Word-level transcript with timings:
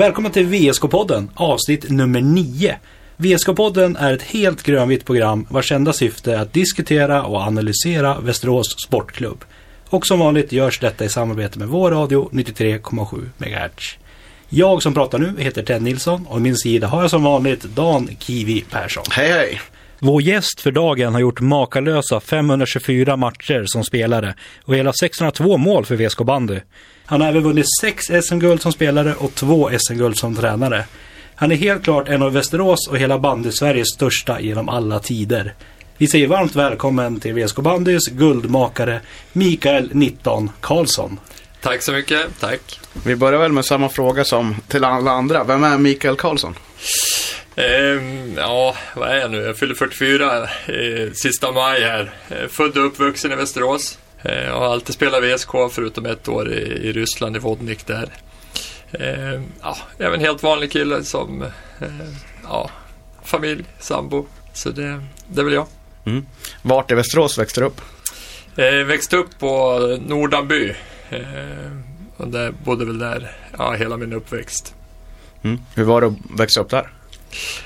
Välkommen 0.00 0.32
till 0.32 0.46
VSK-podden, 0.46 1.28
avsnitt 1.34 1.90
nummer 1.90 2.20
9. 2.20 2.76
VSK-podden 3.16 3.96
är 3.98 4.12
ett 4.12 4.22
helt 4.22 4.62
grönvitt 4.62 5.04
program 5.04 5.46
vars 5.50 5.72
enda 5.72 5.92
syfte 5.92 6.34
är 6.34 6.38
att 6.38 6.52
diskutera 6.52 7.22
och 7.24 7.40
analysera 7.40 8.20
Västerås 8.20 8.76
Sportklubb. 8.86 9.44
Och 9.88 10.06
som 10.06 10.18
vanligt 10.18 10.52
görs 10.52 10.78
detta 10.78 11.04
i 11.04 11.08
samarbete 11.08 11.58
med 11.58 11.68
vår 11.68 11.90
radio 11.90 12.28
93,7 12.32 13.30
MHz. 13.38 13.98
Jag 14.48 14.82
som 14.82 14.94
pratar 14.94 15.18
nu 15.18 15.34
heter 15.38 15.62
Ted 15.62 15.82
Nilsson 15.82 16.26
och 16.26 16.40
min 16.40 16.56
sida 16.56 16.86
har 16.86 17.00
jag 17.02 17.10
som 17.10 17.22
vanligt 17.22 17.62
Dan 17.62 18.08
Kiwi 18.18 18.60
Persson. 18.70 19.04
Hej 19.10 19.32
hej! 19.32 19.60
Vår 19.98 20.22
gäst 20.22 20.60
för 20.60 20.70
dagen 20.72 21.12
har 21.12 21.20
gjort 21.20 21.40
makalösa 21.40 22.20
524 22.20 23.16
matcher 23.16 23.64
som 23.66 23.84
spelare 23.84 24.34
och 24.64 24.76
hela 24.76 24.92
602 24.92 25.56
mål 25.56 25.84
för 25.84 25.96
VSK 25.96 26.18
bandy. 26.18 26.60
Han 27.10 27.20
har 27.20 27.28
även 27.28 27.42
vunnit 27.42 27.66
sex 27.80 28.04
SM-guld 28.22 28.62
som 28.62 28.72
spelare 28.72 29.14
och 29.14 29.34
två 29.34 29.70
SM-guld 29.78 30.16
som 30.16 30.36
tränare. 30.36 30.84
Han 31.34 31.52
är 31.52 31.56
helt 31.56 31.84
klart 31.84 32.08
en 32.08 32.22
av 32.22 32.32
Västerås 32.32 32.88
och 32.88 32.98
hela 32.98 33.18
bandy-Sveriges 33.18 33.94
största 33.94 34.40
genom 34.40 34.68
alla 34.68 34.98
tider. 34.98 35.54
Vi 35.96 36.06
säger 36.06 36.26
varmt 36.26 36.56
välkommen 36.56 37.20
till 37.20 37.34
VSK 37.34 37.56
Bandys 37.56 38.06
guldmakare 38.06 39.00
Mikael 39.32 39.90
19 39.92 40.50
Karlsson. 40.60 41.20
Tack 41.60 41.82
så 41.82 41.92
mycket, 41.92 42.40
tack. 42.40 42.80
Vi 43.04 43.16
börjar 43.16 43.40
väl 43.40 43.52
med 43.52 43.64
samma 43.64 43.88
fråga 43.88 44.24
som 44.24 44.56
till 44.68 44.84
alla 44.84 45.10
andra. 45.10 45.44
Vem 45.44 45.64
är 45.64 45.78
Mikael 45.78 46.16
Karlsson? 46.16 46.54
Ehm, 47.56 48.34
ja, 48.36 48.76
vad 48.96 49.08
är 49.08 49.16
jag 49.16 49.30
nu? 49.30 49.38
Jag 49.42 49.58
fyller 49.58 49.74
44 49.74 50.42
eh, 50.42 51.12
sista 51.12 51.52
maj 51.52 51.82
här. 51.82 52.10
Eh, 52.28 52.48
född 52.48 52.76
och 52.76 52.86
uppvuxen 52.86 53.32
i 53.32 53.36
Västerås. 53.36 53.98
Eh, 54.22 54.52
har 54.52 54.72
alltid 54.72 54.94
spelat 54.94 55.22
VSK 55.22 55.50
förutom 55.70 56.06
ett 56.06 56.28
år 56.28 56.52
i, 56.52 56.60
i 56.60 56.92
Ryssland, 56.92 57.36
i 57.36 57.38
Vodnik 57.38 57.86
där. 57.86 58.08
Eh, 58.92 59.40
ja, 59.62 59.76
jag 59.98 60.10
är 60.10 60.14
en 60.14 60.20
helt 60.20 60.42
vanlig 60.42 60.72
kille 60.72 61.04
som, 61.04 61.42
eh, 61.80 61.88
ja, 62.42 62.70
familj, 63.24 63.64
sambo. 63.78 64.26
Så 64.52 64.70
det, 64.70 65.04
det 65.26 65.40
är 65.40 65.44
väl 65.44 65.54
jag. 65.54 65.66
Mm. 66.04 66.26
Vart 66.62 66.90
i 66.90 66.94
Västerås 66.94 67.38
växte 67.38 67.60
du 67.60 67.66
upp? 67.66 67.80
Eh, 68.56 68.86
växte 68.86 69.16
upp 69.16 69.38
på 69.38 69.78
Nordanby. 70.06 70.74
Eh, 71.10 71.20
och 72.16 72.28
där, 72.28 72.50
bodde 72.64 72.84
väl 72.84 72.98
där 72.98 73.36
ja, 73.58 73.72
hela 73.72 73.96
min 73.96 74.12
uppväxt. 74.12 74.74
Mm. 75.42 75.60
Hur 75.74 75.84
var 75.84 76.00
det 76.00 76.06
att 76.06 76.40
växa 76.40 76.60
upp 76.60 76.70
där? 76.70 76.90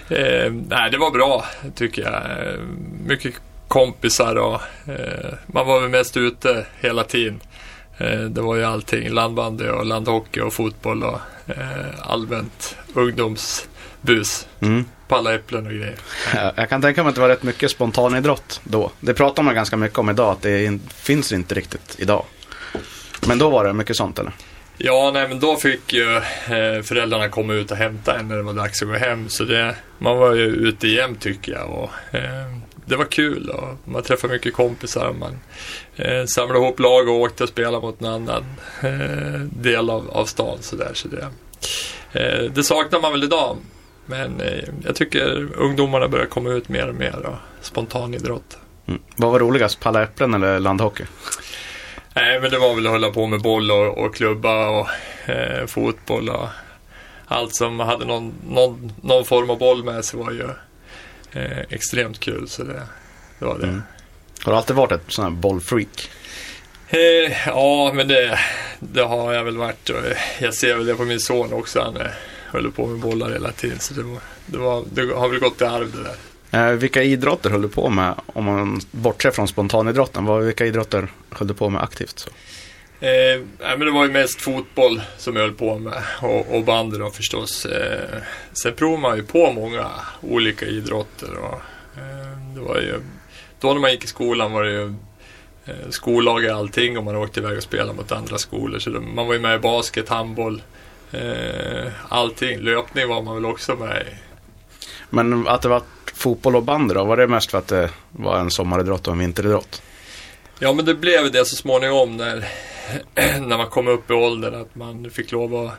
Eh, 0.08 0.52
nej, 0.52 0.91
det 0.91 0.98
var 0.98 1.10
bra 1.10 1.44
tycker 1.75 2.02
jag. 2.02 2.48
Eh, 2.48 2.60
mycket 3.06 3.34
kompisar 3.75 4.36
och 4.36 4.61
eh, 4.89 5.34
man 5.47 5.67
var 5.67 5.80
väl 5.80 5.91
mest 5.91 6.17
ute 6.17 6.67
hela 6.80 7.05
tiden. 7.05 7.41
Eh, 7.98 8.20
det 8.20 8.41
var 8.41 8.56
ju 8.56 8.64
allting, 8.64 9.08
landbandy 9.08 9.69
och 9.69 9.86
landhockey 9.86 10.41
och 10.41 10.53
fotboll 10.53 11.03
och 11.03 11.19
eh, 11.47 12.00
allmänt 12.03 12.77
ungdomsbus. 12.94 14.47
Mm. 14.61 14.84
På 15.08 15.16
alla 15.16 15.34
äpplen 15.34 15.66
och 15.66 15.72
grejer. 15.72 15.97
Jag, 16.56 16.69
kan 16.69 16.83
tänka 16.83 17.03
mig 17.03 17.08
att 17.08 17.14
det 17.14 17.20
var 17.20 17.28
rätt 17.28 17.42
mycket 17.42 17.70
spontanidrott 17.70 18.61
då. 18.64 18.91
Det 19.00 19.14
pratar 19.14 19.42
man 19.42 19.55
ganska 19.55 19.77
mycket 19.77 19.98
om 19.98 20.11
idag, 20.11 20.33
att 20.33 20.42
det 20.42 20.64
in, 20.64 20.81
finns 20.88 21.33
inte 21.33 21.55
riktigt 21.55 21.97
idag. 21.98 22.25
Men 23.27 23.38
då 23.38 23.50
var 23.50 23.64
det 23.64 23.72
mycket 23.72 23.97
sånt 23.97 24.19
eller? 24.19 24.33
Ja, 24.77 25.11
nej 25.14 25.28
men 25.28 25.41
då 25.41 25.56
fick 25.56 25.92
ju 25.92 26.21
föräldrarna 26.82 27.28
komma 27.28 27.53
ut 27.54 27.71
och 27.71 27.77
hämta 27.77 28.19
en 28.19 28.28
när 28.28 28.37
det 28.37 28.43
var 28.43 28.53
dags 28.53 28.82
att 28.82 28.88
gå 28.88 28.94
hem. 28.94 29.28
Så 29.28 29.44
det, 29.44 29.75
man 29.98 30.19
var 30.19 30.34
ju 30.34 30.44
ute 30.44 30.88
jämt 30.88 31.21
tycker 31.21 31.53
jag. 31.53 31.71
Och, 31.71 32.15
eh, 32.15 32.63
det 32.84 32.97
var 32.97 33.05
kul 33.05 33.50
och 33.50 33.69
man 33.84 34.03
träffade 34.03 34.33
mycket 34.33 34.55
kompisar. 34.55 35.12
Man 35.12 35.39
eh, 35.97 36.25
samlade 36.27 36.61
ihop 36.61 36.81
lag 36.81 37.09
och 37.09 37.15
åkte 37.15 37.43
och 37.43 37.49
spelade 37.49 37.87
mot 37.87 38.00
en 38.00 38.06
annan 38.06 38.45
eh, 38.83 39.41
del 39.41 39.91
av, 39.91 40.11
av 40.11 40.25
stan. 40.25 40.59
Så 40.61 40.77
där, 40.77 40.91
så 40.95 41.09
det, 41.09 41.28
eh, 42.12 42.50
det 42.50 42.62
saknar 42.62 43.00
man 43.00 43.12
väl 43.12 43.25
idag. 43.25 43.56
Men 44.06 44.41
eh, 44.41 44.65
jag 44.84 44.95
tycker 44.95 45.49
ungdomarna 45.56 46.09
börjar 46.09 46.27
komma 46.27 46.50
ut 46.50 46.69
mer 46.69 46.89
och 46.89 46.95
mer 46.95 47.27
och 47.27 47.37
spontanidrott. 47.61 48.59
Mm. 48.87 49.01
Vad 49.16 49.31
var 49.33 49.39
roligast, 49.39 49.81
palla 49.81 50.03
äpplen 50.03 50.34
eller 50.34 50.61
landhockey? 50.61 51.05
Nej, 52.15 52.41
men 52.41 52.51
det 52.51 52.59
var 52.59 52.75
väl 52.75 52.87
att 52.87 52.93
hålla 52.93 53.11
på 53.11 53.27
med 53.27 53.43
boll 53.43 53.71
och, 53.71 53.99
och 53.99 54.15
klubba 54.15 54.69
och 54.69 54.89
eh, 55.31 55.66
fotboll 55.66 56.28
och 56.28 56.49
allt 57.27 57.55
som 57.55 57.81
hade 57.81 58.05
någon, 58.05 58.33
någon, 58.49 58.93
någon 59.03 59.25
form 59.25 59.51
av 59.51 59.59
boll 59.59 59.84
med 59.84 60.05
sig 60.05 60.21
var 60.21 60.31
ju 60.31 60.49
eh, 61.34 61.59
extremt 61.69 62.21
kul. 62.21 62.49
Så 62.49 62.62
det, 62.62 62.83
det 63.39 63.45
var 63.45 63.59
det. 63.59 63.67
Mm. 63.67 63.83
Har 64.43 64.53
du 64.53 64.59
alltid 64.59 64.77
varit 64.77 64.93
ett 64.93 65.03
sån 65.09 65.25
här 65.25 65.31
bollfreak? 65.31 66.11
Eh, 66.89 67.33
ja, 67.47 67.93
men 67.95 68.09
det, 68.09 68.39
det 68.81 69.03
har 69.03 69.33
jag 69.33 69.45
väl 69.45 69.56
varit. 69.56 69.91
Och 69.91 69.97
jag 70.41 70.55
ser 70.55 70.77
väl 70.77 70.87
det 70.87 70.95
på 70.95 71.05
min 71.05 71.21
son 71.21 71.53
också. 71.53 71.81
Han 71.81 71.97
eh, 71.97 72.06
håller 72.53 72.71
på 72.71 72.87
med 72.87 72.99
bollar 72.99 73.31
hela 73.31 73.53
tiden. 73.53 73.78
Så 73.81 73.95
det, 73.95 74.03
var, 74.03 74.21
det, 74.47 74.59
var, 74.59 74.84
det 74.93 75.15
har 75.15 75.28
väl 75.28 75.41
gått 75.41 75.61
i 75.61 75.65
arv 75.65 75.93
det 75.93 76.03
där. 76.03 76.17
Eh, 76.55 76.72
vilka 76.72 77.03
idrotter 77.03 77.51
höll 77.51 77.62
du 77.62 77.69
på 77.69 77.91
med, 77.91 78.15
om 78.27 78.45
man 78.45 78.81
bortser 78.91 79.31
från 79.31 79.49
spontanidrotten? 79.49 80.25
Vad, 80.25 80.43
vilka 80.43 80.66
idrotter 80.66 81.09
höll 81.31 81.49
du 81.49 81.55
på 81.55 81.71
med 81.71 81.83
aktivt? 81.83 82.19
Så? 82.19 82.31
Eh, 83.04 83.41
nej, 83.60 83.78
men 83.78 83.81
det 83.81 83.91
var 83.91 84.04
ju 84.04 84.10
mest 84.10 84.41
fotboll 84.41 85.03
som 85.19 85.37
jag 85.37 85.42
höll 85.42 85.54
på 85.54 85.78
med 85.78 86.03
och, 86.22 86.56
och 86.56 86.65
bandy 86.65 86.98
då 86.98 87.10
förstås. 87.10 87.66
Eh, 87.66 88.22
sen 88.53 88.75
provade 88.75 89.03
man 89.03 89.16
ju 89.16 89.22
på 89.22 89.53
många 89.53 89.91
olika 90.20 90.66
idrotter. 90.66 91.37
Och, 91.37 91.60
eh, 91.97 92.38
det 92.54 92.60
var 92.60 92.76
ju, 92.76 93.00
då 93.60 93.72
när 93.72 93.81
man 93.81 93.91
gick 93.91 94.04
i 94.04 94.06
skolan 94.06 94.53
var 94.53 94.65
det 94.65 94.70
ju 94.70 94.94
eh, 95.65 95.91
skollag 95.91 96.44
i 96.44 96.48
allting 96.48 96.98
och 96.98 97.04
man 97.04 97.16
åkte 97.16 97.41
iväg 97.41 97.56
och 97.56 97.62
spelade 97.62 97.92
mot 97.92 98.12
andra 98.12 98.38
skolor. 98.38 98.78
Så 98.78 98.91
det, 98.91 99.00
man 99.00 99.26
var 99.26 99.34
ju 99.34 99.41
med 99.41 99.56
i 99.56 99.59
basket, 99.59 100.09
handboll, 100.09 100.62
eh, 101.12 101.92
allting. 102.09 102.59
Löpning 102.59 103.09
var 103.09 103.22
man 103.22 103.34
väl 103.34 103.47
också 103.47 103.75
med 103.75 104.03
i. 104.03 104.15
Men 105.10 105.48
att 105.48 105.62
det 105.62 105.69
var 105.69 105.82
fotboll 106.15 106.56
och 106.56 106.62
bandy 106.62 106.94
då, 106.94 107.04
var 107.04 107.16
det 107.16 107.26
mest 107.26 107.50
för 107.50 107.59
att 107.59 107.69
det 107.69 107.91
var 108.10 108.38
en 108.38 108.50
sommaridrott 108.50 109.06
och 109.06 109.12
en 109.12 109.19
vinteridrott? 109.19 109.82
Ja 110.59 110.72
men 110.72 110.84
det 110.84 110.94
blev 110.94 111.32
det 111.32 111.44
så 111.44 111.56
småningom 111.56 112.16
när, 112.16 112.48
när 113.41 113.59
man 113.59 113.71
kom 113.71 113.89
upp 113.89 114.11
i 114.11 114.15
åldern 114.15 114.55
att 114.55 114.75
man 114.75 115.11
fick 115.11 115.33
lov 115.33 115.55
att 115.55 115.72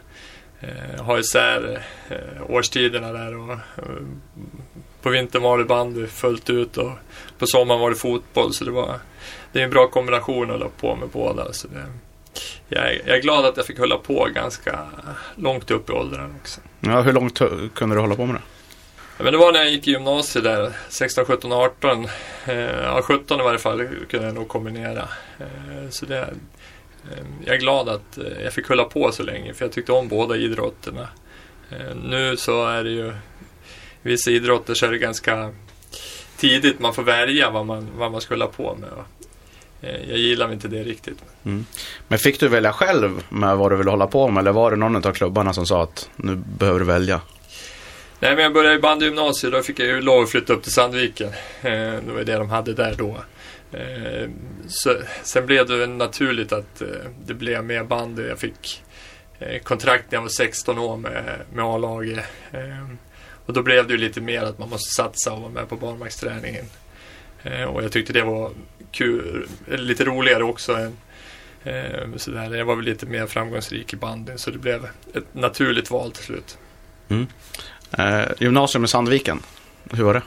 eh, 0.59 1.03
ha 1.03 1.19
isär 1.19 1.83
eh, 2.09 2.49
årstiderna 2.49 3.11
där. 3.11 3.37
Och, 3.37 3.51
eh, 3.51 3.59
på 5.01 5.09
vintern 5.09 5.41
var 5.41 5.57
det 5.57 5.65
bandy 5.65 6.07
fullt 6.07 6.49
ut 6.49 6.77
och 6.77 6.91
på 7.37 7.47
sommaren 7.47 7.81
var 7.81 7.89
det 7.89 7.95
fotboll. 7.95 8.53
Så 8.53 8.65
det 8.65 8.71
var 8.71 8.99
det 9.51 9.59
är 9.59 9.63
en 9.63 9.69
bra 9.69 9.87
kombination 9.87 10.43
att 10.43 10.51
hålla 10.51 10.69
på 10.69 10.95
med 10.95 11.09
båda. 11.09 11.53
Så 11.53 11.67
det, 11.67 11.85
jag, 12.67 12.83
är, 12.83 13.01
jag 13.05 13.17
är 13.17 13.21
glad 13.21 13.45
att 13.45 13.57
jag 13.57 13.65
fick 13.65 13.79
hålla 13.79 13.97
på 13.97 14.27
ganska 14.35 14.79
långt 15.35 15.71
upp 15.71 15.89
i 15.89 15.93
åldern 15.93 16.35
också. 16.41 16.61
Ja, 16.79 17.01
hur 17.01 17.13
långt 17.13 17.41
kunde 17.73 17.95
du 17.95 17.99
hålla 17.99 18.15
på 18.15 18.25
med 18.25 18.35
det? 18.35 18.41
Ja, 19.17 19.23
men 19.23 19.33
det 19.33 19.39
var 19.39 19.51
när 19.51 19.59
jag 19.59 19.69
gick 19.69 19.87
i 19.87 19.91
gymnasiet 19.91 20.43
där, 20.43 20.71
16, 20.89 21.25
17, 21.25 21.51
18. 21.51 22.07
Eh, 22.45 22.55
ja, 22.55 23.01
17 23.01 23.39
i 23.39 23.43
varje 23.43 23.59
fall 23.59 23.87
kunde 24.09 24.25
jag 24.25 24.35
nog 24.35 24.47
kombinera. 24.47 25.07
Eh, 25.39 25.89
så 25.89 26.05
det, 26.05 26.33
jag 27.45 27.55
är 27.55 27.59
glad 27.59 27.89
att 27.89 28.17
eh, 28.17 28.43
jag 28.43 28.53
fick 28.53 28.67
hålla 28.67 28.83
på 28.83 29.11
så 29.11 29.23
länge 29.23 29.53
för 29.53 29.65
jag 29.65 29.71
tyckte 29.71 29.91
om 29.91 30.07
båda 30.07 30.35
idrotterna. 30.37 31.07
Eh, 31.69 31.95
nu 32.03 32.37
så 32.37 32.67
är 32.67 32.83
det 32.83 32.89
ju, 32.89 33.07
i 33.07 33.13
vissa 34.01 34.31
idrotter 34.31 34.73
så 34.73 34.85
är 34.85 34.91
det 34.91 34.97
ganska 34.97 35.51
tidigt 36.37 36.79
man 36.79 36.93
får 36.93 37.03
välja 37.03 37.49
vad 37.49 37.65
man, 37.65 37.87
vad 37.97 38.11
man 38.11 38.21
ska 38.21 38.33
hålla 38.33 38.47
på 38.47 38.77
med. 38.81 38.89
Eh, 39.81 40.09
jag 40.09 40.17
gillar 40.17 40.53
inte 40.53 40.67
det 40.67 40.83
riktigt. 40.83 41.17
Mm. 41.45 41.65
Men 42.07 42.19
fick 42.19 42.39
du 42.39 42.47
välja 42.47 42.73
själv 42.73 43.23
med 43.29 43.57
vad 43.57 43.71
du 43.71 43.75
ville 43.75 43.89
hålla 43.89 44.07
på 44.07 44.29
med 44.29 44.41
eller 44.41 44.51
var 44.51 44.71
det 44.71 44.77
någon 44.77 44.95
av 44.95 45.13
klubbarna 45.13 45.53
som 45.53 45.65
sa 45.65 45.83
att 45.83 46.09
nu 46.15 46.35
behöver 46.35 46.79
du 46.79 46.85
välja? 46.85 47.21
Nej, 48.19 48.35
men 48.35 48.43
jag 48.43 48.53
började 48.53 48.75
i 48.75 48.79
bandygymnasiet. 48.79 49.53
Då 49.53 49.61
fick 49.61 49.79
jag 49.79 49.87
ju 49.87 50.01
lov 50.01 50.23
att 50.23 50.29
flytta 50.29 50.53
upp 50.53 50.63
till 50.63 50.71
Sandviken. 50.71 51.31
Det 51.61 52.01
var 52.15 52.23
det 52.23 52.35
de 52.35 52.49
hade 52.49 52.73
där 52.73 52.95
då. 52.97 53.17
Eh, 53.75 54.29
så, 54.67 54.97
sen 55.23 55.45
blev 55.45 55.67
det 55.67 55.87
naturligt 55.87 56.51
att 56.51 56.81
eh, 56.81 56.87
det 57.25 57.33
blev 57.33 57.63
mer 57.63 57.83
bandy. 57.83 58.27
Jag 58.27 58.39
fick 58.39 58.83
eh, 59.39 59.61
kontrakt 59.61 60.11
när 60.11 60.17
jag 60.17 60.21
var 60.21 60.29
16 60.29 60.79
år 60.79 60.97
med, 60.97 61.39
med 61.53 61.65
A-laget. 61.65 62.25
Eh, 62.51 62.87
och 63.45 63.53
då 63.53 63.61
blev 63.61 63.87
det 63.87 63.93
ju 63.93 63.99
lite 63.99 64.21
mer 64.21 64.43
att 64.43 64.59
man 64.59 64.69
måste 64.69 64.93
satsa 64.93 65.33
och 65.33 65.41
vara 65.41 65.51
med 65.51 65.69
på 65.69 65.75
barmarksträningen. 65.75 66.65
Eh, 67.43 67.63
och 67.63 67.83
jag 67.83 67.91
tyckte 67.91 68.13
det 68.13 68.23
var 68.23 68.51
kul, 68.91 69.47
lite 69.67 70.05
roligare 70.05 70.43
också. 70.43 70.73
Än, 70.73 70.97
eh, 71.63 72.15
så 72.15 72.31
där. 72.31 72.55
Jag 72.55 72.65
var 72.65 72.75
väl 72.75 72.85
lite 72.85 73.05
mer 73.05 73.27
framgångsrik 73.27 73.93
i 73.93 73.95
bandyn 73.95 74.37
så 74.37 74.51
det 74.51 74.57
blev 74.57 74.87
ett 75.13 75.33
naturligt 75.33 75.91
val 75.91 76.11
till 76.11 76.23
slut. 76.23 76.57
Mm. 77.09 77.27
Eh, 77.91 78.31
gymnasium 78.39 78.83
i 78.83 78.87
Sandviken, 78.87 79.39
hur 79.91 80.03
var 80.03 80.13
det? 80.13 80.21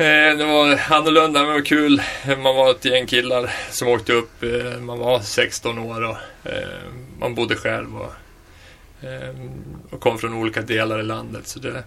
Eh, 0.00 0.36
det 0.36 0.44
var 0.44 0.80
annorlunda, 0.90 1.40
men 1.40 1.48
det 1.48 1.54
var 1.54 1.64
kul. 1.64 2.02
Man 2.26 2.56
var 2.56 2.70
ett 2.70 2.84
gäng 2.84 3.06
killar 3.06 3.50
som 3.70 3.88
åkte 3.88 4.12
upp. 4.12 4.42
Eh, 4.42 4.80
man 4.80 4.98
var 4.98 5.20
16 5.20 5.78
år 5.78 6.04
och 6.04 6.16
eh, 6.44 6.68
man 7.20 7.34
bodde 7.34 7.56
själv 7.56 7.96
och, 7.96 8.12
och, 9.90 10.00
kom 10.00 10.18
från 10.18 10.34
olika 10.34 10.62
delar 10.62 11.00
i 11.00 11.02
landet. 11.02 11.48
Så 11.48 11.58
det, 11.58 11.84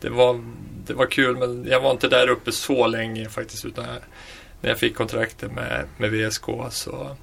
det, 0.00 0.10
var, 0.10 0.44
det 0.86 0.94
var 0.94 1.06
kul, 1.06 1.36
men 1.36 1.66
jag 1.68 1.80
var 1.80 1.90
inte 1.90 2.08
där 2.08 2.28
uppe 2.28 2.52
så 2.52 2.86
länge 2.86 3.28
faktiskt. 3.28 3.64
Utan 3.64 3.84
jag, 3.84 4.02
när 4.60 4.70
jag 4.70 4.78
fick 4.78 4.96
kontraktet 4.96 5.52
med, 5.52 5.84
med 5.96 6.10
VSK 6.10 6.46
så 6.70 7.16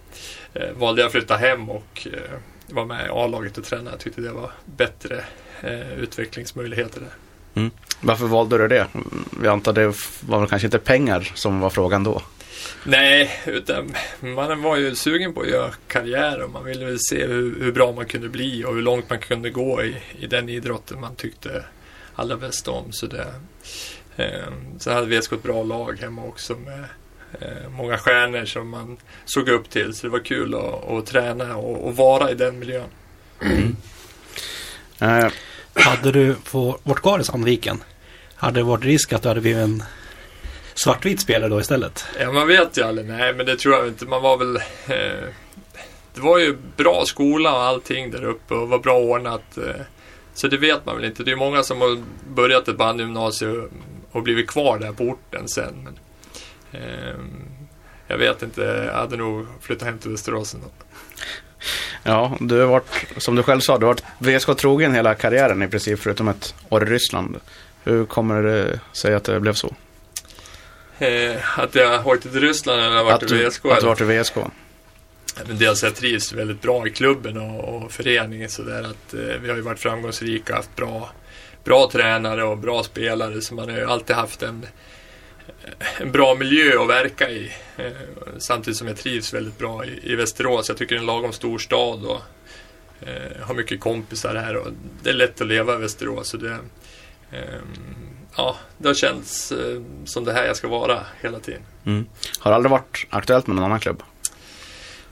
valde 0.73 1.01
jag 1.01 1.05
att 1.07 1.11
flytta 1.11 1.35
hem 1.35 1.69
och 1.69 2.07
vara 2.67 2.85
med 2.85 3.05
i 3.05 3.09
A-laget 3.09 3.57
och 3.57 3.63
träna. 3.63 3.91
Jag 3.91 3.99
tyckte 3.99 4.21
det 4.21 4.31
var 4.31 4.51
bättre 4.65 5.23
utvecklingsmöjligheter 5.97 6.99
där. 6.99 7.26
Varför 8.01 8.25
valde 8.25 8.57
du 8.57 8.67
det? 8.67 8.87
Vi 9.41 9.47
antar 9.47 9.73
det 9.73 9.93
var 10.19 10.47
kanske 10.47 10.67
inte 10.67 10.79
pengar 10.79 11.31
som 11.33 11.59
var 11.59 11.69
frågan 11.69 12.03
då? 12.03 12.21
Nej, 12.83 13.41
utan 13.45 13.93
man 14.19 14.61
var 14.61 14.77
ju 14.77 14.95
sugen 14.95 15.33
på 15.33 15.41
att 15.41 15.49
göra 15.49 15.71
karriär 15.87 16.41
och 16.41 16.49
man 16.49 16.65
ville 16.65 16.85
väl 16.85 16.99
se 16.99 17.27
hur, 17.27 17.63
hur 17.63 17.71
bra 17.71 17.91
man 17.91 18.05
kunde 18.05 18.29
bli 18.29 18.65
och 18.65 18.75
hur 18.75 18.81
långt 18.81 19.09
man 19.09 19.19
kunde 19.19 19.49
gå 19.49 19.83
i, 19.83 19.95
i 20.19 20.27
den 20.27 20.49
idrotten 20.49 20.99
man 20.99 21.15
tyckte 21.15 21.63
allra 22.15 22.37
bäst 22.37 22.67
om. 22.67 22.91
Så 22.91 23.05
det, 23.05 23.33
eh, 24.15 24.53
sen 24.79 24.93
hade 24.93 25.19
VSK 25.19 25.31
ett 25.31 25.43
bra 25.43 25.63
lag 25.63 25.97
hemma 26.01 26.23
också 26.23 26.55
med 26.55 26.85
eh, 27.41 27.69
många 27.69 27.97
stjärnor 27.97 28.45
som 28.45 28.69
man 28.69 28.97
såg 29.25 29.49
upp 29.49 29.69
till. 29.69 29.93
Så 29.93 30.07
det 30.07 30.11
var 30.11 30.19
kul 30.19 30.55
att, 30.55 30.89
att 30.89 31.05
träna 31.05 31.55
och, 31.55 31.87
och 31.87 31.95
vara 31.95 32.31
i 32.31 32.35
den 32.35 32.59
miljön. 32.59 32.89
Eh, 34.99 35.27
hade 35.77 36.11
du 36.11 36.35
fått 36.43 36.81
varit 36.83 37.01
kvar 37.01 37.19
i 37.19 37.23
Sandviken, 37.23 37.83
hade 38.35 38.59
det 38.59 38.63
varit 38.63 38.83
risk 38.83 39.13
att 39.13 39.21
du 39.21 39.27
hade 39.27 39.41
blivit 39.41 39.63
en 39.63 39.83
svartvit 40.73 41.21
spelare 41.21 41.49
då 41.49 41.61
istället? 41.61 42.05
Ja, 42.19 42.31
man 42.31 42.47
vet 42.47 42.77
ju 42.77 42.83
aldrig. 42.83 43.07
Nej, 43.07 43.33
men 43.33 43.45
det 43.45 43.57
tror 43.57 43.75
jag 43.75 43.87
inte. 43.87 44.05
Man 44.05 44.21
var 44.21 44.37
väl... 44.37 44.55
Eh, 44.55 45.29
det 46.13 46.21
var 46.21 46.39
ju 46.39 46.57
bra 46.77 47.03
skola 47.05 47.55
och 47.55 47.61
allting 47.61 48.11
där 48.11 48.23
uppe 48.23 48.53
och 48.53 48.69
var 48.69 48.79
bra 48.79 48.99
ordnat. 48.99 49.57
Eh, 49.57 49.81
så 50.33 50.47
det 50.47 50.57
vet 50.57 50.85
man 50.85 50.95
väl 50.95 51.05
inte. 51.05 51.23
Det 51.23 51.31
är 51.31 51.35
många 51.35 51.63
som 51.63 51.81
har 51.81 52.03
börjat 52.29 52.67
ett 52.67 52.77
bandgymnasium 52.77 53.69
och 54.11 54.23
blivit 54.23 54.47
kvar 54.47 54.79
där 54.79 54.91
på 54.91 55.03
orten 55.03 55.47
sen. 55.47 55.73
Men, 55.83 55.99
eh, 56.81 57.15
jag 58.07 58.17
vet 58.17 58.43
inte. 58.43 58.61
Jag 58.61 58.93
hade 58.93 59.17
nog 59.17 59.45
flyttat 59.61 59.87
hem 59.87 59.97
till 59.97 60.11
Västerås 60.11 60.53
ändå 60.53 60.67
ja, 62.03 62.37
du 62.39 62.59
har 62.59 62.67
varit, 62.67 62.85
som 63.17 63.35
du 63.35 63.43
själv 63.43 63.59
sa, 63.59 63.77
du 63.77 63.85
har 63.85 63.93
varit 63.93 64.03
VSK 64.19 64.57
trogen 64.57 64.93
hela 64.93 65.15
karriären 65.15 65.63
i 65.63 65.67
princip, 65.67 65.99
förutom 65.99 66.27
ett 66.27 66.55
år 66.69 66.83
i 66.83 66.85
Ryssland. 66.85 67.39
Hur 67.83 68.05
kommer 68.05 68.43
det 68.43 68.79
sig 68.93 69.13
att 69.13 69.23
det 69.23 69.39
blev 69.39 69.53
så? 69.53 69.75
Eh, 70.99 71.59
att 71.59 71.75
jag 71.75 71.97
har 71.97 72.13
åkt 72.13 72.21
till 72.21 72.41
Ryssland 72.41 72.81
eller 72.81 73.03
varit 73.03 73.13
att 73.13 73.31
i 73.31 73.37
du, 73.37 73.49
VSK. 73.49 73.65
att 73.65 73.71
du 73.71 73.77
eller? 73.77 73.87
varit 73.87 74.01
i 74.01 74.21
VSK? 74.21 74.35
Men 75.47 75.57
dels 75.57 75.83
jag 75.83 75.95
trivs 75.95 76.33
väldigt 76.33 76.61
bra 76.61 76.87
i 76.87 76.89
klubben 76.89 77.37
och, 77.37 77.75
och 77.75 77.91
föreningen 77.91 78.49
sådär 78.49 78.79
att 78.79 79.13
eh, 79.13 79.19
vi 79.41 79.49
har 79.49 79.55
ju 79.55 79.61
varit 79.61 79.79
framgångsrika, 79.79 80.55
haft 80.55 80.75
bra, 80.75 81.09
bra 81.63 81.89
tränare 81.91 82.43
och 82.43 82.57
bra 82.57 82.83
spelare 82.83 83.41
så 83.41 83.55
man 83.55 83.69
har 83.69 83.77
ju 83.77 83.85
alltid 83.85 84.15
haft 84.15 84.43
en, 84.43 84.65
en 85.97 86.11
bra 86.11 86.35
miljö 86.35 86.81
att 86.81 86.89
verka 86.89 87.29
i. 87.29 87.51
Eh, 87.77 87.91
samtidigt 88.37 88.77
som 88.77 88.87
jag 88.87 88.97
trivs 88.97 89.33
väldigt 89.33 89.57
bra 89.57 89.85
i, 89.85 89.99
i 90.03 90.15
Västerås. 90.15 90.69
Jag 90.69 90.77
tycker 90.77 90.95
det 90.95 90.99
är 90.99 91.01
en 91.01 91.05
lagom 91.05 91.33
stor 91.33 91.57
stad 91.57 92.05
och 92.05 92.21
eh, 93.07 93.41
har 93.41 93.53
mycket 93.53 93.79
kompisar 93.79 94.35
här 94.35 94.55
och 94.55 94.67
det 95.03 95.09
är 95.09 95.13
lätt 95.13 95.41
att 95.41 95.47
leva 95.47 95.75
i 95.75 95.77
Västerås. 95.77 96.29
Så 96.29 96.37
det, 96.37 96.51
ehm, 97.31 98.17
ja, 98.35 98.55
det 98.77 98.87
har 98.87 98.95
känts 98.95 99.51
eh, 99.51 99.81
som 100.05 100.23
det 100.23 100.33
här 100.33 100.45
jag 100.45 100.55
ska 100.55 100.67
vara 100.67 100.99
hela 101.21 101.39
tiden. 101.39 101.61
Mm. 101.85 102.05
Har 102.39 102.51
det 102.51 102.55
aldrig 102.55 102.71
varit 102.71 103.07
aktuellt 103.09 103.47
med 103.47 103.55
någon 103.55 103.65
annan 103.65 103.79
klubb? 103.79 104.03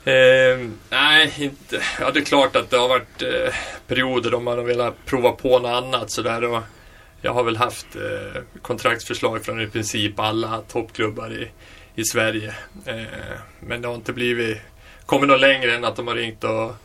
Eh, 0.06 0.68
nej, 0.90 1.34
inte. 1.38 1.82
Ja, 2.00 2.12
det 2.12 2.20
är 2.20 2.24
klart 2.24 2.56
att 2.56 2.70
det 2.70 2.78
har 2.78 2.88
varit 2.88 3.22
eh, 3.22 3.54
perioder 3.88 4.32
då 4.32 4.40
man 4.40 4.58
har 4.58 4.66
velat 4.66 5.06
prova 5.06 5.32
på 5.32 5.60
något 5.60 5.84
annat 5.84 6.12
sådär. 6.12 6.44
Och 6.44 6.64
jag 7.26 7.34
har 7.34 7.44
väl 7.44 7.58
haft 7.58 7.96
eh, 7.96 8.42
kontraktsförslag 8.62 9.46
från 9.46 9.62
i 9.62 9.68
princip 9.68 10.20
alla 10.20 10.62
toppklubbar 10.62 11.34
i, 11.34 11.50
i 11.96 12.04
Sverige. 12.04 12.56
Eh, 12.86 13.04
men 13.60 13.82
det 13.82 13.88
har 13.88 13.96
inte 13.96 14.14
blivit, 14.14 14.58
kommit 15.06 15.30
något 15.30 15.42
längre 15.42 15.76
än 15.76 15.86
att 15.86 15.96
de 15.96 16.08
har 16.08 16.16
ringt 16.16 16.44
och 16.44 16.76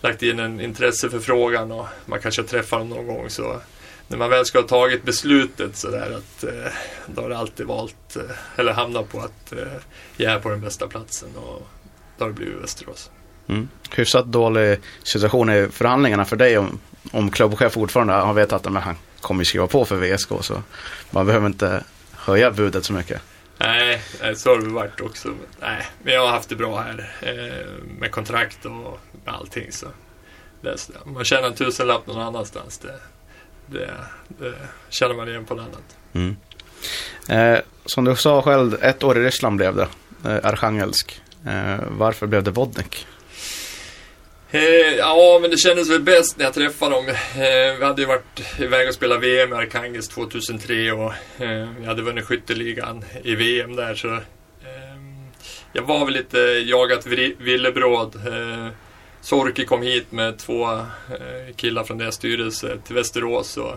lagt 0.00 0.22
in 0.22 0.38
en 0.38 0.60
intresseförfrågan 0.60 1.72
och 1.72 1.86
man 2.06 2.20
kanske 2.20 2.42
träffar 2.42 2.78
dem 2.78 2.88
någon 2.88 3.06
gång. 3.06 3.30
Så 3.30 3.60
när 4.08 4.18
man 4.18 4.30
väl 4.30 4.44
ska 4.44 4.58
ha 4.58 4.68
tagit 4.68 5.02
beslutet 5.02 5.76
sådär 5.76 6.16
att 6.16 6.44
eh, 6.44 6.72
då 7.06 7.22
har 7.22 7.28
det 7.28 7.38
alltid 7.38 7.66
valt, 7.66 8.16
eh, 8.16 8.60
eller 8.60 8.72
hamnat 8.72 9.08
på 9.08 9.20
att 9.20 9.52
eh, 9.52 9.58
jag 10.16 10.32
är 10.32 10.38
på 10.38 10.48
den 10.48 10.60
bästa 10.60 10.86
platsen. 10.86 11.28
Och, 11.36 11.68
då 12.18 12.24
har 12.24 12.28
det 12.28 12.34
blivit 12.34 12.62
Västerås. 12.62 13.10
Mm. 13.48 13.68
Hyfsat 13.90 14.26
dålig 14.26 14.78
situation 15.02 15.50
i 15.50 15.68
förhandlingarna 15.72 16.24
för 16.24 16.36
dig 16.36 16.58
om, 16.58 16.78
om 17.12 17.30
klubbchef 17.30 17.72
fortfarande 17.72 18.12
har 18.12 18.34
vetat 18.34 18.66
att 18.66 18.82
han 18.82 18.96
kommer 19.22 19.44
skriva 19.44 19.66
på 19.66 19.84
för 19.84 19.96
VSK 19.96 20.28
så 20.40 20.62
man 21.10 21.26
behöver 21.26 21.46
inte 21.46 21.84
höja 22.12 22.50
budet 22.50 22.84
så 22.84 22.92
mycket. 22.92 23.22
Nej, 23.58 24.02
nej, 24.22 24.36
så 24.36 24.50
har 24.50 24.58
det 24.58 24.68
varit 24.68 25.00
också. 25.00 25.28
Men, 25.28 25.38
nej, 25.60 25.86
men 26.02 26.14
jag 26.14 26.20
har 26.20 26.32
haft 26.32 26.48
det 26.48 26.56
bra 26.56 26.80
här 26.80 27.14
eh, 27.20 27.84
med 27.98 28.10
kontrakt 28.10 28.64
och 28.64 29.00
med 29.24 29.34
allting. 29.34 29.72
Så 29.72 29.86
man 31.04 31.24
tjänar 31.24 31.48
en 31.48 31.54
tusenlapp 31.54 32.06
någon 32.06 32.20
annanstans, 32.20 32.78
det, 32.78 32.94
det, 33.66 33.90
det 34.28 34.54
känner 34.88 35.14
man 35.14 35.28
igen 35.28 35.44
på 35.44 35.54
annat. 35.54 35.96
Mm. 36.12 36.36
Eh, 37.28 37.60
som 37.86 38.04
du 38.04 38.16
sa 38.16 38.42
själv, 38.42 38.78
ett 38.80 39.04
år 39.04 39.18
i 39.18 39.24
Ryssland 39.24 39.56
blev 39.56 39.76
det. 39.76 39.88
Eh, 40.24 40.38
Arkhangelsk. 40.42 41.22
Eh, 41.46 41.84
varför 41.88 42.26
blev 42.26 42.42
det 42.42 42.50
Vodnik? 42.50 43.06
Eh, 44.54 44.96
ja, 44.98 45.38
men 45.40 45.50
det 45.50 45.56
kändes 45.56 45.90
väl 45.90 46.02
bäst 46.02 46.38
när 46.38 46.44
jag 46.44 46.54
träffade 46.54 46.94
dem. 46.94 47.08
Eh, 47.08 47.78
vi 47.78 47.84
hade 47.84 48.02
ju 48.02 48.08
varit 48.08 48.58
iväg 48.58 48.88
och 48.88 48.94
spelat 48.94 49.22
VM 49.22 49.52
i 49.52 49.56
Arkhangelsk 49.56 50.12
2003 50.12 50.92
och 50.92 51.12
eh, 51.42 51.68
vi 51.80 51.86
hade 51.86 52.02
vunnit 52.02 52.24
skytteligan 52.24 53.04
i 53.22 53.34
VM 53.34 53.76
där. 53.76 53.94
Så, 53.94 54.08
eh, 54.08 54.20
jag 55.72 55.82
var 55.82 56.04
väl 56.04 56.14
lite 56.14 56.38
jagat 56.38 57.06
villebråd. 57.38 58.14
Eh, 58.26 58.68
Sorki 59.20 59.64
kom 59.64 59.82
hit 59.82 60.12
med 60.12 60.38
två 60.38 60.72
eh, 60.72 61.54
killar 61.56 61.84
från 61.84 61.98
deras 61.98 62.14
styrelse 62.14 62.78
till 62.86 62.94
Västerås 62.94 63.56
och, 63.56 63.74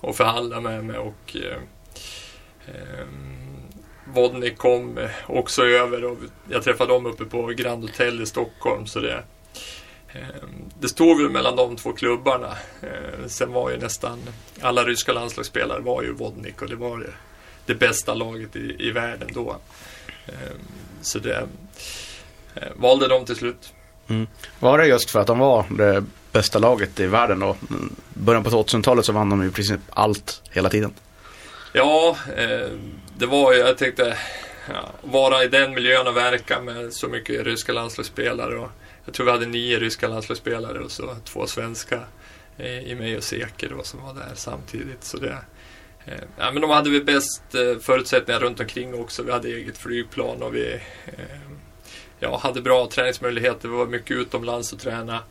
och 0.00 0.16
förhandlade 0.16 0.62
med 0.62 0.84
mig. 0.84 0.98
Och, 0.98 1.36
eh, 1.36 1.58
ehm, 2.66 3.36
Vodnik 4.14 4.58
kom 4.58 5.08
också 5.26 5.64
över 5.64 6.04
och 6.04 6.18
jag 6.50 6.62
träffade 6.62 6.92
dem 6.92 7.06
uppe 7.06 7.24
på 7.24 7.46
Grand 7.46 7.82
Hotel 7.82 8.22
i 8.22 8.26
Stockholm. 8.26 8.86
Så 8.86 9.00
det, 9.00 9.22
det 10.80 10.88
stod 10.88 11.22
väl 11.22 11.30
mellan 11.30 11.56
de 11.56 11.76
två 11.76 11.92
klubbarna. 11.92 12.56
Eh, 12.82 13.26
Sen 13.26 13.52
var 13.52 13.70
ju 13.70 13.76
nästan 13.76 14.18
alla 14.60 14.84
ryska 14.84 15.12
landslagsspelare 15.12 15.80
var 15.80 16.02
ju 16.02 16.12
Vodnik 16.12 16.62
och 16.62 16.68
det 16.68 16.76
var 16.76 16.98
det, 16.98 17.12
det 17.66 17.74
bästa 17.74 18.14
laget 18.14 18.56
i, 18.56 18.76
i 18.78 18.90
världen 18.90 19.28
då. 19.32 19.56
Eh, 20.26 20.32
Så 21.02 21.18
det 21.18 21.46
eh, 22.54 22.62
valde 22.76 23.08
de 23.08 23.24
till 23.24 23.36
slut. 23.36 23.72
Var 24.60 24.78
det 24.78 24.86
just 24.86 25.10
för 25.10 25.20
att 25.20 25.26
de 25.26 25.38
var 25.38 25.64
det 25.70 26.04
bästa 26.32 26.58
laget 26.58 27.00
i 27.00 27.06
världen 27.06 27.40
då? 27.40 27.56
Mm, 27.70 27.96
början 28.14 28.44
på 28.44 28.50
2000-talet 28.50 29.04
så 29.04 29.12
vann 29.12 29.30
de 29.30 29.42
ju 29.42 29.48
i 29.48 29.52
princip 29.52 29.80
allt 29.90 30.42
hela 30.50 30.68
tiden. 30.68 30.94
Ja, 31.72 32.16
det 33.16 33.26
var 33.26 33.52
ju, 33.52 33.58
jag 33.58 33.78
tänkte 33.78 34.16
ja, 34.68 34.90
vara 35.02 35.44
i 35.44 35.48
den 35.48 35.74
miljön 35.74 36.06
och 36.06 36.16
verka 36.16 36.60
med 36.60 36.92
så 36.92 37.08
mycket 37.08 37.44
ryska 37.46 37.72
landslagsspelare. 37.72 38.58
Och 38.58 38.70
jag 39.06 39.14
tror 39.14 39.26
vi 39.26 39.32
hade 39.32 39.46
nio 39.46 39.78
ryska 39.78 40.08
landslagsspelare 40.08 40.78
och 40.78 40.90
så 40.90 41.16
två 41.24 41.46
svenska 41.46 42.02
eh, 42.58 42.78
i 42.90 42.94
mig 42.94 43.16
och 43.16 43.24
Seker 43.24 43.68
då 43.68 43.82
som 43.82 44.02
var 44.02 44.14
där 44.14 44.32
samtidigt. 44.34 45.04
Så 45.04 45.16
det, 45.16 45.38
eh, 46.04 46.22
ja, 46.38 46.50
men 46.52 46.62
de 46.62 46.70
hade 46.70 46.90
vi 46.90 47.04
bäst 47.04 47.54
eh, 47.54 47.78
förutsättningar 47.80 48.40
runt 48.40 48.60
omkring 48.60 48.94
också. 48.94 49.22
Vi 49.22 49.32
hade 49.32 49.48
eget 49.48 49.78
flygplan 49.78 50.42
och 50.42 50.54
vi 50.54 50.72
eh, 51.06 51.50
ja, 52.18 52.36
hade 52.36 52.62
bra 52.62 52.88
träningsmöjligheter. 52.88 53.68
Vi 53.68 53.76
var 53.76 53.86
mycket 53.86 54.16
utomlands 54.16 54.72
och 54.72 54.78
träna. 54.78 55.22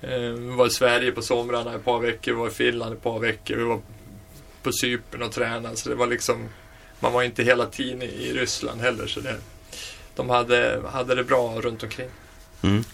Eh, 0.00 0.18
vi 0.18 0.56
var 0.56 0.66
i 0.66 0.70
Sverige 0.70 1.12
på 1.12 1.22
somrarna 1.22 1.74
ett 1.74 1.84
par 1.84 2.00
veckor, 2.00 2.32
vi 2.32 2.38
var 2.38 2.48
i 2.48 2.50
Finland 2.50 2.92
ett 2.92 3.02
par 3.02 3.18
veckor. 3.18 3.56
Vi 3.56 3.64
var 3.64 3.80
på 4.62 4.72
Cypern 4.72 5.22
och 5.22 5.32
tränade. 5.32 5.76
Så 5.76 5.88
det 5.88 5.94
var 5.94 6.06
liksom, 6.06 6.48
man 7.00 7.12
var 7.12 7.22
inte 7.22 7.42
hela 7.42 7.66
tiden 7.66 8.02
i, 8.02 8.06
i 8.06 8.32
Ryssland 8.32 8.80
heller. 8.80 9.06
Så 9.06 9.20
det, 9.20 9.36
de 10.14 10.30
hade, 10.30 10.82
hade 10.92 11.14
det 11.14 11.24
bra 11.24 11.60
runt 11.60 11.82
omkring. 11.82 12.08
Mm. 12.62 12.84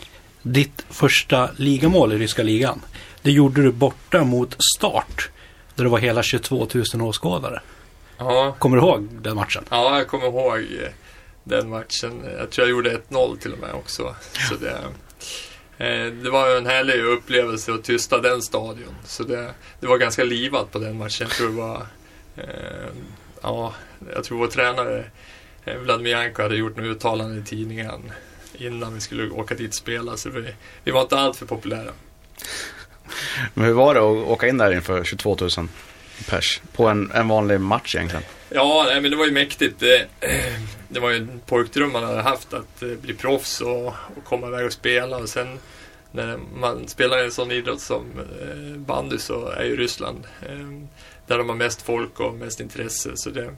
Ditt 0.42 0.84
första 0.90 1.50
ligamål 1.56 2.12
i 2.12 2.18
ryska 2.18 2.42
ligan, 2.42 2.80
det 3.22 3.30
gjorde 3.30 3.62
du 3.62 3.72
borta 3.72 4.24
mot 4.24 4.56
Start. 4.76 5.30
Där 5.74 5.84
det 5.84 5.90
var 5.90 5.98
hela 5.98 6.22
22 6.22 6.66
000 6.94 7.02
åskådare. 7.08 7.60
Ja, 8.18 8.56
Kommer 8.58 8.76
du 8.76 8.82
ihåg 8.82 9.08
den 9.22 9.36
matchen? 9.36 9.64
ja, 9.70 9.98
jag 9.98 10.08
kommer 10.08 10.26
ihåg 10.26 10.58
eh, 10.58 10.88
den 11.44 11.68
matchen. 11.68 12.24
Jag 12.38 12.50
tror 12.50 12.66
jag 12.68 12.70
gjorde 12.70 13.00
1-0 13.08 13.38
till 13.38 13.52
och 13.52 13.58
med 13.58 13.72
också. 13.72 14.14
Så 14.48 14.54
det, 14.54 14.70
eh, 15.86 16.12
det 16.12 16.30
var 16.30 16.56
en 16.56 16.66
härlig 16.66 17.02
upplevelse 17.04 17.72
att 17.72 17.84
tysta 17.84 18.20
den 18.20 18.42
stadion. 18.42 18.94
Så 19.04 19.22
det, 19.22 19.54
det 19.80 19.86
var 19.86 19.98
ganska 19.98 20.24
livat 20.24 20.72
på 20.72 20.78
den 20.78 20.98
matchen. 20.98 21.26
Jag 21.28 21.30
tror 21.30 21.48
det 21.48 21.56
var, 21.56 21.86
eh, 22.36 22.88
ja, 23.42 23.74
jag 24.14 24.24
tror 24.24 24.38
vår 24.38 24.46
tränare 24.46 25.04
Vladimir 25.84 26.10
Janko 26.10 26.42
hade 26.42 26.56
gjort 26.56 26.76
något 26.76 26.86
uttalande 26.86 27.38
i 27.38 27.42
tidningen 27.42 28.12
innan 28.58 28.94
vi 28.94 29.00
skulle 29.00 29.30
åka 29.30 29.54
dit 29.54 29.68
och 29.68 29.74
spela. 29.74 30.16
Så 30.16 30.30
vi, 30.30 30.54
vi 30.84 30.90
var 30.90 31.02
inte 31.02 31.18
alltför 31.18 31.46
populära. 31.46 31.90
Men 33.54 33.64
hur 33.64 33.72
var 33.72 33.94
det 33.94 34.00
att 34.00 34.28
åka 34.28 34.48
in 34.48 34.58
där 34.58 34.72
inför 34.72 35.04
22 35.04 35.36
000 35.40 35.50
pers 36.28 36.60
på 36.72 36.86
en, 36.86 37.10
en 37.14 37.28
vanlig 37.28 37.60
match 37.60 37.94
egentligen? 37.94 38.24
Ja, 38.48 38.84
nej, 38.86 39.00
men 39.00 39.10
det 39.10 39.16
var 39.16 39.26
ju 39.26 39.32
mäktigt. 39.32 39.80
Det, 39.80 40.06
det 40.88 41.00
var 41.00 41.10
ju 41.10 41.16
en 41.16 41.40
pojkdröm 41.46 41.92
man 41.92 42.04
hade 42.04 42.22
haft 42.22 42.54
att 42.54 42.82
eh, 42.82 42.88
bli 42.88 43.14
proffs 43.14 43.60
och, 43.60 43.86
och 43.86 44.24
komma 44.24 44.46
iväg 44.46 44.66
och 44.66 44.72
spela. 44.72 45.16
Och 45.16 45.28
sen 45.28 45.58
när 46.12 46.38
man 46.60 46.88
spelar 46.88 47.18
en 47.18 47.30
sån 47.30 47.50
idrott 47.50 47.80
som 47.80 48.04
eh, 48.18 48.78
bandy 48.78 49.18
så 49.18 49.48
är 49.48 49.64
ju 49.64 49.76
Ryssland 49.76 50.26
eh, 50.42 50.88
där 51.26 51.38
de 51.38 51.48
har 51.48 51.56
mest 51.56 51.82
folk 51.82 52.20
och 52.20 52.34
mest 52.34 52.60
intresse. 52.60 53.10
Så 53.14 53.30
det, 53.30 53.54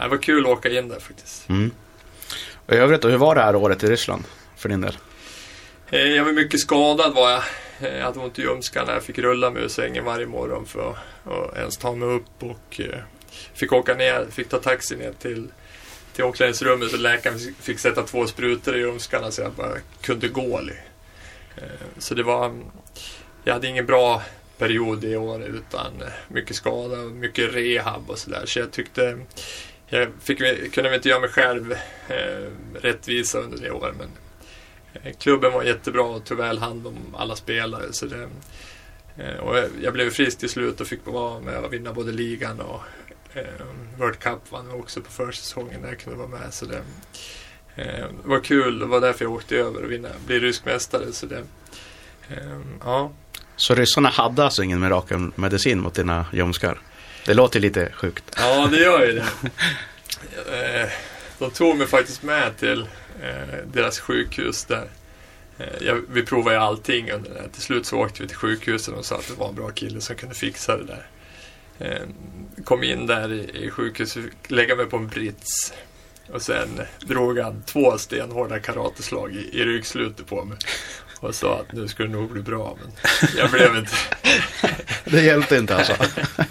det 0.00 0.08
var 0.08 0.22
kul 0.22 0.46
att 0.46 0.52
åka 0.52 0.68
in 0.68 0.88
där 0.88 1.00
faktiskt. 1.00 1.48
Mm. 1.48 1.70
I 2.68 2.74
övrigt, 2.74 3.04
hur 3.04 3.16
var 3.16 3.34
det 3.34 3.40
här 3.40 3.56
året 3.56 3.84
i 3.84 3.86
Ryssland 3.86 4.24
för 4.56 4.68
din 4.68 4.80
del? 4.80 4.96
Eh, 5.90 6.00
jag 6.00 6.24
var 6.24 6.32
mycket 6.32 6.60
skadad 6.60 7.14
var 7.14 7.30
jag. 7.30 7.42
Eh, 7.80 7.96
jag 7.96 8.04
hade 8.04 8.18
ont 8.18 8.38
i 8.38 8.42
ljumskarna. 8.42 8.92
Jag 8.92 9.02
fick 9.02 9.18
rulla 9.18 9.50
mig 9.50 9.62
ur 9.62 9.68
sängen 9.68 10.04
varje 10.04 10.26
morgon 10.26 10.66
för 10.66 10.90
att, 10.90 11.32
att 11.32 11.56
ens 11.56 11.76
ta 11.76 11.94
mig 11.94 12.08
upp 12.08 12.42
och 12.42 12.80
eh, 12.80 12.98
fick 13.54 13.72
åka 13.72 13.94
ner, 13.94 14.26
fick 14.30 14.48
ta 14.48 14.58
taxi 14.58 14.96
ner 14.96 15.12
till, 15.12 15.48
till 16.12 16.24
omklädningsrummet 16.24 16.92
och 16.92 16.98
läkaren 16.98 17.38
fick 17.60 17.78
sätta 17.78 18.02
två 18.02 18.26
sprutor 18.26 18.76
i 18.76 18.78
ljumskarna 18.78 19.30
så 19.30 19.42
jag 19.42 19.52
bara 19.52 19.74
kunde 20.00 20.28
gå. 20.28 20.60
Så 21.98 22.14
det 22.14 22.22
var, 22.22 22.60
jag 23.44 23.52
hade 23.52 23.68
ingen 23.68 23.86
bra 23.86 24.22
period 24.58 25.00
det 25.00 25.16
året 25.16 25.48
utan 25.48 25.92
mycket 26.28 26.56
skada 26.56 27.00
och 27.00 27.10
mycket 27.10 27.54
rehab 27.54 28.10
och 28.10 28.18
sådär. 28.18 28.42
Så 28.46 28.58
jag 28.58 28.70
tyckte 28.70 29.18
jag 29.98 30.08
fick, 30.20 30.38
kunde 30.74 30.90
väl 30.90 30.96
inte 30.96 31.08
göra 31.08 31.20
mig 31.20 31.28
själv 31.28 31.72
eh, 32.08 32.50
rättvisa 32.74 33.38
under 33.38 33.58
det 33.58 33.70
året 33.70 33.94
men 33.98 34.08
eh, 34.94 35.12
klubben 35.18 35.52
var 35.52 35.62
jättebra 35.62 36.02
och 36.02 36.24
tog 36.24 36.38
väl 36.38 36.58
hand 36.58 36.86
om 36.86 36.96
alla 37.16 37.36
spelare. 37.36 37.92
Så 37.92 38.06
det, 38.06 38.28
eh, 39.16 39.36
och 39.36 39.56
jag 39.82 39.92
blev 39.92 40.10
frisk 40.10 40.38
till 40.38 40.48
slut 40.48 40.80
och 40.80 40.86
fick 40.86 41.06
vara 41.06 41.40
med 41.40 41.58
och 41.58 41.72
vinna 41.72 41.92
både 41.92 42.12
ligan 42.12 42.60
och 42.60 42.82
eh, 43.34 43.66
World 43.98 44.18
Cup 44.18 44.52
vann 44.52 44.66
jag 44.70 44.80
också 44.80 45.00
på 45.00 45.10
försäsongen 45.10 45.80
när 45.80 45.88
jag 45.88 45.98
kunde 45.98 46.18
vara 46.18 46.28
med. 46.28 46.54
Så 46.54 46.66
det, 46.66 46.82
eh, 47.74 48.06
det 48.22 48.28
var 48.28 48.40
kul, 48.40 48.78
det 48.78 48.86
var 48.86 49.00
därför 49.00 49.24
jag 49.24 49.32
åkte 49.32 49.56
över 49.56 49.84
och 49.84 49.92
vinna, 49.92 50.08
bli 50.26 50.40
rysk 50.40 50.64
mästare. 50.64 51.12
Så 51.12 51.26
det, 51.26 51.42
eh, 52.28 52.60
ja. 52.80 53.12
Så 53.56 53.74
ryssarna 53.74 54.08
hade 54.08 54.44
alltså 54.44 54.62
ingen 54.62 54.80
mirakelmedicin 54.80 55.80
mot 55.80 55.94
dina 55.94 56.26
ljumskar? 56.32 56.80
Det 57.24 57.34
låter 57.34 57.60
lite 57.60 57.92
sjukt. 57.92 58.24
Ja, 58.36 58.68
det 58.70 58.78
gör 58.78 59.06
ju 59.06 59.12
det. 59.12 59.26
De 61.38 61.50
tog 61.50 61.76
mig 61.76 61.86
faktiskt 61.86 62.22
med 62.22 62.56
till 62.56 62.80
eh, 63.22 63.58
deras 63.72 63.98
sjukhus 63.98 64.64
där. 64.64 64.88
Eh, 65.58 65.96
vi 66.08 66.22
provade 66.22 66.56
ju 66.56 66.62
allting 66.62 67.10
under 67.10 67.30
det. 67.30 67.48
Till 67.48 67.62
slut 67.62 67.86
så 67.86 67.98
åkte 67.98 68.22
vi 68.22 68.28
till 68.28 68.36
sjukhuset 68.36 68.94
och 68.94 69.04
sa 69.04 69.16
att 69.16 69.28
det 69.28 69.34
var 69.34 69.48
en 69.48 69.54
bra 69.54 69.70
kille 69.70 70.00
som 70.00 70.16
kunde 70.16 70.34
fixa 70.34 70.76
det 70.76 70.84
där. 70.84 71.06
Eh, 71.78 72.02
kom 72.64 72.82
in 72.82 73.06
där 73.06 73.32
i, 73.32 73.70
sjukhuset, 73.70 74.24
lägga 74.48 74.76
mig 74.76 74.86
på 74.86 74.96
en 74.96 75.08
brits. 75.08 75.72
Och 76.32 76.42
sen 76.42 76.80
drog 77.00 77.38
han 77.38 77.62
två 77.62 77.98
stenhårda 77.98 78.58
karateslag 78.58 79.34
i, 79.34 79.60
i 79.60 79.64
ryggslutet 79.64 80.26
på 80.26 80.44
mig. 80.44 80.58
Och 81.20 81.34
sa 81.34 81.60
att 81.60 81.72
nu 81.72 81.88
skulle 81.88 82.08
det 82.08 82.14
nog 82.14 82.30
bli 82.30 82.42
bra. 82.42 82.76
Men 82.80 82.92
jag 83.36 83.50
blev 83.50 83.76
inte... 83.76 83.92
det 85.04 85.20
hjälpte 85.20 85.56
inte 85.56 85.76
alltså? 85.76 85.96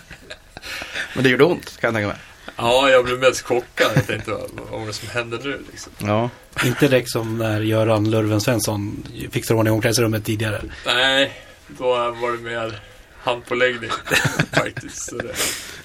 men 1.13 1.23
det 1.23 1.29
gjorde 1.29 1.43
ont 1.43 1.77
kan 1.79 1.87
jag 1.87 1.93
tänka 1.93 2.07
mig. 2.07 2.17
Ja, 2.55 2.89
jag 2.89 3.05
blev 3.05 3.19
mest 3.19 3.41
chockad. 3.41 3.91
Jag 3.95 4.07
tänkte, 4.07 4.31
vad, 4.31 4.49
vad 4.71 4.79
var 4.79 4.87
det 4.87 4.93
som 4.93 5.09
hände 5.09 5.37
nu 5.43 5.61
liksom? 5.71 5.93
Ja. 5.99 6.29
Inte 6.65 6.87
direkt 6.87 7.09
som 7.09 7.37
när 7.37 7.61
Göran 7.61 8.09
Lurven 8.09 8.41
Svensson 8.41 9.03
fixade 9.31 9.57
ordning 9.57 9.73
omklädningsrummet 9.73 10.25
tidigare. 10.25 10.61
Nej, 10.85 11.41
då 11.67 11.85
var 11.93 12.31
det 12.31 12.43
mer 12.43 12.79
handpåläggning 13.23 13.89
faktiskt. 14.51 15.09
Så 15.09 15.17
det, 15.17 15.23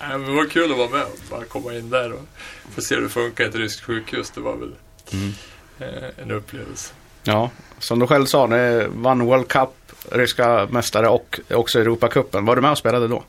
nej, 0.01 0.19
men 0.19 0.25
det 0.25 0.33
var 0.33 0.45
kul 0.45 0.73
att 0.73 0.79
vara 0.79 0.89
med 0.89 1.03
och 1.03 1.19
bara 1.31 1.45
komma 1.45 1.75
in 1.75 1.91
där 1.91 2.13
och 2.13 2.25
få 2.75 2.81
se 2.81 2.95
hur 2.95 3.03
det 3.03 3.09
funkar 3.09 3.45
i 3.45 3.49
ett 3.49 3.55
ryskt 3.55 3.81
sjukhus. 3.81 4.31
Det 4.31 4.41
var 4.41 4.57
väl 4.57 4.75
mm. 5.13 5.33
eh, 5.79 6.23
en 6.23 6.31
upplevelse. 6.31 6.95
Ja, 7.23 7.51
som 7.79 7.99
du 7.99 8.07
själv 8.07 8.27
sa, 8.27 8.47
ni 8.47 8.87
vann 8.89 9.27
World 9.27 9.49
Cup, 9.49 9.71
ryska 10.13 10.69
mästare 10.71 11.09
och 11.09 11.41
också 11.51 11.81
Europacupen. 11.81 12.45
Var 12.45 12.57
du 12.57 12.63
med 12.63 12.71
och 12.71 12.79
spelade 12.79 13.09
då? 13.09 13.25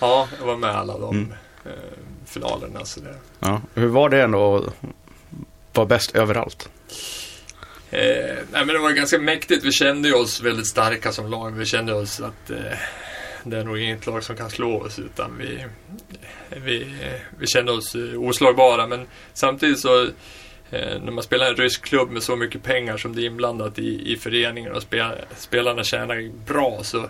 Ja, 0.00 0.28
jag 0.38 0.46
var 0.46 0.56
med 0.56 0.70
alla 0.70 0.98
de 0.98 1.16
mm. 1.16 1.32
eh, 1.64 1.72
finalerna. 2.26 2.84
Så 2.84 3.00
det... 3.00 3.14
ja. 3.40 3.60
Hur 3.74 3.86
var 3.86 4.08
det 4.08 4.22
ändå 4.22 4.56
att 4.56 4.74
vara 5.72 5.86
bäst 5.86 6.16
överallt? 6.16 6.68
Eh, 7.90 8.36
nej, 8.52 8.64
men 8.64 8.68
det 8.68 8.78
var 8.78 8.90
ganska 8.90 9.18
mäktigt. 9.18 9.64
Vi 9.64 9.72
kände 9.72 10.14
oss 10.14 10.40
väldigt 10.40 10.66
starka 10.66 11.12
som 11.12 11.30
lag. 11.30 11.50
Vi 11.50 11.66
kände 11.66 11.92
oss 11.92 12.20
att 12.20 12.50
eh, 12.50 12.78
det 13.44 13.56
är 13.56 13.64
nog 13.64 13.78
inget 13.78 14.06
lag 14.06 14.24
som 14.24 14.36
kan 14.36 14.50
slå 14.50 14.80
oss. 14.80 14.98
Utan 14.98 15.38
vi, 15.38 15.64
vi, 16.48 16.86
vi 17.38 17.46
kände 17.46 17.72
oss 17.72 17.96
oslagbara. 18.18 18.86
Men 18.86 19.06
samtidigt 19.34 19.78
så 19.78 20.04
eh, 20.70 21.00
när 21.02 21.10
man 21.10 21.24
spelar 21.24 21.46
en 21.46 21.56
rysk 21.56 21.84
klubb 21.84 22.10
med 22.10 22.22
så 22.22 22.36
mycket 22.36 22.62
pengar 22.62 22.96
som 22.96 23.14
det 23.14 23.22
är 23.22 23.26
inblandat 23.26 23.78
i, 23.78 24.12
i 24.12 24.16
föreningen 24.16 24.72
och 24.72 24.82
spel, 24.82 25.10
spelarna 25.36 25.84
tjänar 25.84 26.30
bra 26.46 26.80
så 26.82 27.08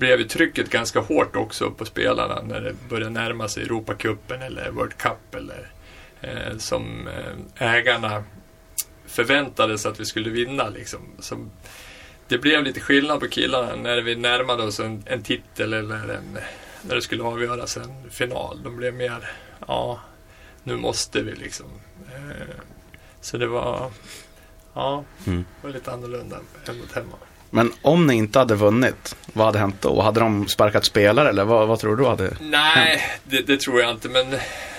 blev 0.00 0.18
ju 0.18 0.28
trycket 0.28 0.70
ganska 0.70 1.00
hårt 1.00 1.36
också 1.36 1.70
på 1.70 1.84
spelarna 1.84 2.42
när 2.42 2.60
det 2.60 2.74
började 2.88 3.10
närma 3.10 3.48
sig 3.48 3.62
Europacupen 3.62 4.42
eller 4.42 4.70
World 4.70 4.96
Cup 4.96 5.34
eller 5.34 5.70
eh, 6.20 6.56
som 6.58 7.08
eh, 7.08 7.72
ägarna 7.74 8.24
förväntade 9.06 9.78
sig 9.78 9.90
att 9.90 10.00
vi 10.00 10.04
skulle 10.04 10.30
vinna. 10.30 10.68
Liksom. 10.68 11.00
Så 11.18 11.48
det 12.28 12.38
blev 12.38 12.62
lite 12.62 12.80
skillnad 12.80 13.20
på 13.20 13.28
killarna 13.28 13.76
när 13.76 14.02
vi 14.02 14.16
närmade 14.16 14.62
oss 14.62 14.80
en, 14.80 15.02
en 15.06 15.22
titel 15.22 15.72
eller 15.72 16.08
en, 16.08 16.38
när 16.82 16.94
det 16.94 17.02
skulle 17.02 17.22
avgöras 17.22 17.76
en 17.76 18.10
final. 18.10 18.62
De 18.62 18.76
blev 18.76 18.94
mer, 18.94 19.30
ja, 19.68 20.00
nu 20.62 20.76
måste 20.76 21.22
vi 21.22 21.32
liksom. 21.32 21.66
Eh, 22.14 22.56
så 23.20 23.36
det 23.36 23.46
var, 23.46 23.90
ja, 24.74 25.04
mm. 25.26 25.44
var 25.62 25.70
lite 25.70 25.92
annorlunda 25.92 26.40
än 26.66 26.78
mot 26.78 26.92
hemma. 26.92 27.16
Men 27.50 27.72
om 27.82 28.06
ni 28.06 28.14
inte 28.14 28.38
hade 28.38 28.54
vunnit, 28.54 29.16
vad 29.32 29.46
hade 29.46 29.58
hänt 29.58 29.76
då? 29.80 30.02
Hade 30.02 30.20
de 30.20 30.48
sparkat 30.48 30.84
spelare 30.84 31.28
eller 31.28 31.44
vad, 31.44 31.68
vad 31.68 31.78
tror 31.78 31.96
du 31.96 32.06
hade 32.06 32.36
Nej, 32.40 33.02
det, 33.24 33.40
det, 33.40 33.60
tror 33.60 33.80
jag 33.80 33.90
inte. 33.90 34.08
Men 34.08 34.32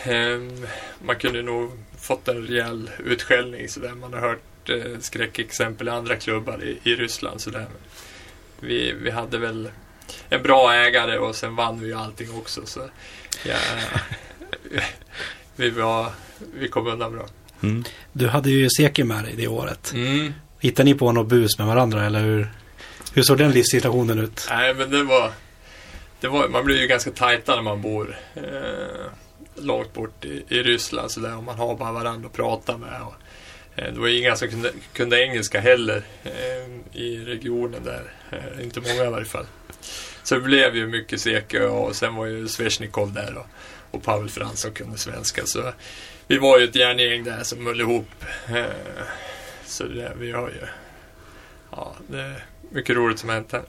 eh, 0.03 0.53
man 1.05 1.15
kunde 1.15 1.41
nog 1.41 1.71
fått 1.99 2.27
en 2.27 2.47
rejäl 2.47 2.89
utskällning. 3.05 3.69
Så 3.69 3.79
där. 3.79 3.91
Man 3.91 4.13
har 4.13 4.19
hört 4.19 4.69
eh, 4.69 4.99
skräckexempel 4.99 5.87
i 5.87 5.91
andra 5.91 6.15
klubbar 6.15 6.63
i, 6.63 6.91
i 6.91 6.95
Ryssland. 6.95 7.41
Så 7.41 7.49
där. 7.49 7.65
Vi, 8.59 8.95
vi 9.01 9.11
hade 9.11 9.37
väl 9.37 9.69
en 10.29 10.43
bra 10.43 10.73
ägare 10.73 11.17
och 11.17 11.35
sen 11.35 11.55
vann 11.55 11.79
vi 11.79 11.87
ju 11.87 11.93
allting 11.93 12.31
också. 12.31 12.65
Så 12.65 12.89
ja, 13.45 13.55
vi, 15.55 15.69
var, 15.69 16.11
vi 16.53 16.67
kom 16.67 16.87
undan 16.87 17.11
bra. 17.11 17.25
Mm. 17.63 17.83
Du 18.13 18.27
hade 18.27 18.49
ju 18.49 18.69
Seki 18.69 19.03
med 19.03 19.23
dig 19.23 19.33
det 19.37 19.47
året. 19.47 19.93
Mm. 19.93 20.33
Hittade 20.59 20.89
ni 20.89 20.93
på 20.93 21.11
något 21.11 21.27
bus 21.27 21.57
med 21.57 21.67
varandra 21.67 22.05
eller 22.05 22.21
hur? 22.21 22.49
Hur 23.13 23.23
såg 23.23 23.37
den 23.37 23.51
livssituationen 23.51 24.19
ut? 24.19 24.47
Nej, 24.49 24.73
men 24.73 24.91
det 24.91 25.03
var... 25.03 25.31
Det 26.19 26.27
var 26.27 26.47
man 26.47 26.65
blir 26.65 26.81
ju 26.81 26.87
ganska 26.87 27.11
tajta 27.11 27.55
när 27.55 27.61
man 27.61 27.81
bor 27.81 28.19
eh, 28.35 28.43
långt 29.55 29.93
bort 29.93 30.25
i, 30.25 30.43
i 30.47 30.63
Ryssland 30.63 31.11
så 31.11 31.19
där, 31.19 31.37
och 31.37 31.43
man 31.43 31.57
har 31.57 31.75
bara 31.77 31.91
varandra 31.91 32.27
att 32.27 32.33
prata 32.33 32.77
med. 32.77 33.01
Och, 33.01 33.13
eh, 33.75 33.93
det 33.93 33.99
var 33.99 34.07
inga 34.07 34.35
som 34.35 34.47
kunde, 34.47 34.71
kunde 34.93 35.23
engelska 35.23 35.59
heller 35.59 36.03
eh, 36.23 37.01
i 37.01 37.25
regionen 37.25 37.83
där. 37.83 38.13
Eh, 38.31 38.63
inte 38.63 38.81
många 38.81 39.05
i 39.05 39.09
varje 39.09 39.25
fall. 39.25 39.45
Så 40.23 40.35
det 40.35 40.41
blev 40.41 40.75
ju 40.75 40.87
mycket 40.87 41.21
Seke 41.21 41.63
och 41.63 41.95
sen 41.95 42.15
var 42.15 42.25
ju 42.25 42.47
Svesjnikov 42.47 43.13
där 43.13 43.37
och, 43.37 43.47
och 43.91 44.03
Pavel 44.03 44.29
Frans 44.29 44.61
som 44.61 44.71
kunde 44.71 44.97
svenska. 44.97 45.45
Så 45.45 45.73
vi 46.27 46.37
var 46.37 46.59
ju 46.59 46.65
ett 46.65 46.75
järngäng 46.75 47.23
där 47.23 47.43
som 47.43 47.65
höll 47.65 47.81
ihop. 47.81 48.25
Eh, 48.49 48.65
så 49.65 49.83
det, 49.83 50.13
vi 50.19 50.31
har 50.31 50.49
ju... 50.49 50.67
Ja, 51.71 51.95
det 52.07 52.41
mycket 52.71 52.95
roligt 52.95 53.19
som 53.19 53.29
hänt 53.29 53.51
här. 53.51 53.63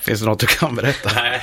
Finns 0.00 0.20
det 0.20 0.26
något 0.26 0.40
du 0.40 0.46
kan 0.46 0.74
berätta? 0.74 1.10
nej, 1.14 1.42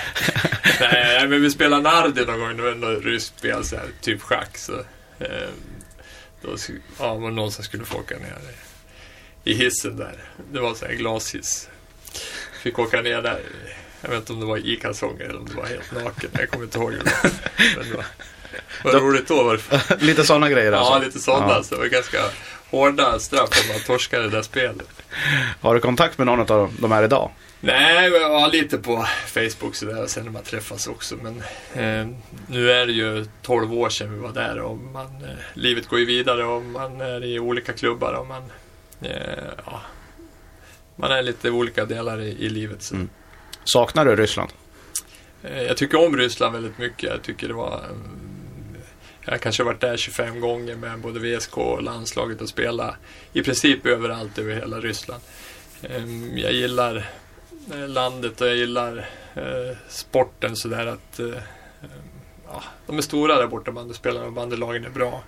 nej, 0.79 1.27
men 1.27 1.41
vi 1.41 1.51
spelade 1.51 1.81
Nardi 1.81 2.25
någon 2.25 2.39
gång. 2.39 2.57
Det 2.57 2.63
var 2.63 2.75
något 2.75 3.03
ryskt 3.03 3.39
spel, 3.39 3.65
så 3.65 3.75
här, 3.75 3.85
typ 4.01 4.21
schack. 4.21 4.57
Så, 4.57 4.73
eh, 5.19 5.49
då 6.41 6.57
ja, 6.99 7.15
var 7.15 7.31
någon 7.31 7.51
som 7.51 7.63
skulle 7.63 7.85
få 7.85 7.97
åka 7.97 8.15
ner 8.17 8.37
i, 9.43 9.51
i 9.51 9.53
hissen 9.53 9.97
där. 9.97 10.23
Det 10.51 10.59
var 10.59 10.73
så 10.73 10.85
här 10.85 10.93
glashiss. 10.93 11.69
Fick 12.63 12.79
åka 12.79 13.01
ner 13.01 13.21
där. 13.21 13.41
Jag 14.01 14.09
vet 14.09 14.19
inte 14.19 14.33
om 14.33 14.39
det 14.39 14.45
var 14.45 14.57
i 14.57 14.75
kalsonger 14.75 15.25
eller 15.25 15.39
om 15.39 15.45
det 15.45 15.55
var 15.55 15.65
helt 15.65 15.91
naken. 15.91 16.29
Jag 16.33 16.49
kommer 16.49 16.65
inte 16.65 16.77
ihåg 16.77 16.91
det 16.91 16.97
var. 16.97 17.31
Men 17.77 17.89
det 17.89 17.97
var, 17.97 18.05
var 18.83 18.91
det 18.91 18.99
roligt 18.99 19.27
då 19.27 19.43
var 19.43 19.59
det. 19.69 19.95
lite 20.05 20.23
sådana 20.23 20.49
grejer 20.49 20.71
alltså? 20.71 20.93
Ja, 20.93 20.99
lite 20.99 21.19
sådana. 21.19 21.53
Ja. 21.53 21.63
Så 21.63 21.75
det 21.75 21.81
var 21.81 21.87
ganska 21.87 22.19
hårda 22.69 23.19
straff 23.19 23.49
om 23.61 23.73
man 23.73 23.81
torskar 23.85 24.19
det 24.19 24.29
där 24.29 24.41
spelet. 24.41 24.87
Har 25.61 25.73
du 25.73 25.79
kontakt 25.79 26.17
med 26.17 26.27
någon 26.27 26.39
av 26.39 26.73
de 26.79 26.91
här 26.91 27.03
idag? 27.03 27.31
Nej, 27.61 28.09
ja, 28.11 28.49
lite 28.53 28.77
på 28.77 29.07
Facebook 29.27 29.75
sådär 29.75 30.03
och 30.03 30.09
sen 30.09 30.23
när 30.25 30.31
man 30.31 30.43
träffas 30.43 30.87
också. 30.87 31.15
Men 31.15 31.37
eh, 31.73 32.07
nu 32.47 32.71
är 32.71 32.85
det 32.85 32.93
ju 32.93 33.25
12 33.41 33.73
år 33.73 33.89
sedan 33.89 34.13
vi 34.13 34.19
var 34.19 34.31
där 34.31 34.59
och 34.59 34.77
man, 34.77 35.05
eh, 35.05 35.29
livet 35.53 35.87
går 35.87 35.99
ju 35.99 36.05
vidare 36.05 36.43
och 36.43 36.61
man 36.61 37.01
är 37.01 37.23
i 37.23 37.39
olika 37.39 37.73
klubbar 37.73 38.13
och 38.13 38.27
man, 38.27 38.43
eh, 39.01 39.09
ja, 39.65 39.81
man 40.95 41.11
är 41.11 41.21
lite 41.21 41.49
olika 41.49 41.85
delar 41.85 42.21
i, 42.21 42.29
i 42.29 42.49
livet. 42.49 42.83
Så. 42.83 42.95
Mm. 42.95 43.09
Saknar 43.63 44.05
du 44.05 44.15
Ryssland? 44.15 44.49
Eh, 45.43 45.61
jag 45.61 45.77
tycker 45.77 46.05
om 46.07 46.17
Ryssland 46.17 46.53
väldigt 46.53 46.77
mycket. 46.77 47.09
Jag 47.09 47.21
tycker 47.21 47.47
det 47.47 47.53
var 47.53 47.81
jag 49.25 49.41
kanske 49.41 49.63
har 49.63 49.65
varit 49.65 49.81
där 49.81 49.97
25 49.97 50.39
gånger 50.39 50.75
med 50.75 50.99
både 50.99 51.19
VSK 51.19 51.57
och 51.57 51.83
landslaget 51.83 52.41
och 52.41 52.49
spelat 52.49 52.95
i 53.33 53.43
princip 53.43 53.85
överallt 53.85 54.37
över 54.37 54.53
hela 54.53 54.79
Ryssland. 54.79 55.21
Ehm, 55.81 56.37
jag 56.37 56.53
gillar 56.53 57.09
eh, 57.73 57.87
landet 57.87 58.41
och 58.41 58.47
jag 58.47 58.55
gillar 58.55 58.97
eh, 59.35 59.77
sporten 59.87 60.55
sådär 60.55 60.85
att 60.85 61.19
eh, 61.19 61.25
ehm, 61.27 61.89
ja, 62.47 62.63
de 62.87 62.97
är 62.97 63.01
stora 63.01 63.35
där 63.35 63.47
borta 63.47 63.71
bandyspelarna 63.71 64.25
och 64.25 64.33
bandylagen 64.33 64.85
är 64.85 64.89
bra. 64.89 65.23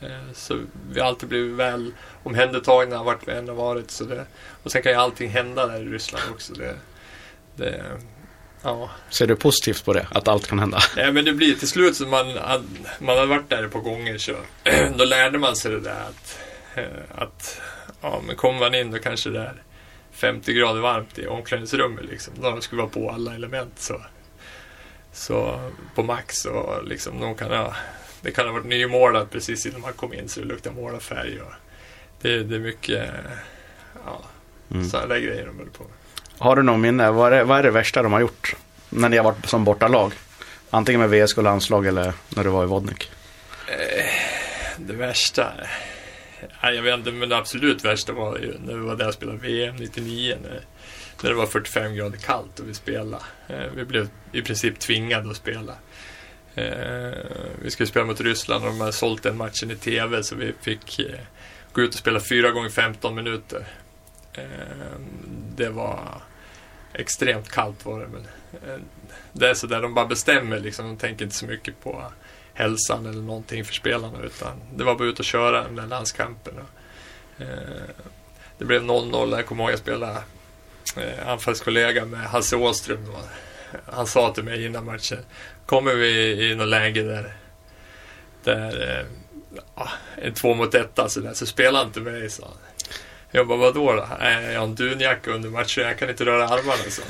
Ehm, 0.00 0.34
så 0.34 0.58
vi 0.90 1.00
har 1.00 1.06
alltid 1.06 1.28
blivit 1.28 1.56
väl 1.56 1.92
omhändertagna 2.22 3.02
vart 3.02 3.28
vi 3.28 3.32
än 3.32 3.48
har 3.48 3.54
varit. 3.54 3.90
Så 3.90 4.04
det, 4.04 4.26
och 4.62 4.72
sen 4.72 4.82
kan 4.82 4.92
ju 4.92 4.98
allting 4.98 5.30
hända 5.30 5.66
där 5.66 5.82
i 5.82 5.84
Ryssland 5.84 6.24
också. 6.30 6.52
Det, 6.54 6.76
det, 7.56 7.82
ja. 8.62 8.90
Ser 9.10 9.26
du 9.26 9.36
positivt 9.36 9.84
på 9.84 9.92
det? 9.92 10.06
Att 10.10 10.28
allt 10.28 10.46
kan 10.46 10.58
hända? 10.58 10.78
Ja, 10.96 11.12
men 11.12 11.24
det 11.24 11.32
blir 11.32 11.54
till 11.54 11.68
slut 11.68 11.96
så 11.96 12.06
man, 12.06 12.26
man 12.98 13.18
har 13.18 13.26
varit 13.26 13.48
där 13.48 13.64
ett 13.64 13.72
par 13.72 13.80
gånger 13.80 14.18
så 14.18 14.32
då 14.96 15.04
lärde 15.04 15.38
man 15.38 15.56
sig 15.56 15.70
det 15.70 15.80
där 15.80 16.00
att, 16.08 16.38
eh, 16.74 16.84
att 17.14 17.60
ja, 18.00 18.22
men 18.26 18.36
kommer 18.36 18.60
man 18.60 18.74
in 18.74 18.90
då 18.90 18.98
kanske 18.98 19.30
det 19.30 19.40
är 19.40 19.62
50 20.12 20.52
grader 20.52 20.80
varmt 20.80 21.18
i 21.18 21.26
omklädningsrummet 21.26 22.04
liksom. 22.04 22.34
Då 22.36 22.50
de 22.50 22.62
skulle 22.62 22.82
vara 22.82 22.90
på 22.90 23.10
alla 23.10 23.34
element 23.34 23.78
så, 23.78 24.00
så 25.12 25.60
på 25.94 26.02
max 26.02 26.44
och 26.44 26.84
liksom 26.84 27.20
de 27.20 27.34
kan 27.34 27.50
ha, 27.50 27.76
det 28.20 28.30
kan 28.30 28.46
ha 28.46 28.52
varit 28.52 28.66
nymålat 28.66 29.30
precis 29.30 29.66
innan 29.66 29.80
man 29.80 29.92
kom 29.92 30.14
in 30.14 30.28
så 30.28 30.40
det 30.40 30.46
luktar 30.46 30.70
målarfärg 30.70 31.40
och 31.40 31.52
det, 32.20 32.42
det 32.42 32.54
är 32.54 32.60
mycket 32.60 33.10
ja, 34.04 34.22
mm. 34.70 34.88
sådana 34.88 35.06
där 35.06 35.20
grejer 35.20 35.46
de 35.46 35.58
håller 35.58 35.70
på 35.70 35.84
med. 35.84 35.97
Har 36.38 36.56
du 36.56 36.62
någon 36.62 36.80
minne? 36.80 37.10
Vad 37.10 37.32
är, 37.32 37.44
vad 37.44 37.58
är 37.58 37.62
det 37.62 37.70
värsta 37.70 38.02
de 38.02 38.12
har 38.12 38.20
gjort? 38.20 38.54
När 38.90 39.08
ni 39.08 39.16
har 39.16 39.24
varit 39.24 39.46
som 39.46 39.64
bortalag? 39.64 40.12
Antingen 40.70 41.00
med 41.00 41.10
VSK 41.10 41.36
landslag 41.36 41.86
eller 41.86 42.12
när 42.28 42.44
du 42.44 42.50
var 42.50 42.64
i 42.64 42.66
Vodnik? 42.66 43.10
Eh, 43.66 44.04
det 44.78 44.92
värsta? 44.92 45.52
Nej, 46.62 46.74
jag 46.74 46.82
vet 46.82 46.98
inte, 46.98 47.12
men 47.12 47.28
det 47.28 47.36
absolut 47.36 47.84
värsta 47.84 48.12
var 48.12 48.38
ju 48.38 48.58
när 48.58 48.74
vi 48.74 48.80
var 48.80 48.96
där 48.96 49.08
och 49.08 49.14
spelade 49.14 49.38
VM 49.38 49.76
99. 49.76 50.36
När, 50.42 50.60
när 51.22 51.30
det 51.30 51.36
var 51.36 51.46
45 51.46 51.94
grader 51.94 52.18
kallt 52.18 52.60
och 52.60 52.68
vi 52.68 52.74
spelade. 52.74 53.22
Eh, 53.48 53.66
vi 53.74 53.84
blev 53.84 54.08
i 54.32 54.42
princip 54.42 54.78
tvingade 54.78 55.30
att 55.30 55.36
spela. 55.36 55.72
Eh, 56.54 57.12
vi 57.62 57.70
skulle 57.70 57.86
spela 57.86 58.06
mot 58.06 58.20
Ryssland 58.20 58.64
och 58.64 58.70
de 58.70 58.80
hade 58.80 58.92
sålt 58.92 59.22
den 59.22 59.36
matchen 59.36 59.70
i 59.70 59.76
TV 59.76 60.22
så 60.22 60.34
vi 60.34 60.52
fick 60.62 61.00
gå 61.72 61.82
ut 61.82 61.94
och 61.94 61.98
spela 62.00 62.20
4 62.20 62.50
gånger 62.50 62.70
15 62.70 63.14
minuter. 63.14 63.66
Ehm, 64.38 65.04
det 65.56 65.68
var 65.68 66.22
extremt 66.92 67.48
kallt 67.50 67.84
var 67.84 68.00
det 68.00 68.06
men 68.06 68.26
ehm, 68.52 68.84
det 69.32 69.50
är 69.50 69.54
sådär 69.54 69.82
de 69.82 69.94
bara 69.94 70.06
bestämmer 70.06 70.60
liksom. 70.60 70.86
De 70.86 70.96
tänker 70.96 71.24
inte 71.24 71.36
så 71.36 71.46
mycket 71.46 71.80
på 71.80 72.04
hälsan 72.54 73.06
eller 73.06 73.22
någonting 73.22 73.64
för 73.64 73.74
spelarna 73.74 74.18
utan 74.22 74.60
det 74.74 74.84
var 74.84 74.94
bara 74.94 75.08
ut 75.08 75.18
och 75.18 75.24
köra 75.24 75.62
den 75.62 75.76
där 75.76 75.86
landskampen. 75.86 76.54
Ehm, 77.38 77.46
det 78.58 78.64
blev 78.64 78.82
0-0 78.82 79.36
jag 79.36 79.46
kommer 79.46 79.64
ihåg 79.64 79.72
jag 79.72 79.78
spelade 79.78 80.22
eh, 80.96 81.28
anfallskollega 81.28 82.04
med 82.04 82.20
Hasse 82.20 82.56
Åström. 82.56 83.12
Han 83.86 84.06
sa 84.06 84.32
till 84.34 84.44
mig 84.44 84.66
innan 84.66 84.84
matchen, 84.84 85.18
kommer 85.66 85.94
vi 85.94 86.30
i 86.50 86.54
något 86.54 86.68
läge 86.68 87.02
där, 87.02 87.36
där 88.44 88.98
eh, 88.98 89.86
en 90.16 90.34
två 90.34 90.54
mot 90.54 90.74
ett 90.74 90.98
alltså, 90.98 91.34
så 91.34 91.46
spela 91.46 91.82
inte 91.82 92.00
mig, 92.00 92.30
sa 92.30 92.44
han. 92.44 92.56
Jag 93.30 93.46
bara, 93.46 93.58
vadå 93.58 93.92
då? 93.92 94.08
Jag 94.20 94.58
har 94.58 94.64
en 94.64 94.74
dunjacka 94.74 95.30
under 95.30 95.50
matchen, 95.50 95.84
jag 95.84 95.98
kan 95.98 96.10
inte 96.10 96.24
röra 96.24 96.48
armarna. 96.48 96.82
Så, 96.88 97.02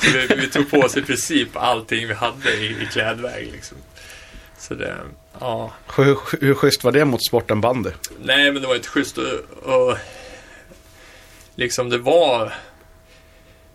så 0.00 0.18
vi, 0.18 0.26
vi, 0.36 0.50
tog 0.50 0.70
på 0.70 0.76
oss 0.76 0.96
i 0.96 1.02
princip 1.02 1.48
allting 1.56 2.08
vi 2.08 2.14
hade 2.14 2.54
i, 2.54 2.66
i 2.82 2.88
klädväg. 2.92 3.52
Liksom. 3.52 3.76
Så 4.58 4.74
det, 4.74 4.96
ja. 5.40 5.72
Hur, 5.96 6.18
hur 6.40 6.54
schysst 6.54 6.84
var 6.84 6.92
det 6.92 7.04
mot 7.04 7.26
sporten 7.26 7.60
bandy? 7.60 7.90
Nej, 8.22 8.52
men 8.52 8.62
det 8.62 8.68
var 8.68 8.74
inte 8.74 8.88
schysst. 8.88 9.18
Och, 9.18 9.28
och, 9.62 9.96
liksom 11.54 11.90
det 11.90 11.98
var... 11.98 12.54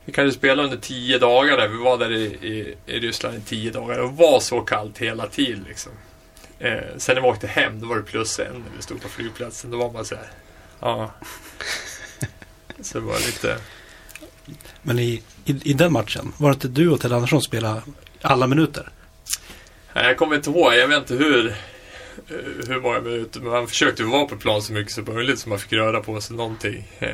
Vi 0.06 0.13
kanske 0.13 0.38
spelade 0.38 0.63
under 0.63 0.77
tio 0.77 1.17
dagar 1.17 1.58
där. 1.58 1.67
Vi 1.67 1.77
var 1.77 1.97
där 1.97 2.12
i, 2.12 2.23
i, 2.23 2.75
i 2.86 2.99
Ryssland 2.99 3.38
i 3.38 3.41
tio 3.41 3.71
dagar. 3.71 3.97
Det 3.97 4.08
var 4.08 4.39
så 4.39 4.62
kallt 4.62 4.97
hela 4.97 5.27
tiden. 5.27 5.65
Liksom. 5.67 5.91
Eh, 6.60 6.80
sen 6.97 7.15
när 7.15 7.21
vi 7.21 7.27
åkte 7.27 7.47
hem, 7.47 7.80
då 7.80 7.88
var 7.88 7.95
det 7.95 8.04
plus 8.04 8.39
en 8.39 8.54
när 8.54 8.75
vi 8.75 8.82
stod 8.82 9.01
på 9.01 9.10
flygplatsen. 9.10 9.71
Då 9.71 9.77
var 9.77 9.91
man 9.91 10.06
så 10.06 10.15
här, 10.15 10.27
ja. 10.82 11.12
Så 12.82 13.00
det 13.00 13.06
var 13.06 13.20
lite... 13.20 13.58
Men 14.82 15.00
i, 15.00 15.24
i, 15.46 15.70
i 15.70 15.74
den 15.74 15.94
matchen, 15.94 16.34
var 16.38 16.50
det 16.50 16.54
inte 16.54 16.67
du 16.67 16.89
och 16.89 17.02
Ted 17.02 17.13
Andersson 17.13 17.41
spelade 17.41 17.82
alla 18.22 18.48
minuter? 18.48 18.89
Jag 19.94 20.17
kommer 20.17 20.36
inte 20.36 20.50
ihåg, 20.50 20.74
jag 20.74 20.88
vet 20.88 20.98
inte 20.98 21.13
hur, 21.13 21.56
hur 22.67 22.82
många 22.82 23.00
minuter, 23.00 23.39
men 23.39 23.52
man 23.52 23.67
försökte 23.67 24.04
vara 24.04 24.26
på 24.26 24.38
plan 24.38 24.62
så 24.62 24.74
mycket 24.74 24.94
som 24.94 25.06
möjligt 25.06 25.39
så 25.39 25.50
man 25.50 25.60
fick 25.60 25.74
röra 25.74 26.02
på 26.02 26.22
sig 26.22 26.36
någonting. 26.36 26.88
Eh, 27.00 27.10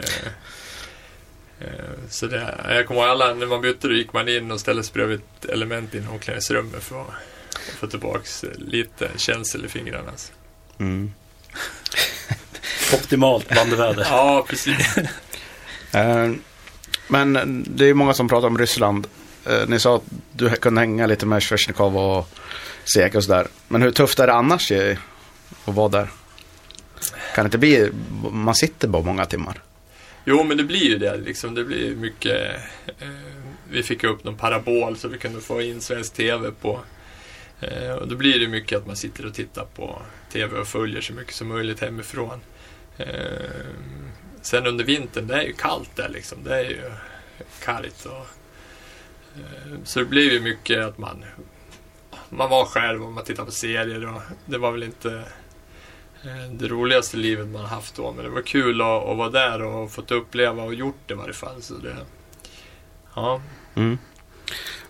eh, 1.59 2.09
så 2.09 2.27
det, 2.27 2.55
jag 2.67 2.87
kommer 2.87 3.01
ihåg 3.01 3.09
alla, 3.09 3.33
när 3.33 3.45
man 3.45 3.61
bytte 3.61 3.87
då 3.87 3.93
gick 3.93 4.13
man 4.13 4.29
in 4.29 4.51
och 4.51 4.59
ställde 4.59 4.83
sig 4.83 4.93
bredvid 4.93 5.19
ett 5.19 5.49
element 5.49 5.95
i 5.95 6.03
omklädningsrummet 6.11 6.83
för 6.83 7.01
att 7.01 7.07
få 7.79 7.87
tillbaka 7.87 8.23
lite 8.55 9.09
känsel 9.17 9.65
i 9.65 9.67
fingrarna. 9.67 10.11
Mm. 10.79 11.11
Optimalt 12.93 13.55
bandyväder. 13.55 14.07
ja, 14.09 14.45
precis. 14.49 14.95
Eh, 15.91 16.31
men 17.07 17.63
det 17.67 17.85
är 17.85 17.93
många 17.93 18.13
som 18.13 18.29
pratar 18.29 18.47
om 18.47 18.57
Ryssland. 18.57 19.07
Ni 19.67 19.79
sa 19.79 19.95
att 19.95 20.03
du 20.31 20.49
kunde 20.49 20.81
hänga 20.81 21.07
lite 21.07 21.25
med 21.25 21.43
Svesjnikov 21.43 21.97
och 21.97 22.29
Sek 22.93 23.15
och 23.15 23.23
sådär. 23.23 23.47
Men 23.67 23.81
hur 23.81 23.91
tufft 23.91 24.19
är 24.19 24.27
det 24.27 24.33
annars 24.33 24.71
att 24.71 25.75
vara 25.75 25.89
där? 25.89 26.09
Kan 27.35 27.43
det 27.43 27.47
inte 27.47 27.57
bli, 27.57 27.91
man 28.31 28.55
sitter 28.55 28.87
bara 28.87 29.03
många 29.03 29.25
timmar? 29.25 29.61
Jo, 30.25 30.43
men 30.43 30.57
det 30.57 30.63
blir 30.63 30.85
ju 30.85 30.97
det. 30.97 31.17
Liksom. 31.17 31.55
Det 31.55 31.63
blir 31.63 31.95
mycket. 31.95 32.55
Eh, 32.99 33.07
vi 33.69 33.83
fick 33.83 34.03
upp 34.03 34.23
någon 34.23 34.37
parabol 34.37 34.97
så 34.97 35.07
vi 35.07 35.17
kunde 35.17 35.41
få 35.41 35.61
in 35.61 35.81
svensk 35.81 36.13
TV 36.13 36.51
på. 36.61 36.79
Eh, 37.59 37.91
och 37.91 38.07
då 38.07 38.15
blir 38.15 38.39
det 38.39 38.47
mycket 38.47 38.77
att 38.77 38.87
man 38.87 38.95
sitter 38.95 39.25
och 39.25 39.33
tittar 39.33 39.65
på 39.75 40.01
TV 40.31 40.59
och 40.59 40.67
följer 40.67 41.01
så 41.01 41.13
mycket 41.13 41.33
som 41.33 41.47
möjligt 41.47 41.79
hemifrån. 41.79 42.39
Eh, 42.97 43.05
sen 44.41 44.67
under 44.67 44.85
vintern, 44.85 45.27
det 45.27 45.35
är 45.35 45.43
ju 45.43 45.53
kallt 45.53 45.95
där 45.95 46.09
liksom. 46.09 46.43
Det 46.43 46.55
är 46.55 46.69
ju 46.69 46.81
kargt. 47.63 48.05
Och, 48.05 48.27
eh, 49.35 49.77
så 49.83 49.99
det 49.99 50.05
blev 50.05 50.23
ju 50.23 50.39
mycket 50.39 50.85
att 50.85 50.97
man 50.97 51.25
man 52.29 52.49
var 52.49 52.65
själv 52.65 53.03
och 53.03 53.11
man 53.11 53.23
tittade 53.23 53.45
på 53.45 53.51
serier. 53.51 54.07
Och 54.15 54.21
det 54.45 54.57
var 54.57 54.71
väl 54.71 54.83
inte 54.83 55.23
eh, 56.23 56.51
det 56.51 56.67
roligaste 56.67 57.17
livet 57.17 57.47
man 57.47 57.65
haft 57.65 57.95
då. 57.95 58.11
Men 58.11 58.25
det 58.25 58.31
var 58.31 58.41
kul 58.41 58.81
att, 58.81 59.07
att 59.07 59.17
vara 59.17 59.29
där 59.29 59.63
och 59.63 59.91
fått 59.91 60.11
uppleva 60.11 60.63
och 60.63 60.73
gjort 60.73 60.99
det 61.05 61.13
i 61.13 61.17
varje 61.17 61.33
fall. 61.33 61.61
Så 61.61 61.73
det, 61.73 61.95
ja. 63.13 63.41
Mm. 63.75 63.97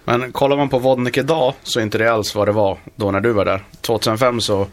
Men 0.04 0.32
kollar 0.32 0.58
man 0.58 0.70
på 0.70 0.80
Vodnik 0.80 1.18
idag 1.18 1.54
så 1.64 1.80
är 1.80 1.84
inte 1.84 1.98
det 1.98 2.12
alls 2.12 2.36
vad 2.36 2.48
det 2.48 2.52
var 2.52 2.78
då 2.96 3.12
när 3.12 3.20
du 3.20 3.32
var 3.32 3.46
där. 3.46 3.64
2005 3.82 4.42
så 4.42 4.68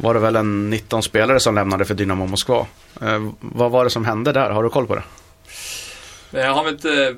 var 0.00 0.14
det 0.14 0.20
väl 0.20 0.36
en 0.36 0.70
19 0.70 1.02
spelare 1.02 1.40
som 1.40 1.54
lämnade 1.54 1.84
för 1.84 1.94
Dynamo 1.94 2.26
Moskva. 2.26 2.66
Eh, 3.00 3.30
vad 3.40 3.70
var 3.70 3.84
det 3.84 3.90
som 3.90 4.04
hände 4.04 4.32
där? 4.32 4.50
Har 4.50 4.62
du 4.62 4.68
koll 4.68 4.86
på 4.86 4.94
det? 4.94 5.02
Jag 6.30 6.54
har 6.54 6.64
väl 6.64 6.74
inte 6.74 7.06
eh, 7.06 7.14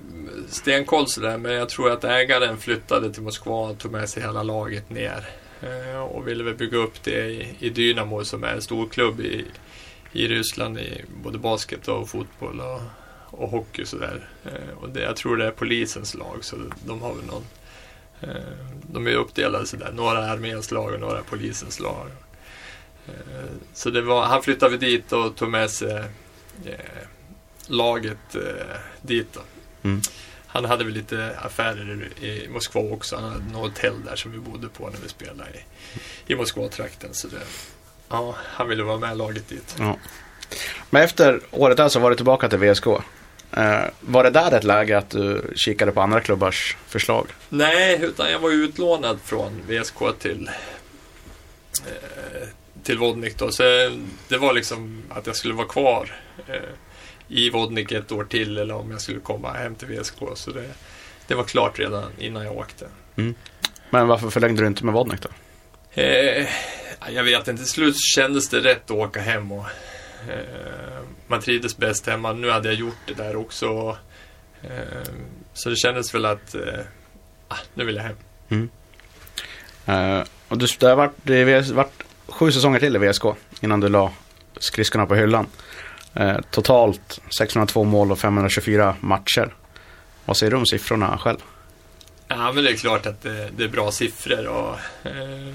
stenkoll 0.48 1.08
sådär, 1.08 1.38
men 1.38 1.52
jag 1.52 1.68
tror 1.68 1.90
att 1.90 2.04
ägaren 2.04 2.58
flyttade 2.58 3.12
till 3.12 3.22
Moskva 3.22 3.70
och 3.70 3.78
tog 3.78 3.92
med 3.92 4.08
sig 4.08 4.22
hela 4.22 4.42
laget 4.42 4.90
ner. 4.90 5.28
Eh, 5.60 6.00
och 6.00 6.28
ville 6.28 6.44
väl 6.44 6.54
bygga 6.54 6.78
upp 6.78 7.02
det 7.02 7.26
i, 7.26 7.56
i 7.58 7.68
Dynamo 7.68 8.24
som 8.24 8.44
är 8.44 8.54
en 8.54 8.62
stor 8.62 8.88
klubb 8.88 9.20
i, 9.20 9.44
i 10.12 10.28
Ryssland 10.28 10.78
i 10.78 11.04
både 11.22 11.38
basket 11.38 11.88
och 11.88 12.08
fotboll 12.08 12.60
och, 12.60 12.80
och 13.40 13.50
hockey 13.50 13.84
sådär. 13.84 14.28
Eh, 14.44 14.78
och 14.80 14.88
det, 14.88 15.00
jag 15.00 15.16
tror 15.16 15.36
det 15.36 15.46
är 15.46 15.50
polisens 15.50 16.14
lag 16.14 16.38
så 16.40 16.56
de 16.86 17.02
har 17.02 17.14
väl 17.14 17.24
någon 17.24 17.44
eh, 18.20 18.42
de 18.82 19.06
är 19.06 19.14
uppdelade 19.14 19.66
sådär. 19.66 19.92
Några 19.92 20.24
är 20.24 20.28
arméns 20.28 20.70
lag 20.70 20.94
och 20.94 21.00
några 21.00 21.18
är 21.18 21.22
polisens 21.22 21.80
lag. 21.80 22.06
Så 23.74 24.02
var, 24.02 24.24
han 24.24 24.42
flyttade 24.42 24.76
dit 24.76 25.12
och 25.12 25.36
tog 25.36 25.48
med 25.48 25.70
sig 25.70 26.04
laget 27.66 28.34
eh, 28.34 28.76
dit. 29.02 29.36
Mm. 29.82 30.00
Han 30.46 30.64
hade 30.64 30.84
väl 30.84 30.92
lite 30.92 31.36
affärer 31.42 32.08
i 32.24 32.48
Moskva 32.48 32.80
också. 32.80 33.16
Han 33.16 33.32
hade 33.32 33.52
något 33.52 33.70
hotell 33.70 34.04
där 34.04 34.16
som 34.16 34.32
vi 34.32 34.38
bodde 34.38 34.68
på 34.68 34.90
när 34.90 34.98
vi 35.02 35.08
spelade 35.08 35.50
i, 35.50 36.32
i 36.32 36.36
Moskva-trakten. 36.36 37.14
Så 37.14 37.28
det, 37.28 37.36
ja, 38.08 38.34
han 38.38 38.68
ville 38.68 38.82
vara 38.82 38.98
med 38.98 39.16
laget 39.16 39.48
dit. 39.48 39.76
Ja. 39.78 39.96
Men 40.90 41.02
efter 41.02 41.40
året 41.50 41.76
där 41.76 41.88
så 41.88 41.98
var 42.00 42.10
du 42.10 42.16
tillbaka 42.16 42.48
till 42.48 42.58
VSK. 42.58 42.86
Eh, 43.52 43.84
var 44.00 44.24
det 44.24 44.30
där 44.30 44.52
ett 44.52 44.64
läge 44.64 44.98
att 44.98 45.10
du 45.10 45.52
kikade 45.56 45.92
på 45.92 46.00
andra 46.00 46.20
klubbars 46.20 46.76
förslag? 46.86 47.26
Nej, 47.48 47.98
utan 48.02 48.30
jag 48.30 48.38
var 48.38 48.50
utlånad 48.50 49.18
från 49.24 49.62
VSK 49.68 49.98
till, 50.18 50.50
eh, 51.86 52.48
till 52.82 52.98
Vodnik 52.98 53.38
då. 53.38 53.50
Så 53.52 53.62
det 54.28 54.38
var 54.38 54.52
liksom 54.52 55.02
att 55.08 55.26
jag 55.26 55.36
skulle 55.36 55.54
vara 55.54 55.68
kvar. 55.68 56.16
Eh, 56.46 56.54
i 57.28 57.50
Vodnik 57.50 57.92
ett 57.92 58.12
år 58.12 58.24
till 58.24 58.58
eller 58.58 58.74
om 58.74 58.90
jag 58.90 59.00
skulle 59.00 59.20
komma 59.20 59.52
hem 59.52 59.74
till 59.74 59.88
VSK. 59.88 60.18
Så 60.34 60.50
det, 60.50 60.70
det 61.26 61.34
var 61.34 61.44
klart 61.44 61.78
redan 61.78 62.12
innan 62.18 62.44
jag 62.44 62.56
åkte. 62.56 62.88
Mm. 63.16 63.34
Men 63.90 64.08
varför 64.08 64.30
förlängde 64.30 64.62
du 64.62 64.66
inte 64.66 64.84
med 64.84 64.94
Vodnik 64.94 65.20
då? 65.20 65.28
Eh, 66.02 66.48
jag 67.08 67.24
vet 67.24 67.48
inte, 67.48 67.62
till 67.62 67.72
slut 67.72 67.96
kändes 68.16 68.48
det 68.48 68.60
rätt 68.60 68.84
att 68.84 68.90
åka 68.90 69.20
hem 69.20 69.52
och, 69.52 69.66
eh, 70.28 71.02
man 71.26 71.40
trivdes 71.40 71.76
bäst 71.76 72.06
hemma. 72.06 72.32
Nu 72.32 72.50
hade 72.50 72.68
jag 72.68 72.74
gjort 72.74 72.98
det 73.06 73.14
där 73.14 73.36
också. 73.36 73.96
Eh, 74.62 75.12
så 75.52 75.70
det 75.70 75.76
kändes 75.76 76.14
väl 76.14 76.24
att 76.24 76.54
eh, 76.54 76.80
ah, 77.48 77.58
nu 77.74 77.84
vill 77.84 77.96
jag 77.96 78.02
hem. 78.02 78.16
Eh, 79.86 80.24
och 80.48 80.58
du, 80.58 80.66
det 80.78 80.86
har 80.86 80.96
varit, 80.96 81.16
det 81.22 81.42
har 81.42 81.72
varit 81.72 82.02
sju 82.30 82.52
säsonger 82.52 82.80
till 82.80 82.96
i 82.96 82.98
VSK 82.98 83.24
innan 83.60 83.80
du 83.80 83.88
la 83.88 84.12
skridskorna 84.58 85.06
på 85.06 85.14
hyllan. 85.14 85.46
Eh, 86.14 86.36
totalt 86.50 87.20
602 87.38 87.84
mål 87.84 88.12
och 88.12 88.18
524 88.18 88.96
matcher. 89.00 89.54
Vad 90.24 90.36
säger 90.36 90.50
du 90.50 90.56
om 90.56 90.66
siffrorna 90.66 91.18
själv? 91.18 91.38
Ja, 92.28 92.52
men 92.52 92.64
det 92.64 92.70
är 92.70 92.76
klart 92.76 93.06
att 93.06 93.22
det, 93.22 93.50
det 93.56 93.64
är 93.64 93.68
bra 93.68 93.90
siffror 93.90 94.46
och, 94.46 94.76
eh, 95.06 95.54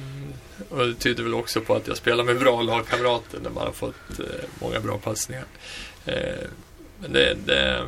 och 0.70 0.88
det 0.88 0.94
tyder 0.94 1.24
väl 1.24 1.34
också 1.34 1.62
på 1.62 1.76
att 1.76 1.88
jag 1.88 1.98
spelar 1.98 2.24
med 2.24 2.40
bra 2.40 2.62
lagkamrater 2.62 3.40
när 3.44 3.50
man 3.50 3.66
har 3.66 3.74
fått 3.74 4.20
eh, 4.20 4.26
många 4.62 4.80
bra 4.80 4.98
passningar. 4.98 5.46
Eh, 6.06 6.16
men 7.00 7.14
det, 7.14 7.38
det, 7.46 7.88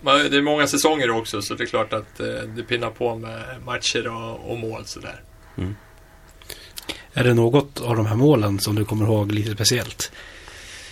man, 0.00 0.18
det 0.18 0.36
är 0.36 0.42
många 0.42 0.66
säsonger 0.66 1.10
också 1.10 1.42
så 1.42 1.54
det 1.54 1.64
är 1.64 1.66
klart 1.66 1.92
att 1.92 2.20
eh, 2.20 2.26
det 2.26 2.62
pinnar 2.62 2.90
på 2.90 3.16
med 3.16 3.62
matcher 3.64 4.08
och, 4.08 4.50
och 4.50 4.58
mål 4.58 4.84
sådär. 4.84 5.20
Är 7.14 7.24
det 7.24 7.34
något 7.34 7.80
av 7.80 7.96
de 7.96 8.06
här 8.06 8.16
målen 8.16 8.60
som 8.60 8.74
du 8.74 8.84
kommer 8.84 9.04
ihåg 9.06 9.32
lite 9.32 9.54
speciellt? 9.54 10.12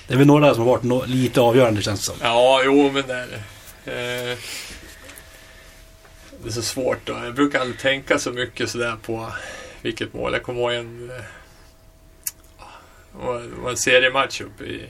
Det 0.06 0.14
är 0.14 0.18
väl 0.18 0.26
några 0.26 0.54
som 0.54 0.62
har 0.62 0.70
varit 0.70 0.82
no- 0.82 1.06
lite 1.06 1.40
avgörande 1.40 1.82
känns 1.82 2.00
det 2.00 2.06
som. 2.06 2.14
Ja, 2.22 2.62
jo 2.64 2.90
men 2.90 3.06
det 3.06 3.14
är 3.14 3.26
det. 3.26 3.42
Eh, 4.32 4.38
det 6.42 6.48
är 6.48 6.52
så 6.52 6.62
svårt 6.62 6.98
då. 7.04 7.12
Jag 7.12 7.34
brukar 7.34 7.60
aldrig 7.60 7.78
tänka 7.78 8.18
så 8.18 8.30
mycket 8.32 8.70
sådär 8.70 8.96
på 9.02 9.32
vilket 9.82 10.14
mål. 10.14 10.32
Jag 10.32 10.42
kommer 10.42 10.60
ihåg 10.60 10.72
en, 10.72 11.10
eh, 11.10 11.16
det 13.12 13.26
var- 13.62 13.70
en 13.70 13.76
seriematch 13.76 14.40
uppe 14.40 14.64
i, 14.64 14.86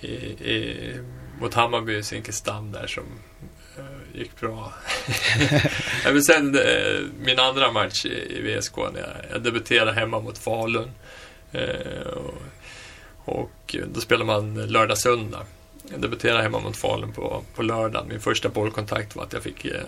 i, 0.00 0.08
i, 0.50 0.96
mot 1.40 1.54
Hammarby, 1.54 2.02
Zinkensdamm 2.02 2.72
där 2.72 2.86
som 2.86 3.04
gick 4.14 4.40
bra. 4.40 4.72
men 6.04 6.22
sen 6.22 6.58
eh, 6.58 7.00
min 7.18 7.38
andra 7.38 7.72
match 7.72 8.04
i, 8.04 8.40
VSK 8.42 8.76
när 8.76 9.26
jag, 9.32 9.42
debuterade 9.42 9.92
hemma 9.92 10.20
mot 10.20 10.38
Falun. 10.38 10.90
Eh, 11.52 12.18
och, 13.24 13.76
då 13.86 14.00
spelar 14.00 14.24
man 14.24 14.66
lördag-söndag. 14.66 15.46
Jag 15.90 16.00
debuterade 16.00 16.42
hemma 16.42 16.60
mot 16.60 16.76
Falun 16.76 17.12
på, 17.12 17.44
på 17.54 17.62
lördagen. 17.62 18.08
Min 18.08 18.20
första 18.20 18.48
bollkontakt 18.48 19.16
var 19.16 19.24
att 19.24 19.32
jag 19.32 19.42
fick 19.42 19.64
eh, 19.64 19.80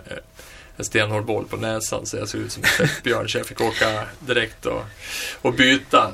en 0.77 0.85
stenhård 0.85 1.25
boll 1.25 1.45
på 1.45 1.57
näsan 1.57 2.07
så 2.07 2.17
jag 2.17 2.29
såg 2.29 2.41
ut 2.41 2.53
som 2.53 2.63
en 2.63 2.69
tvättbjörn 2.69 3.29
så 3.29 3.39
jag 3.39 3.47
fick 3.47 3.61
åka 3.61 4.07
direkt 4.21 4.67
och, 4.67 4.83
och 5.43 5.55
byta. 5.55 6.13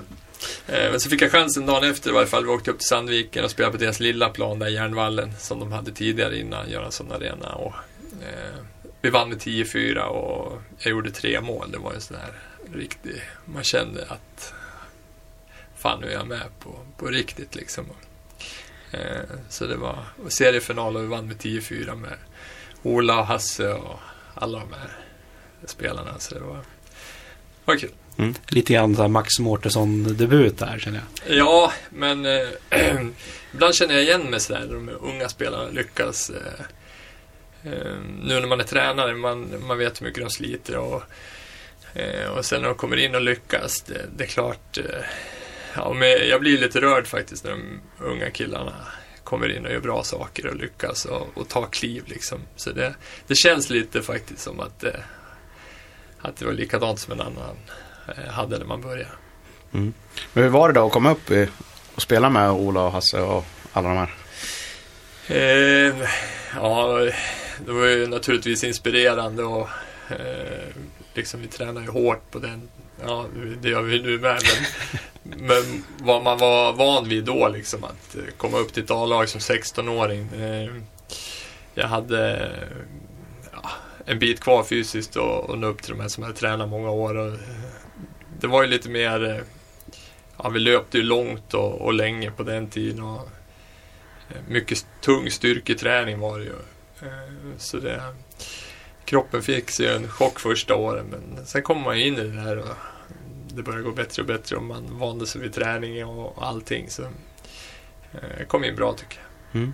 Men 0.67 1.01
så 1.01 1.11
fick 1.11 1.23
jag 1.23 1.31
chansen 1.31 1.67
dagen 1.67 1.91
efter 1.91 2.11
i 2.11 2.13
varje 2.13 2.27
fall. 2.27 2.45
Vi 2.45 2.51
åkte 2.51 2.71
upp 2.71 2.79
till 2.79 2.89
Sandviken 2.89 3.45
och 3.45 3.51
spelade 3.51 3.73
på 3.73 3.85
deras 3.85 4.01
lilla 4.01 4.29
plan 4.29 4.59
där, 4.59 4.69
Järnvallen, 4.69 5.35
som 5.39 5.61
de 5.61 5.73
hade 5.73 5.93
tidigare 5.93 6.39
innan 6.39 6.71
Göransson 6.71 7.13
Arena. 7.13 7.49
Och, 7.49 7.75
vi 9.03 9.11
vann 9.11 9.29
med 9.29 9.39
10-4 9.39 9.99
och 9.99 10.63
jag 10.79 10.91
gjorde 10.91 11.11
tre 11.11 11.41
mål. 11.41 11.71
Det 11.71 11.79
var 11.79 11.93
en 11.93 12.01
sån 12.01 12.17
här 12.17 12.33
riktig... 12.73 13.23
Man 13.45 13.65
kände 13.65 14.07
att 14.09 14.55
fan 15.77 16.01
nu 16.01 16.07
är 16.07 16.13
jag 16.13 16.27
med 16.27 16.47
på, 16.59 16.79
på 16.97 17.07
riktigt 17.07 17.55
liksom. 17.55 17.87
Eh, 18.91 19.37
så 19.49 19.67
det 19.67 19.77
var 19.77 19.99
seriefinal 20.29 20.97
och 20.97 21.03
vi 21.03 21.07
vann 21.07 21.27
med 21.27 21.37
10-4 21.37 21.97
med 21.97 22.15
Ola 22.83 23.21
och 23.21 23.27
Hasse 23.27 23.73
och 23.73 23.99
alla 24.35 24.59
de 24.59 24.73
här 24.73 24.97
spelarna. 25.65 26.19
Så 26.19 26.35
det 26.35 26.41
var, 26.41 26.61
var 27.65 27.77
kul. 27.77 27.91
Lite 28.49 28.73
grann 28.73 28.97
så 28.97 29.09
Max 29.09 29.39
Mårtensson-debut 29.39 30.59
där 30.59 30.79
känner 30.79 31.01
jag. 31.27 31.37
Ja, 31.37 31.73
men 31.91 32.27
eh, 32.27 32.49
ibland 33.55 33.75
känner 33.75 33.95
jag 33.95 34.03
igen 34.03 34.23
mig 34.23 34.41
sådär 34.41 34.61
när 34.61 34.75
de 34.75 34.89
unga 35.01 35.29
spelarna 35.29 35.71
lyckas. 35.71 36.31
Eh, 36.31 36.37
eh, 36.37 36.65
nu 37.63 38.41
när 38.41 38.47
man 38.47 38.61
är 38.61 38.65
tränare, 38.65 39.15
man, 39.15 39.67
man 39.67 39.79
vet 39.79 40.01
hur 40.01 40.07
mycket 40.07 40.23
de 40.23 40.31
sliter 40.31 40.77
och, 40.77 41.03
eh, 41.95 42.29
och 42.29 42.45
sen 42.45 42.63
när 42.63 42.69
de 42.69 42.75
kommer 42.77 42.97
in 42.97 43.15
och 43.15 43.21
lyckas, 43.21 43.83
det, 43.83 44.05
det 44.17 44.25
är 44.25 44.29
klart. 44.29 44.79
Eh, 44.79 44.85
ja, 45.75 45.93
men 45.93 46.29
jag 46.29 46.41
blir 46.41 46.59
lite 46.59 46.81
rörd 46.81 47.07
faktiskt 47.07 47.45
när 47.45 47.51
de 47.51 47.81
unga 47.99 48.31
killarna 48.31 48.75
kommer 49.25 49.57
in 49.57 49.67
och 49.67 49.73
gör 49.73 49.81
bra 49.81 50.03
saker 50.03 50.47
och 50.47 50.57
lyckas 50.57 51.05
och, 51.05 51.29
och 51.35 51.49
tar 51.49 51.67
kliv 51.67 52.05
liksom. 52.07 52.39
Så 52.57 52.73
det, 52.73 52.95
det 53.27 53.35
känns 53.35 53.71
lite 53.71 54.03
faktiskt 54.03 54.41
som 54.41 54.61
att, 54.61 54.85
eh, 54.85 55.01
att 56.21 56.37
det 56.37 56.45
var 56.45 56.53
likadant 56.53 56.99
som 56.99 57.13
en 57.13 57.21
annan 57.21 57.57
eh, 58.09 58.33
hade 58.33 58.59
när 58.59 58.67
man 58.67 58.81
började. 58.81 59.11
Men 59.71 59.95
hur 60.35 60.49
var 60.49 60.69
det 60.69 60.75
då 60.75 60.87
att 60.87 60.93
komma 60.93 61.11
upp 61.11 61.31
och 61.95 62.03
spela 62.03 62.31
med 62.31 62.51
Ola 62.51 62.83
och 62.83 62.93
Hasse 62.93 63.21
och 63.21 63.45
alla 63.73 63.89
de 63.89 63.97
här? 63.97 64.15
Eh, 65.31 66.09
ja, 66.55 67.09
det 67.67 67.73
var 67.73 67.87
ju 67.87 68.07
naturligtvis 68.07 68.65
inspirerande 68.65 69.45
och 69.45 69.69
eh, 70.11 70.75
liksom 71.15 71.41
vi 71.41 71.47
tränar 71.47 71.81
ju 71.81 71.89
hårt 71.89 72.31
på 72.31 72.39
den. 72.39 72.69
Ja, 73.05 73.27
det 73.63 73.69
gör 73.69 73.83
vi 73.83 74.03
nu 74.03 74.19
med. 74.19 74.43
Men, 75.23 75.39
men 75.47 75.85
vad 75.99 76.23
man 76.23 76.39
var 76.39 76.73
van 76.73 77.09
vid 77.09 77.25
då 77.25 77.49
liksom 77.49 77.85
att 77.85 78.17
komma 78.37 78.59
upp 78.59 78.73
till 78.73 78.85
ett 78.85 78.91
A-lag 78.91 79.29
som 79.29 79.41
16-åring. 79.41 80.29
Eh, 80.41 80.71
jag 81.75 81.89
hade 81.89 82.53
ja, 83.53 83.71
en 84.05 84.19
bit 84.19 84.41
kvar 84.41 84.65
fysiskt 84.65 85.17
och, 85.17 85.51
och 85.51 85.59
nå 85.59 85.67
upp 85.67 85.83
till 85.83 85.93
de 85.93 86.01
här 86.01 86.09
som 86.09 86.25
jag 86.25 86.37
tränat 86.37 86.69
många 86.69 86.91
år. 86.91 87.15
Och, 87.15 87.33
eh, 87.33 87.39
det 88.41 88.47
var 88.47 88.63
ju 88.63 88.69
lite 88.69 88.89
mer, 88.89 89.25
eh, 89.25 89.43
ja 90.37 90.49
vi 90.49 90.59
löpte 90.59 90.99
ju 90.99 91.05
långt 91.05 91.55
och, 91.55 91.81
och 91.81 91.93
länge 91.95 92.31
på 92.31 92.43
den 92.43 92.69
tiden. 92.69 93.03
Och, 93.03 93.29
Eh, 94.29 94.37
mycket 94.49 94.87
tung 95.01 95.31
styrketräning 95.31 96.19
var 96.19 96.39
det 96.39 96.45
ju. 96.45 96.55
Eh, 97.53 97.59
Så 97.59 97.77
det, 97.77 98.03
kroppen 99.05 99.43
fick 99.43 99.71
sig 99.71 99.87
en 99.87 100.09
chock 100.09 100.41
första 100.41 100.75
åren 100.75 101.07
men 101.11 101.47
sen 101.47 101.63
kom 101.63 101.81
man 101.83 101.97
in 101.97 102.15
i 102.15 102.21
det 102.25 102.45
där 102.45 102.59
och 102.59 102.69
det 103.55 103.63
började 103.63 103.85
gå 103.85 103.93
bättre 103.93 104.23
och 104.23 104.29
bättre 104.29 104.57
och 104.57 104.63
man 104.63 104.99
vande 104.99 105.27
sig 105.27 105.41
vid 105.41 105.53
träning 105.55 106.05
och 106.05 106.47
allting. 106.47 106.91
Så 106.91 107.03
eh, 107.03 107.09
det 108.39 108.45
kom 108.45 108.65
in 108.65 108.77
bra 108.77 108.93
tycker 108.93 109.19
jag. 109.53 109.73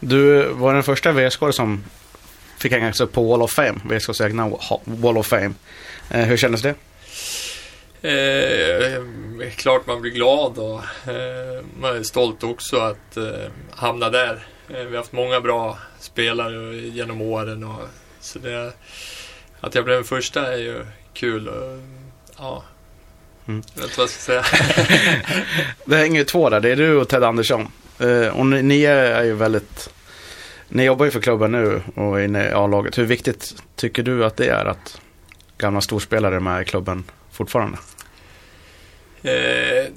Du 0.00 0.48
var 0.48 0.74
den 0.74 0.82
första 0.82 1.12
VSK 1.12 1.40
som 1.52 1.84
fick 2.58 2.72
hänga 2.72 2.92
sig 2.92 3.06
på 3.06 3.22
Wall 3.28 3.42
of 3.42 3.50
Fame, 3.52 3.80
VSKs 3.84 4.20
egna 4.20 4.52
Wall 4.84 5.18
of 5.18 5.26
Fame. 5.26 5.52
Eh, 6.10 6.20
hur 6.24 6.36
kändes 6.36 6.62
det? 6.62 6.74
Eh, 8.08 9.02
klart 9.56 9.86
man 9.86 10.00
blir 10.00 10.10
glad 10.12 10.58
och 10.58 10.80
eh, 11.12 11.64
man 11.80 11.96
är 11.96 12.02
stolt 12.02 12.42
också 12.44 12.76
att 12.76 13.16
eh, 13.16 13.50
hamna 13.70 14.10
där. 14.10 14.46
Eh, 14.68 14.76
vi 14.76 14.90
har 14.90 14.96
haft 14.96 15.12
många 15.12 15.40
bra 15.40 15.78
spelare 16.02 16.76
genom 16.76 17.20
åren 17.22 17.64
och 17.64 17.80
så 18.20 18.38
det, 18.38 18.72
att 19.60 19.74
jag 19.74 19.84
blev 19.84 19.96
den 19.96 20.04
första 20.04 20.52
är 20.52 20.58
ju 20.58 20.84
kul. 21.14 21.48
Och, 21.48 21.78
ja, 22.38 22.64
Mm. 23.46 23.62
jag 23.74 23.82
vet 23.82 23.90
inte 23.90 23.98
vad 24.00 24.04
jag 24.04 24.10
ska 24.10 24.20
säga. 24.20 24.44
Det 25.84 25.96
hänger 25.96 26.18
ju 26.18 26.24
två 26.24 26.50
där, 26.50 26.60
det 26.60 26.70
är 26.70 26.76
du 26.76 26.96
och 26.96 27.08
Ted 27.08 27.24
Andersson. 27.24 27.68
Eh, 27.98 28.28
och 28.28 28.46
ni, 28.46 28.62
ni 28.62 28.82
är 28.84 29.22
ju 29.24 29.34
väldigt... 29.34 29.90
Ni 30.68 30.84
jobbar 30.84 31.04
ju 31.04 31.10
för 31.10 31.20
klubben 31.20 31.52
nu 31.52 31.82
och 31.94 32.20
är 32.20 32.24
inne 32.24 32.48
i 32.48 32.52
A-laget. 32.52 32.98
Hur 32.98 33.04
viktigt 33.04 33.54
tycker 33.76 34.02
du 34.02 34.24
att 34.24 34.36
det 34.36 34.46
är 34.46 34.64
att 34.64 35.00
gamla 35.58 35.80
storspelare 35.80 36.36
är 36.36 36.40
med 36.40 36.62
i 36.62 36.64
klubben 36.64 37.04
fortfarande? 37.32 37.78
Eh, 39.22 39.32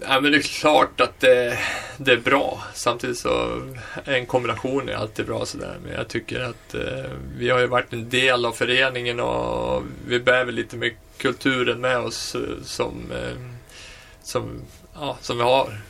ja, 0.08 0.20
men 0.22 0.32
det 0.32 0.38
är 0.38 0.60
klart 0.60 1.02
att 1.02 1.20
det, 1.20 1.58
det 1.98 2.12
är 2.12 2.18
bra. 2.18 2.64
Samtidigt 2.74 3.18
så 3.18 3.62
en 4.06 4.26
kombination 4.26 4.90
är 4.90 4.94
alltid 4.94 5.26
bra 5.26 5.46
sådär. 5.46 5.78
Men 5.84 5.94
jag 5.94 6.08
tycker 6.08 6.40
att 6.40 6.76
eh, 6.76 7.12
vi 7.38 7.50
har 7.50 7.60
ju 7.60 7.68
varit 7.68 7.94
en 7.94 8.10
del 8.10 8.46
av 8.46 8.52
föreningen 8.52 9.20
och 9.20 9.84
vi 10.08 10.20
bär 10.20 10.46
väl 10.46 10.56
lite 10.56 10.78
med 10.78 10.92
kulturen 11.18 11.82
med 11.82 11.98
oss 11.98 12.36
eh, 12.36 12.42
som, 12.64 13.12
eh, 13.12 13.38
som, 14.24 14.62
ja, 14.94 15.18
som 15.22 15.38
vi 15.38 15.44
har. 15.44 15.82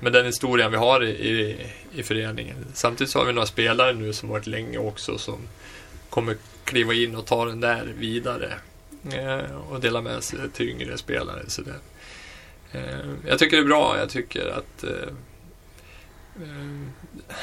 Med 0.00 0.12
den 0.12 0.26
historien 0.26 0.70
vi 0.70 0.76
har 0.76 1.04
i, 1.04 1.10
i, 1.10 1.66
i 1.92 2.02
föreningen. 2.02 2.56
Samtidigt 2.74 3.10
så 3.10 3.18
har 3.18 3.26
vi 3.26 3.32
några 3.32 3.46
spelare 3.46 3.92
nu 3.92 4.12
som 4.12 4.28
varit 4.28 4.46
länge 4.46 4.78
också 4.78 5.18
som 5.18 5.38
kommer 6.10 6.36
kliva 6.64 6.94
in 6.94 7.16
och 7.16 7.26
ta 7.26 7.44
den 7.44 7.60
där 7.60 7.92
vidare. 7.98 8.52
Eh, 9.12 9.56
och 9.70 9.80
dela 9.80 10.00
med 10.00 10.22
sig 10.22 10.38
till 10.50 10.68
yngre 10.68 10.98
spelare. 10.98 11.42
Så 11.46 11.62
det, 11.62 11.74
eh, 12.72 13.10
jag 13.26 13.38
tycker 13.38 13.56
det 13.56 13.62
är 13.62 13.66
bra. 13.66 13.98
Jag 13.98 14.10
tycker 14.10 14.48
att 14.48 14.84
eh, 14.84 15.12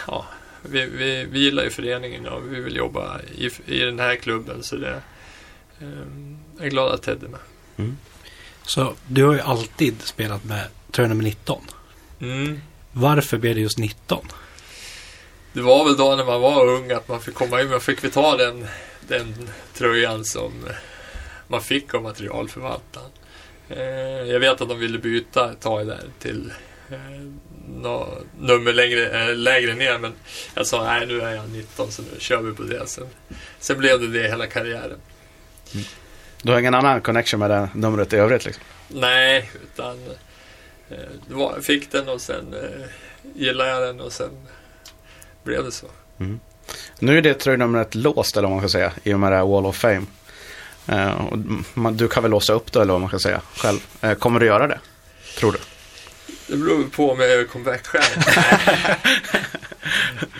ja, 0.07 0.25
vi, 0.61 0.85
vi, 0.85 1.27
vi 1.31 1.39
gillar 1.39 1.63
ju 1.63 1.69
föreningen 1.69 2.27
och 2.27 2.53
vi 2.53 2.59
vill 2.59 2.75
jobba 2.75 3.19
i, 3.21 3.49
i 3.65 3.79
den 3.79 3.99
här 3.99 4.15
klubben. 4.15 4.63
Så 4.63 4.75
det, 4.75 5.01
eh, 5.79 5.87
jag 6.57 6.65
är 6.65 6.69
glad 6.69 6.93
att 6.93 7.01
Ted 7.01 7.23
är 7.23 7.27
med. 7.27 7.39
Så 8.63 8.93
du 9.07 9.23
har 9.23 9.33
ju 9.33 9.39
alltid 9.39 10.01
spelat 10.01 10.43
med 10.43 10.67
tröja 10.91 11.09
nummer 11.09 11.23
19. 11.23 11.61
Mm. 12.19 12.61
Varför 12.91 13.37
blev 13.37 13.55
det 13.55 13.61
just 13.61 13.77
19? 13.77 14.25
Det 15.53 15.61
var 15.61 15.85
väl 15.85 15.97
då 15.97 16.15
när 16.15 16.25
man 16.25 16.41
var 16.41 16.67
ung 16.67 16.91
att 16.91 17.07
man 17.07 17.21
fick 17.21 17.35
komma 17.35 17.61
in. 17.61 17.69
Man 17.69 17.81
fick 17.81 18.03
vi 18.03 18.09
ta 18.09 18.37
den, 18.37 18.67
den 19.07 19.49
tröjan 19.73 20.25
som 20.25 20.51
man 21.47 21.61
fick 21.61 21.93
av 21.93 22.03
materialförvaltaren. 22.03 23.09
Eh, 23.69 23.79
jag 24.31 24.39
vet 24.39 24.61
att 24.61 24.69
de 24.69 24.79
ville 24.79 24.99
byta 24.99 25.51
ett 25.51 25.59
tag 25.59 25.87
där 25.87 26.03
till 26.19 26.53
eh, 26.89 26.97
nå 27.75 28.07
nummer 28.39 28.73
längre, 28.73 29.29
äh, 29.29 29.35
lägre 29.35 29.73
ner. 29.73 29.97
Men 29.97 30.13
jag 30.53 30.67
sa 30.67 30.83
nej 30.83 31.05
nu 31.07 31.21
är 31.21 31.35
jag 31.35 31.49
19 31.49 31.91
så 31.91 32.01
nu 32.01 32.19
kör 32.19 32.41
vi 32.41 32.53
på 32.53 32.63
det. 32.63 32.87
Sen, 32.87 33.07
sen 33.59 33.77
blev 33.77 33.99
det 33.99 34.07
det 34.07 34.27
hela 34.27 34.47
karriären. 34.47 34.99
Du 36.41 36.51
har 36.51 36.59
ingen 36.59 36.73
annan 36.73 37.01
connection 37.01 37.39
med 37.39 37.49
det 37.49 37.69
numret 37.73 38.13
i 38.13 38.15
övrigt 38.15 38.45
liksom? 38.45 38.63
Nej, 38.87 39.51
utan 39.63 39.97
eh, 40.89 40.97
jag 41.29 41.63
fick 41.63 41.91
den 41.91 42.09
och 42.09 42.21
sen 42.21 42.53
eh, 42.53 42.87
gillade 43.35 43.69
jag 43.69 43.81
den 43.81 43.99
och 43.99 44.13
sen 44.13 44.47
blev 45.43 45.63
det 45.63 45.71
så. 45.71 45.87
Nu 46.99 47.17
är 47.17 47.21
det 47.21 47.33
tröjnumret 47.33 47.95
låst 47.95 48.37
eller 48.37 48.47
vad 48.47 48.57
man 48.57 48.69
ska 48.69 48.77
säga 48.77 48.93
i 49.03 49.13
och 49.13 49.19
med 49.19 49.31
det 49.31 49.35
här 49.35 49.45
Wall 49.45 49.65
of 49.65 49.75
Fame. 49.75 50.05
Eh, 50.87 51.21
man, 51.73 51.97
du 51.97 52.07
kan 52.07 52.23
väl 52.23 52.31
låsa 52.31 52.53
upp 52.53 52.71
det 52.71 52.81
eller 52.81 52.93
vad 52.93 53.01
man 53.01 53.09
ska 53.09 53.19
säga 53.19 53.41
själv. 53.55 53.79
Eh, 54.01 54.13
kommer 54.13 54.39
du 54.39 54.45
göra 54.45 54.67
det? 54.67 54.79
Tror 55.37 55.51
du? 55.51 55.59
Det 56.49 56.57
beror 56.57 56.83
på 56.83 57.11
om 57.11 57.19
jag 57.19 57.29
gör 57.29 57.43
comeback 57.43 57.87
själv. 57.87 58.23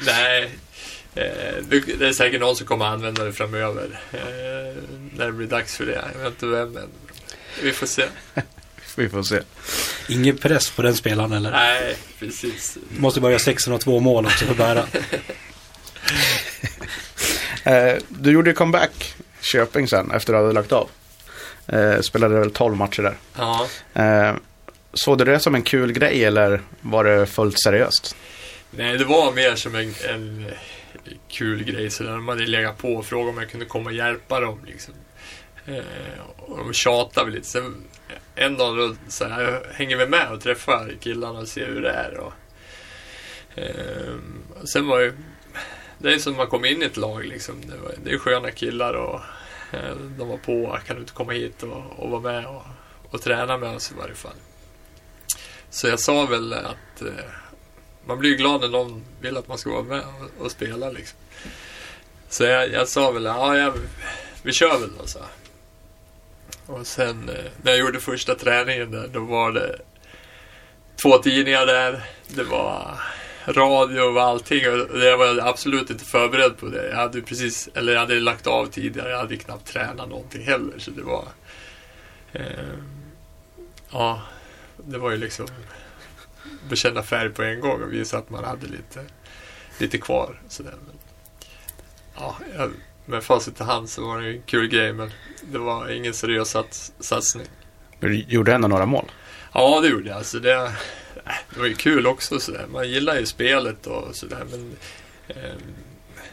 Nej. 0.06 0.52
Eh, 1.16 1.64
det 1.98 2.08
är 2.08 2.14
säkert 2.14 2.42
någon 2.42 2.56
som 2.56 2.68
kommer 2.68 2.86
använda 2.86 3.24
det 3.24 3.34
framöver. 3.34 4.00
Eh, 4.12 4.84
när 5.16 5.26
det 5.26 5.32
blir 5.32 5.48
dags 5.48 5.78
för 5.78 5.86
det. 5.86 6.06
Jag 6.14 6.20
vet 6.24 6.34
inte 6.34 6.46
vem 6.46 6.78
än. 6.78 6.90
Vi 7.64 7.72
får 7.72 7.88
se. 7.88 8.04
Vi 8.96 9.10
får 9.10 9.24
se. 9.24 9.42
Ingen 10.08 10.38
press 10.38 10.70
på 10.70 10.82
den 10.82 10.96
spelaren 10.96 11.34
eller? 11.34 11.52
Nej, 11.52 11.96
precis. 12.20 12.78
Måste 12.98 13.22
bara 13.22 13.32
göra 13.32 13.40
602 13.40 14.00
mål 14.00 14.26
också 14.26 14.46
för 14.46 14.52
att 14.52 14.58
bära. 14.58 14.86
Eh, 17.64 17.98
du 18.08 18.32
gjorde 18.32 18.54
comeback 18.54 19.16
Köping 19.42 19.88
sen 19.88 20.12
efter 20.12 20.34
att 20.34 20.40
du 20.40 20.42
hade 20.42 20.54
lagt 20.54 20.72
av. 20.72 20.90
Spelade 22.02 22.40
väl 22.40 22.52
12 22.52 22.76
matcher 22.76 23.02
där. 23.02 23.18
Ja. 23.38 23.68
Såg 24.94 25.18
du 25.18 25.26
det 25.26 25.40
som 25.40 25.56
en 25.56 25.64
kul 25.64 25.92
grej 25.92 26.24
eller 26.24 26.62
var 26.82 27.04
det 27.04 27.26
fullt 27.26 27.60
seriöst? 27.60 28.16
Nej, 28.72 28.98
det 28.98 29.06
var 29.06 29.32
mer 29.32 29.56
som 29.56 29.76
en, 29.76 29.94
en 30.10 30.46
eh, 30.46 31.14
kul 31.28 31.64
grej. 31.64 31.90
Så 31.90 32.04
de 32.04 32.28
hade 32.28 32.46
legat 32.46 32.78
på 32.78 32.94
och 32.94 33.06
frågat 33.06 33.34
om 33.34 33.42
jag 33.42 33.52
kunde 33.52 33.66
komma 33.66 33.90
och 33.90 33.96
hjälpa 33.96 34.40
dem. 34.40 34.60
Liksom. 34.66 34.94
Eh, 35.66 35.84
och 36.38 36.58
de 36.58 36.74
tjatade 36.74 37.26
väl 37.26 37.34
lite. 37.34 37.48
Sen, 37.48 37.84
en 38.36 38.58
dag 38.58 38.78
då, 38.78 38.96
så 39.08 39.26
här, 39.26 39.42
jag 39.42 39.74
hänger 39.74 39.98
vi 39.98 40.08
med 40.08 40.32
och 40.32 40.42
träffar 40.42 40.94
killarna 41.00 41.40
och 41.40 41.48
ser 41.48 41.68
hur 41.68 41.82
det 41.82 41.92
är. 41.92 42.18
Och, 42.18 42.34
eh, 43.56 44.14
och 44.62 44.70
sen 44.70 44.88
var 44.88 45.00
ju, 45.00 45.14
det 45.98 46.14
är 46.14 46.18
som 46.18 46.36
man 46.36 46.48
kom 46.48 46.66
in 46.66 46.82
i 46.82 46.86
ett 46.86 46.98
lag 46.98 47.26
liksom. 47.26 47.56
Det, 47.62 47.78
var, 47.78 47.92
det 48.04 48.12
är 48.12 48.18
sköna 48.18 48.52
killar 48.52 48.94
och 48.94 49.22
eh, 49.72 49.96
de 50.18 50.28
var 50.28 50.38
på. 50.38 50.80
Kan 50.88 50.96
du 50.96 51.02
inte 51.02 51.14
komma 51.14 51.32
hit 51.32 51.64
och, 51.64 51.84
och 52.00 52.10
vara 52.10 52.22
med 52.22 52.46
och, 52.46 52.64
och 53.10 53.22
träna 53.22 53.58
med 53.58 53.76
oss 53.76 53.92
i 53.92 53.96
varje 53.96 54.16
fall. 54.16 54.36
Så 55.70 55.88
jag 55.88 56.00
sa 56.00 56.26
väl 56.26 56.54
att 56.54 57.02
eh, 57.02 57.26
man 58.06 58.20
blir 58.20 58.30
ju 58.30 58.36
glad 58.36 58.62
när 58.62 58.68
någon 58.68 59.04
vill 59.22 59.38
att 59.38 59.48
man 59.48 59.58
ska 59.58 59.70
vara 59.70 59.84
med 59.84 60.00
och, 60.00 60.46
och 60.46 60.52
spela 60.52 60.90
liksom. 60.90 61.18
Så 62.30 62.44
jag, 62.44 62.72
jag 62.72 62.88
sa 62.88 63.12
väl, 63.12 63.26
ja, 63.26 63.58
jag, 63.58 63.74
vi 64.44 64.52
kör 64.52 64.80
väl 64.80 64.90
då, 65.00 65.08
så. 65.08 65.20
Och 66.66 66.88
sen 66.88 67.30
eh, 67.30 67.52
när 67.62 67.72
jag 67.72 67.80
gjorde 67.80 68.00
första 68.00 68.36
träningen 68.36 68.92
där, 68.92 69.08
då 69.08 69.20
var 69.20 69.52
det 69.52 69.80
två 70.96 71.18
tidningar 71.18 71.66
där. 71.66 72.04
Det 72.28 72.44
var 72.44 73.00
radio 73.46 74.02
och 74.02 74.22
allting 74.22 74.70
och 74.70 75.00
jag 75.00 75.18
var 75.18 75.48
absolut 75.48 75.90
inte 75.90 76.06
förberedd 76.06 76.58
på 76.58 76.66
det. 76.66 76.90
Jag 76.90 76.96
hade 76.96 77.22
precis, 77.22 77.70
eller 77.74 77.94
jag 77.94 78.00
hade 78.00 78.20
lagt 78.20 78.48
av 78.48 78.66
tidigare. 78.66 79.10
Jag 79.10 79.18
hade 79.18 79.38
knappt 79.38 79.68
tränat 79.68 80.10
någonting 80.10 80.46
heller. 80.46 80.80
Så 80.80 80.92
det 80.92 81.02
var... 81.02 81.28
Eh, 82.34 82.44
ja, 83.92 84.22
det 84.92 84.98
var 84.98 85.12
ju 85.12 85.18
liksom 85.18 85.48
bekänna 86.70 87.04
färg 87.04 87.30
på 87.30 87.44
en 87.44 87.60
gång 87.60 87.84
och 87.84 87.94
visa 87.94 88.18
att 88.18 88.30
man 88.30 88.44
hade 88.44 88.68
lite, 88.68 89.06
lite 89.78 89.98
kvar. 89.98 90.42
Sådär. 90.48 90.76
Men, 90.88 90.96
ja, 92.16 92.38
med 93.06 93.24
facit 93.24 93.62
i 93.62 93.64
hand 93.64 93.90
så 93.90 94.08
var 94.08 94.20
det 94.20 94.28
ju 94.28 94.36
en 94.36 94.42
kul 94.42 94.68
grej 94.68 94.94
men 94.94 95.12
det 95.42 95.58
var 95.58 95.90
ingen 95.90 96.14
seriös 96.14 96.50
sats, 96.50 96.94
satsning. 97.00 97.48
Du 98.00 98.16
gjorde 98.28 98.54
ändå 98.54 98.68
några 98.68 98.86
mål. 98.86 99.12
Ja, 99.54 99.82
det 99.82 99.88
gjorde 99.88 100.10
jag. 100.10 100.18
Alltså 100.18 100.40
det, 100.40 100.72
det 101.50 101.60
var 101.60 101.66
ju 101.66 101.76
kul 101.76 102.08
också. 102.08 102.40
Sådär. 102.40 102.66
Man 102.72 102.90
gillar 102.90 103.20
ju 103.20 103.26
spelet 103.26 103.88
och 103.88 104.16
sådär. 104.16 104.46
Men 104.52 104.76
eh, 105.28 105.54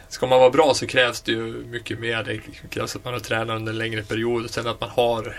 ska 0.09 0.27
man 0.27 0.39
vara 0.39 0.49
bra 0.49 0.73
så 0.73 0.87
krävs 0.87 1.21
det 1.21 1.31
ju 1.31 1.65
mycket 1.65 1.99
mer. 1.99 2.23
Det 2.23 2.39
krävs 2.69 2.95
att 2.95 3.05
man 3.05 3.13
har 3.13 3.19
tränat 3.19 3.55
under 3.55 3.71
en 3.71 3.77
längre 3.77 4.03
period. 4.03 4.45
Och 4.45 4.51
sen 4.51 4.67
att 4.67 4.81
man 4.81 4.89
har 4.89 5.37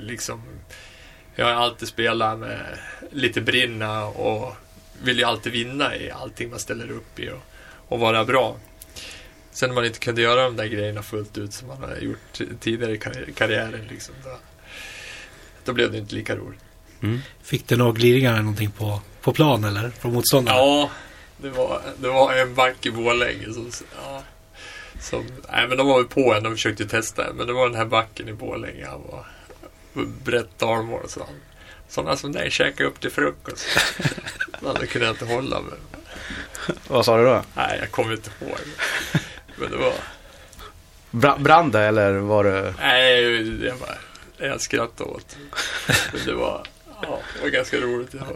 liksom... 0.00 0.42
Jag 1.34 1.44
har 1.46 1.52
alltid 1.52 1.88
spelat 1.88 2.38
med 2.38 2.78
lite 3.10 3.40
brinna 3.40 4.04
och 4.04 4.54
vill 5.02 5.18
ju 5.18 5.24
alltid 5.24 5.52
vinna 5.52 5.96
i 5.96 6.10
allting 6.10 6.50
man 6.50 6.58
ställer 6.58 6.90
upp 6.90 7.18
i 7.18 7.30
och, 7.30 7.42
och 7.88 8.00
vara 8.00 8.24
bra. 8.24 8.56
Sen 9.50 9.68
när 9.68 9.74
man 9.74 9.84
inte 9.84 9.98
kunde 9.98 10.22
göra 10.22 10.42
de 10.42 10.56
där 10.56 10.66
grejerna 10.66 11.02
fullt 11.02 11.38
ut 11.38 11.52
som 11.52 11.68
man 11.68 11.82
har 11.82 11.96
gjort 11.96 12.40
tidigare 12.60 12.92
i 12.92 12.98
karri- 12.98 13.34
karriären. 13.34 13.86
Liksom, 13.90 14.14
då, 14.24 14.38
då 15.64 15.72
blev 15.72 15.92
det 15.92 15.98
inte 15.98 16.14
lika 16.14 16.36
roligt. 16.36 16.60
Fick 17.42 17.68
du 17.68 17.76
några 17.76 17.92
gliringar 17.92 18.32
eller 18.32 18.42
någonting 18.42 18.70
på, 18.70 19.00
på 19.20 19.32
plan 19.32 19.64
eller? 19.64 19.90
Från 19.90 20.12
motståndaren? 20.12 20.58
Ja, 20.58 20.90
det 21.36 21.50
var, 21.50 21.82
det 21.98 22.08
var 22.08 22.32
en 22.34 22.54
back 22.54 22.86
i 22.86 22.90
Borlänge 22.90 23.52
som... 23.52 23.70
Ja, 24.02 24.22
som 25.00 25.26
nej, 25.52 25.68
men 25.68 25.78
de 25.78 25.86
var 25.86 25.96
väl 25.98 26.08
på 26.08 26.34
en. 26.34 26.42
De 26.42 26.52
försökte 26.52 26.86
testa 26.86 27.32
Men 27.34 27.46
det 27.46 27.52
var 27.52 27.66
den 27.68 27.76
här 27.76 27.84
backen 27.84 28.28
i 28.28 28.32
Borlänge. 28.32 28.86
Han 28.86 29.02
var 29.10 29.26
brett 30.24 30.62
armar 30.62 30.98
och 30.98 31.10
så. 31.10 31.20
Han, 31.20 31.34
Sådana 31.88 32.16
som 32.16 32.32
dig 32.32 32.50
käkade 32.50 32.88
upp 32.88 33.00
till 33.00 33.10
frukost. 33.10 33.66
Det 34.80 34.86
kunde 34.86 35.06
jag 35.06 35.14
inte 35.14 35.24
hålla 35.24 35.60
med. 35.60 35.74
Vad 36.88 37.04
sa 37.04 37.16
du 37.18 37.24
då? 37.24 37.42
Nej, 37.56 37.78
jag 37.80 37.90
kommer 37.90 38.12
inte 38.12 38.30
ihåg. 38.40 38.58
Men 39.56 39.70
det 39.70 39.76
var... 39.76 39.92
Bra- 41.10 41.38
brann 41.38 41.70
det 41.70 41.80
eller 41.80 42.12
var 42.12 42.44
det... 42.44 42.74
Nej, 42.78 43.42
det 43.44 43.72
var... 43.80 43.98
Jag 44.48 44.60
skrattade 44.60 45.10
åt. 45.10 45.36
Men 46.12 46.20
det 46.26 46.34
var... 46.34 46.66
Ja, 47.02 47.18
det 47.36 47.42
var 47.42 47.48
ganska 47.48 47.76
roligt. 47.76 48.14
Jag 48.14 48.26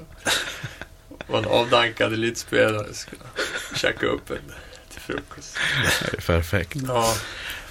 var, 1.26 1.38
en 1.38 1.44
avdankad 1.44 2.12
elitspelare. 2.12 2.94
Skulle 2.94 3.22
käka 3.74 4.06
upp 4.06 4.30
en 4.30 4.52
till 4.92 5.00
frukost. 5.00 5.58
Perfekt. 6.26 6.76
Ja. 6.88 7.14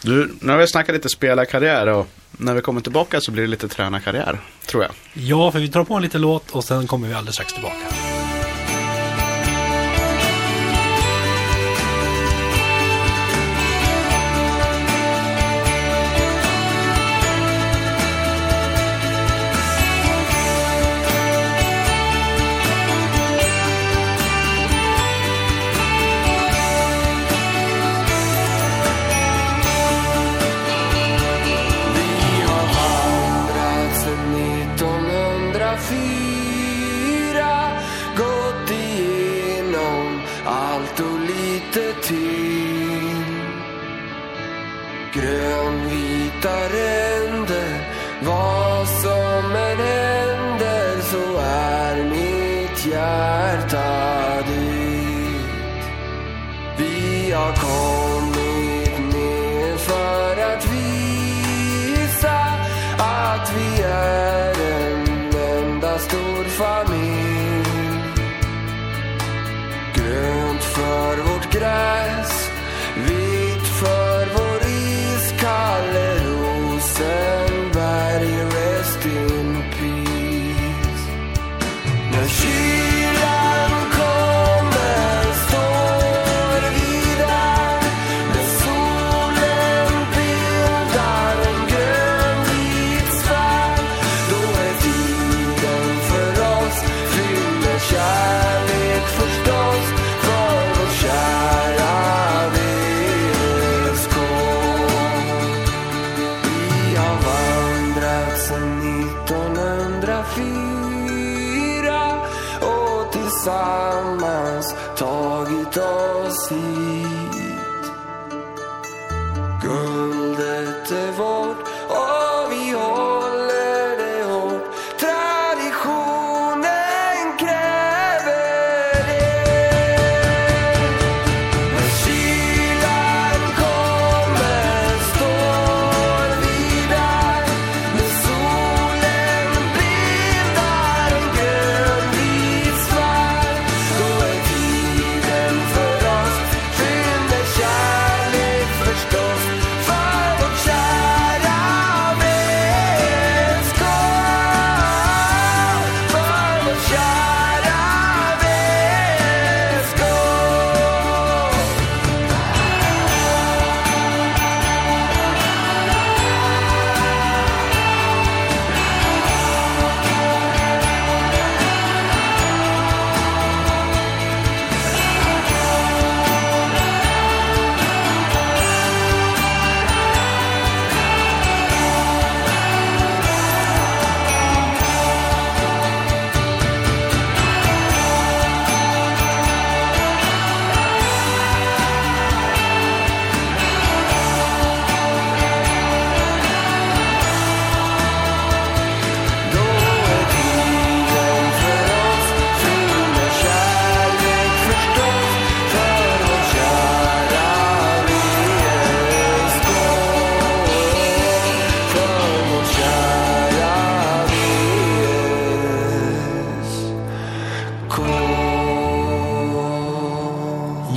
Du, 0.02 0.32
nu 0.41 0.52
har 0.52 0.60
vi 0.60 0.67
snackat 0.67 0.95
lite 0.95 1.10
spelarkarriär 1.10 1.88
och 1.88 2.08
när 2.38 2.54
vi 2.54 2.62
kommer 2.62 2.82
tillbaka 2.82 3.21
så 3.21 3.32
blir 3.32 3.43
det 3.43 3.50
lite 3.50 3.67
tränarkarriär, 3.67 4.39
tror 4.65 4.84
jag. 4.84 4.91
Ja, 5.13 5.52
för 5.52 5.60
vi 5.60 5.67
drar 5.67 5.84
på 5.84 5.93
en 5.95 6.02
liten 6.02 6.21
låt 6.21 6.52
och 6.52 6.63
sen 6.63 6.88
kommer 6.88 7.08
vi 7.08 7.13
alldeles 7.13 7.36
strax 7.36 7.54
tillbaka. 7.54 7.76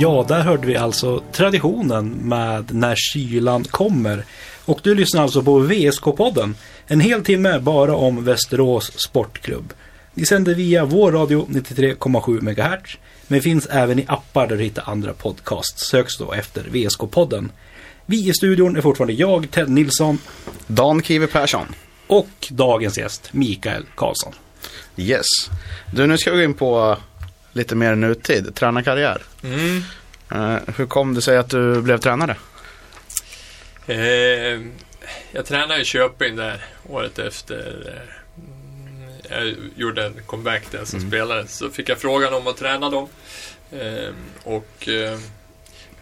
Ja, 0.09 0.25
där 0.27 0.41
hörde 0.41 0.67
vi 0.67 0.75
alltså 0.75 1.23
traditionen 1.31 2.09
med 2.09 2.73
När 2.75 2.95
kylan 2.95 3.63
kommer. 3.63 4.25
Och 4.65 4.79
du 4.83 4.95
lyssnar 4.95 5.23
alltså 5.23 5.43
på 5.43 5.59
VSK-podden. 5.59 6.53
En 6.87 6.99
hel 6.99 7.23
timme 7.23 7.59
bara 7.59 7.95
om 7.95 8.23
Västerås 8.23 8.91
Sportklubb. 8.95 9.73
Vi 10.13 10.25
sänder 10.25 10.53
via 10.55 10.85
vår 10.85 11.11
radio 11.11 11.47
93,7 11.49 12.41
MHz. 12.41 12.97
Men 13.27 13.41
finns 13.41 13.65
även 13.65 13.99
i 13.99 14.05
appar 14.07 14.47
där 14.47 14.57
du 14.57 14.63
hittar 14.63 14.89
andra 14.89 15.13
podcasts. 15.13 15.89
Söks 15.89 16.17
då 16.17 16.33
efter 16.33 16.63
VSK-podden. 16.63 17.49
Vi 18.05 18.29
i 18.29 18.33
studion 18.33 18.77
är 18.77 18.81
fortfarande 18.81 19.13
jag, 19.13 19.51
Ted 19.51 19.69
Nilsson 19.69 20.17
Dan 20.67 21.01
Kiwi 21.01 21.27
Persson. 21.27 21.65
och 22.07 22.47
dagens 22.49 22.97
gäst, 22.97 23.29
Mikael 23.33 23.85
Karlsson. 23.95 24.33
Yes. 24.97 25.25
Du, 25.93 26.07
nu 26.07 26.17
ska 26.17 26.31
vi 26.31 26.37
gå 26.37 26.43
in 26.43 26.53
på 26.53 26.97
lite 27.53 27.75
mer 27.75 27.95
nutid, 27.95 28.55
tränarkarriär. 28.55 29.21
Mm. 29.43 29.83
Eh, 30.31 30.57
hur 30.77 30.85
kom 30.85 31.13
det 31.13 31.21
sig 31.21 31.37
att 31.37 31.49
du 31.49 31.81
blev 31.81 31.97
tränare? 31.97 32.35
Eh, 33.87 34.61
jag 35.31 35.45
tränade 35.45 35.81
i 35.81 35.85
Köping 35.85 36.35
där 36.35 36.65
året 36.89 37.19
efter. 37.19 37.87
eh, 37.87 38.43
mm, 38.43 39.19
Jag 39.29 39.55
gjorde 39.75 40.05
en 40.05 40.13
comeback 40.25 40.71
där 40.71 40.85
som 40.85 40.99
spelare. 41.01 41.47
Så 41.47 41.69
fick 41.69 41.89
jag 41.89 41.97
frågan 41.97 42.33
om 42.33 42.47
att 42.47 42.57
träna 42.57 42.89
dem. 42.89 43.07
Eh, 43.71 44.13
och 44.43 44.87
eh, 44.87 45.19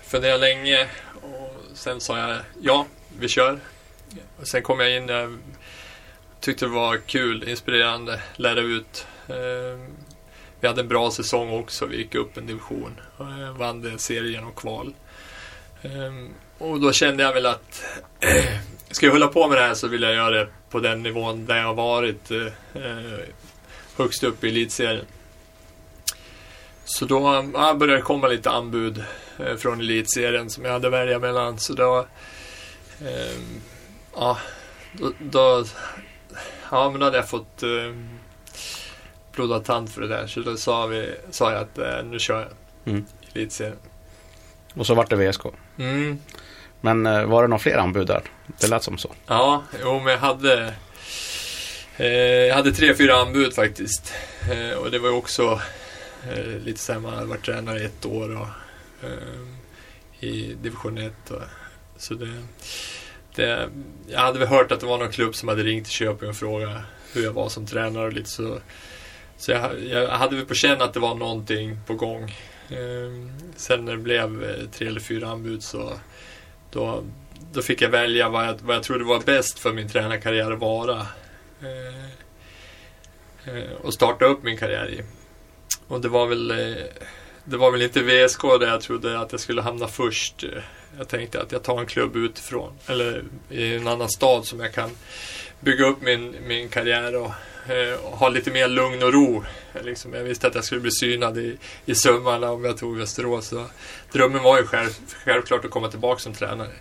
funderade 0.07 0.37
länge. 0.39 0.87
Och 1.21 1.55
sen 1.73 2.01
sa 2.01 2.17
jag 2.19 2.37
ja, 2.61 2.85
vi 3.19 3.27
kör. 3.27 3.59
Och 4.41 4.47
sen 4.47 4.61
kom 4.61 4.79
jag 4.79 4.91
in. 4.95 5.07
Jag 5.07 5.37
tyckte 6.39 6.65
det 6.65 6.71
var 6.71 6.97
kul, 6.97 7.49
inspirerande, 7.49 8.19
lära 8.35 8.59
ut. 8.59 9.07
Eh, 9.27 9.79
vi 10.59 10.67
hade 10.67 10.81
en 10.81 10.87
bra 10.87 11.11
säsong 11.11 11.49
också. 11.59 11.85
Vi 11.85 11.97
gick 11.97 12.15
upp 12.15 12.37
en 12.37 12.45
division. 12.45 12.99
Eh, 13.19 13.57
vann 13.57 13.81
den 13.81 13.99
serien 13.99 14.43
och 14.43 14.55
kval. 14.55 14.93
Ehm, 15.81 16.29
och 16.57 16.79
då 16.79 16.91
kände 16.91 17.23
jag 17.23 17.33
väl 17.33 17.45
att 17.45 17.83
ska 18.91 19.05
jag 19.05 19.13
hålla 19.13 19.27
på 19.27 19.47
med 19.47 19.57
det 19.57 19.63
här 19.63 19.73
så 19.73 19.87
vill 19.87 20.01
jag 20.01 20.13
göra 20.13 20.29
det 20.29 20.47
på 20.69 20.79
den 20.79 21.03
nivån 21.03 21.45
där 21.45 21.57
jag 21.57 21.65
har 21.65 21.73
varit 21.73 22.31
eh, 22.31 22.45
eh 22.73 23.19
högst 23.97 24.23
upp 24.23 24.43
i 24.43 24.49
elitserien. 24.49 25.05
Så 26.85 27.05
då 27.05 27.49
ja, 27.53 27.73
började 27.73 27.99
det 27.99 28.01
komma 28.01 28.27
lite 28.27 28.49
anbud 28.49 29.03
eh, 29.39 29.55
från 29.55 29.79
elitserien 29.79 30.49
som 30.49 30.65
jag 30.65 30.71
hade 30.71 30.87
att 30.87 30.93
välja 30.93 31.19
mellan. 31.19 31.59
Så 31.59 31.73
då, 31.73 32.07
ehm, 33.01 33.61
ja, 34.15 34.37
då, 34.91 35.11
då, 35.19 35.65
ja, 36.71 36.89
men 36.89 36.99
då 36.99 37.05
hade 37.05 37.17
jag 37.17 37.29
fått 37.29 37.63
eh, 37.63 37.93
blodad 39.37 39.65
tand 39.65 39.89
för 39.89 40.01
det 40.01 40.07
där. 40.07 40.27
Så 40.27 40.39
då 40.39 40.57
sa, 40.57 40.85
vi, 40.85 41.13
sa 41.31 41.51
jag 41.51 41.61
att 41.61 41.77
eh, 41.77 42.03
nu 42.05 42.19
kör 42.19 42.39
jag 42.39 42.47
Mm. 42.93 43.05
elitserien. 43.33 43.77
Och 44.75 44.87
så 44.87 44.93
vart 44.95 45.09
det 45.09 45.15
VSK. 45.15 45.41
Mm. 45.77 46.19
Men 46.81 47.05
eh, 47.05 47.23
var 47.25 47.41
det 47.41 47.47
några 47.47 47.59
fler 47.59 47.77
anbud 47.77 48.07
där? 48.07 48.21
Det 48.59 48.67
lät 48.67 48.83
som 48.83 48.97
så. 48.97 49.11
Ja, 49.27 49.63
jo, 49.81 49.99
men 49.99 50.13
jag 50.13 50.19
hade... 50.19 50.73
Eh, 51.97 52.07
jag 52.47 52.55
hade 52.55 52.71
tre, 52.71 52.95
fyra 52.95 53.15
anbud 53.15 53.53
faktiskt. 53.53 54.13
Eh, 54.51 54.77
och 54.77 54.91
det 54.91 54.99
var 54.99 55.09
ju 55.09 55.15
också 55.15 55.61
eh, 56.31 56.45
lite 56.63 56.79
så 56.79 56.93
här, 56.93 56.99
man 56.99 57.13
hade 57.13 57.25
varit 57.25 57.45
tränare 57.45 57.79
i 57.79 57.85
ett 57.85 58.05
år 58.05 58.37
och, 58.41 58.47
eh, 59.07 59.47
i 60.19 60.55
division 60.61 60.97
1. 60.97 61.13
Och, 61.31 61.41
så 61.97 62.13
det, 62.13 62.43
det, 63.35 63.69
jag 64.07 64.19
hade 64.19 64.39
väl 64.39 64.47
hört 64.47 64.71
att 64.71 64.79
det 64.79 64.85
var 64.85 64.97
någon 64.97 65.11
klubb 65.11 65.35
som 65.35 65.49
hade 65.49 65.63
ringt 65.63 65.85
till 65.85 65.93
Köping 65.93 66.29
och 66.29 66.35
frågat 66.35 66.81
hur 67.13 67.23
jag 67.23 67.33
var 67.33 67.49
som 67.49 67.65
tränare 67.65 68.05
och 68.05 68.13
lite 68.13 68.29
så. 68.29 68.59
Så 69.37 69.51
jag, 69.51 69.83
jag 69.83 70.07
hade 70.07 70.35
väl 70.35 70.45
på 70.45 70.53
känn 70.53 70.81
att 70.81 70.93
det 70.93 70.99
var 70.99 71.15
någonting 71.15 71.79
på 71.87 71.93
gång. 71.93 72.35
Eh, 72.69 73.31
sen 73.55 73.85
när 73.85 73.91
det 73.91 73.97
blev 73.97 74.43
eh, 74.43 74.69
tre 74.71 74.87
eller 74.87 74.99
fyra 74.99 75.27
anbud 75.27 75.63
så 75.63 75.99
då, 76.71 77.03
då 77.53 77.61
fick 77.61 77.81
jag 77.81 77.89
välja 77.89 78.29
vad 78.29 78.47
jag, 78.47 78.55
vad 78.61 78.75
jag 78.75 78.83
trodde 78.83 79.03
var 79.03 79.19
bäst 79.19 79.59
för 79.59 79.73
min 79.73 79.89
tränarkarriär 79.89 80.51
att 80.51 80.59
vara. 80.59 81.07
Eh, 81.61 82.05
eh, 83.55 83.71
och 83.81 83.93
starta 83.93 84.25
upp 84.25 84.43
min 84.43 84.57
karriär 84.57 84.89
i. 84.89 85.03
Och 85.87 86.01
det 86.01 86.09
var 86.09 86.27
väl 86.27 86.51
eh, 86.51 86.83
det 87.49 87.57
var 87.57 87.71
väl 87.71 87.81
inte 87.81 88.01
VSK 88.01 88.41
där 88.41 88.67
jag 88.67 88.81
trodde 88.81 89.19
att 89.19 89.31
jag 89.31 89.41
skulle 89.41 89.61
hamna 89.61 89.87
först. 89.87 90.43
Jag 90.97 91.07
tänkte 91.07 91.41
att 91.41 91.51
jag 91.51 91.63
tar 91.63 91.79
en 91.79 91.85
klubb 91.85 92.15
utifrån. 92.15 92.73
Eller 92.87 93.23
i 93.49 93.75
en 93.75 93.87
annan 93.87 94.09
stad 94.09 94.45
som 94.45 94.59
jag 94.59 94.73
kan 94.73 94.89
bygga 95.59 95.85
upp 95.85 96.01
min, 96.01 96.35
min 96.47 96.69
karriär 96.69 97.15
och, 97.15 97.31
eh, 97.69 97.99
ha 98.17 98.29
lite 98.29 98.51
mer 98.51 98.67
lugn 98.67 99.03
och 99.03 99.13
ro. 99.13 99.43
Liksom, 99.83 100.13
jag 100.13 100.23
visste 100.23 100.47
att 100.47 100.55
jag 100.55 100.63
skulle 100.63 100.81
bli 100.81 100.91
synad 100.91 101.37
i, 101.37 101.57
i 101.85 101.95
sömmarna 101.95 102.51
om 102.51 102.65
jag 102.65 102.77
tog 102.77 102.97
Västerås. 102.97 103.47
Så 103.47 103.65
drömmen 104.11 104.43
var 104.43 104.57
ju 104.57 104.65
själv, 104.65 104.89
självklart 105.25 105.65
att 105.65 105.71
komma 105.71 105.87
tillbaka 105.87 106.19
som 106.19 106.33
tränare 106.33 106.71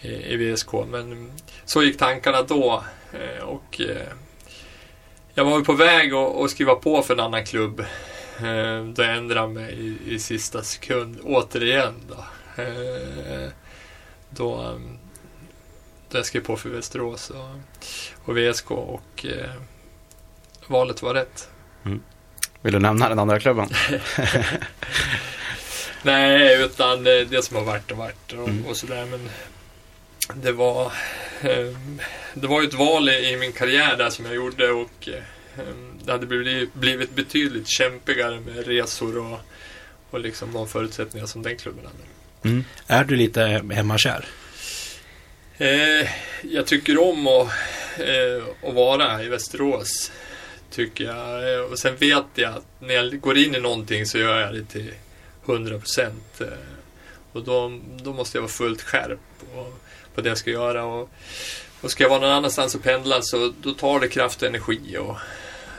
i, 0.00 0.08
i 0.08 0.36
VSK. 0.36 0.72
Men 0.90 1.32
så 1.64 1.82
gick 1.82 1.98
tankarna 1.98 2.42
då. 2.42 2.84
Eh, 3.12 3.44
och 3.44 3.80
eh, 3.80 4.12
jag 5.34 5.44
var 5.44 5.60
på 5.60 5.72
väg 5.72 6.14
att, 6.14 6.50
skriva 6.50 6.74
på 6.74 7.02
för 7.02 7.14
en 7.14 7.20
annan 7.20 7.44
klubb. 7.44 7.80
Eh, 8.38 8.84
då 8.84 9.02
jag 9.02 9.16
ändrade 9.16 9.48
mig 9.48 9.74
i, 9.74 10.14
i 10.14 10.18
sista 10.18 10.62
sekund 10.62 11.20
återigen. 11.22 11.94
Då, 12.08 12.24
eh, 12.62 13.48
då, 14.30 14.62
eh, 14.62 14.78
då 16.08 16.18
jag 16.18 16.26
skrev 16.26 16.40
på 16.40 16.56
för 16.56 16.68
Västerås 16.68 17.30
och, 17.30 17.56
och 18.24 18.38
VSK 18.38 18.70
och 18.70 19.26
valet 20.70 21.02
var 21.02 21.14
rätt. 21.14 21.48
Vill 22.62 22.72
du 22.72 22.78
nämna 22.78 23.08
den 23.08 23.18
andra 23.18 23.40
klubben? 23.40 23.68
Nej, 26.02 26.62
utan 26.64 27.04
det, 27.04 27.24
det 27.24 27.42
som 27.42 27.56
har 27.56 27.64
varit 27.64 27.90
och 27.90 27.96
varit 27.96 28.32
och, 28.32 28.48
Mm. 28.48 28.66
och 28.66 28.76
sådär. 28.76 29.06
Men 29.06 29.28
det 30.34 30.52
var, 30.52 30.84
eh, 31.40 31.76
det 32.34 32.46
var 32.46 32.62
ju 32.62 32.68
ett 32.68 32.74
val 32.74 33.08
i, 33.08 33.36
min 33.36 33.52
karriär 33.52 33.96
där 33.96 34.10
som 34.10 34.24
jag 34.24 34.34
gjorde 34.34 34.70
och 34.70 35.08
eh, 35.08 35.64
det 36.04 36.12
hade 36.12 36.26
blivit, 36.26 36.74
blivit 36.74 37.10
betydligt 37.14 37.68
kämpigare 37.68 38.40
med 38.40 38.66
resor 38.66 39.18
och, 39.18 39.38
och 40.10 40.20
liksom 40.20 40.52
de 40.52 40.68
förutsättningar 40.68 41.26
som 41.26 41.42
den 41.42 41.56
klubben 41.56 41.84
hade. 41.86 41.98
Mm. 42.54 42.64
Är 42.86 43.04
du 43.04 43.16
lite 43.16 43.42
hemmakär? 43.72 44.24
Eh, 45.58 46.08
jag 46.42 46.66
tycker 46.66 47.02
om 47.02 47.26
att, 47.26 47.48
eh, 47.98 48.68
att 48.68 48.74
vara 48.74 49.22
i 49.22 49.28
Västerås. 49.28 50.12
Tycker 50.72 51.04
jag. 51.04 51.54
Eh, 51.54 51.60
och 51.60 51.78
sen 51.78 51.96
vet 51.96 52.24
jag 52.34 52.54
att 52.54 52.66
när 52.78 52.94
jag 52.94 53.20
går 53.20 53.38
in 53.38 53.54
i 53.54 53.60
någonting 53.60 54.06
så 54.06 54.18
gör 54.18 54.40
jag 54.40 54.54
det 54.54 54.64
till 54.64 54.94
100 55.44 55.78
procent. 55.78 56.40
Eh, 56.40 56.46
och 57.32 57.44
då, 57.44 57.80
då 58.02 58.12
måste 58.12 58.38
jag 58.38 58.42
vara 58.42 58.52
fullt 58.52 58.82
skärp 58.82 59.18
på, 59.40 59.72
på 60.14 60.20
det 60.20 60.28
jag 60.28 60.38
ska 60.38 60.50
göra. 60.50 60.84
Och, 60.84 61.10
och 61.80 61.90
ska 61.90 62.04
jag 62.04 62.08
vara 62.10 62.20
någon 62.20 62.30
annanstans 62.30 62.74
och 62.74 62.82
pendla 62.82 63.22
så 63.22 63.52
då 63.62 63.74
tar 63.74 64.00
det 64.00 64.08
kraft 64.08 64.42
och 64.42 64.48
energi. 64.48 64.96
Och, 64.98 65.16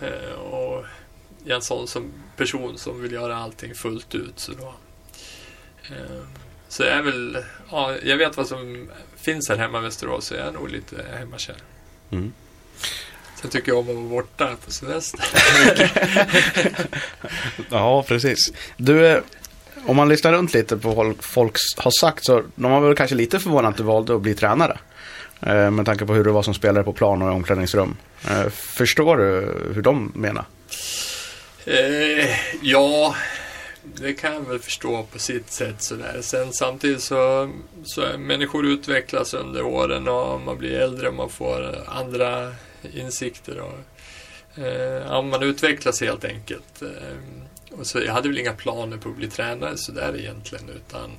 eh, 0.08 0.34
och 0.34 0.86
jag 1.44 1.52
är 1.52 1.56
en 1.56 1.62
sån 1.62 1.88
som 1.88 2.14
person 2.38 2.78
som 2.78 3.02
vill 3.02 3.12
göra 3.12 3.38
allting 3.38 3.76
fullt 3.76 4.16
ut. 4.16 4.40
Så 4.40 4.52
då, 4.52 4.74
så 6.68 6.84
jag 6.84 6.92
är 6.92 7.02
väl, 7.02 7.38
ja, 7.72 7.96
jag 8.04 8.18
vet 8.18 8.38
vad 8.38 8.48
som 8.48 8.90
finns 9.16 9.50
här 9.50 9.58
hemma 9.58 9.80
i 9.80 9.82
Västerås 9.82 10.26
så 10.26 10.36
jag 10.36 10.48
är 10.48 10.52
nog 10.52 10.70
lite 10.70 11.06
hemmakär. 11.18 11.56
Mm. 12.12 12.34
Sen 13.44 13.52
tycker 13.52 13.72
jag 13.72 13.80
om 13.80 13.90
att 13.90 13.96
vara 13.96 14.06
borta 14.10 14.50
på 14.66 14.72
semester. 14.72 15.20
Ja, 17.70 18.04
precis. 18.08 18.54
Du, 18.78 19.08
eh, 19.08 19.20
om 19.86 19.96
man 19.96 20.10
lyssnar 20.10 20.34
runt 20.34 20.54
lite 20.54 20.78
på 20.78 20.92
vad 20.92 21.16
folk 21.20 21.56
har 21.78 21.92
sagt 21.92 22.26
så 22.26 22.44
de 22.56 22.72
var 22.72 22.82
väl 22.82 22.96
kanske 22.96 23.16
lite 23.16 23.40
förvånade 23.40 23.68
att 23.68 23.78
du 23.78 23.84
valde 23.84 24.16
att 24.16 24.22
bli 24.22 24.36
tränare. 24.36 24.78
Eh, 25.42 25.72
Med 25.72 25.86
tanke 25.86 26.06
på 26.06 26.14
hur 26.14 26.24
du 26.24 26.32
var 26.32 26.44
som 26.44 26.54
spelare 26.54 26.84
på 26.84 26.94
plan 26.94 27.22
och 27.22 27.28
i 27.28 27.32
omklädningsrum. 27.32 27.96
Eh, 28.30 28.50
Förstår 28.50 29.18
du 29.18 29.24
hur 29.74 29.82
de 29.82 30.12
menar? 30.16 30.46
Eh, 31.66 32.30
ja, 32.62 33.16
det 33.84 34.14
kan 34.14 34.34
jag 34.34 34.42
väl 34.50 34.60
förstå 34.60 35.04
på 35.14 35.20
sitt 35.20 35.52
sätt 35.52 35.76
sådär. 35.84 36.18
Sen 36.22 36.54
samtidigt 36.54 37.02
så, 37.02 37.50
så 37.86 38.02
är 38.02 38.18
människor 38.18 38.66
utvecklas 38.66 39.34
under 39.34 39.62
åren 39.64 40.08
och 40.08 40.42
man 40.42 40.58
blir 40.58 40.80
äldre 40.80 41.08
och 41.08 41.14
man 41.14 41.30
får 41.30 41.76
andra 41.88 42.52
insikter. 42.94 43.60
Och, 43.60 43.80
eh, 44.64 45.08
ja, 45.08 45.22
man 45.22 45.44
utvecklas 45.44 46.02
helt 46.02 46.26
enkelt. 46.26 46.82
Eh, 46.82 47.78
och 47.80 47.88
så 47.88 48.00
jag 48.00 48.14
hade 48.14 48.28
väl 48.28 48.38
inga 48.38 48.54
planer 48.54 48.98
på 48.98 49.10
att 49.10 49.16
bli 49.16 49.30
tränare 49.30 49.78
sådär 49.78 50.16
egentligen 50.20 50.70
utan 50.70 51.12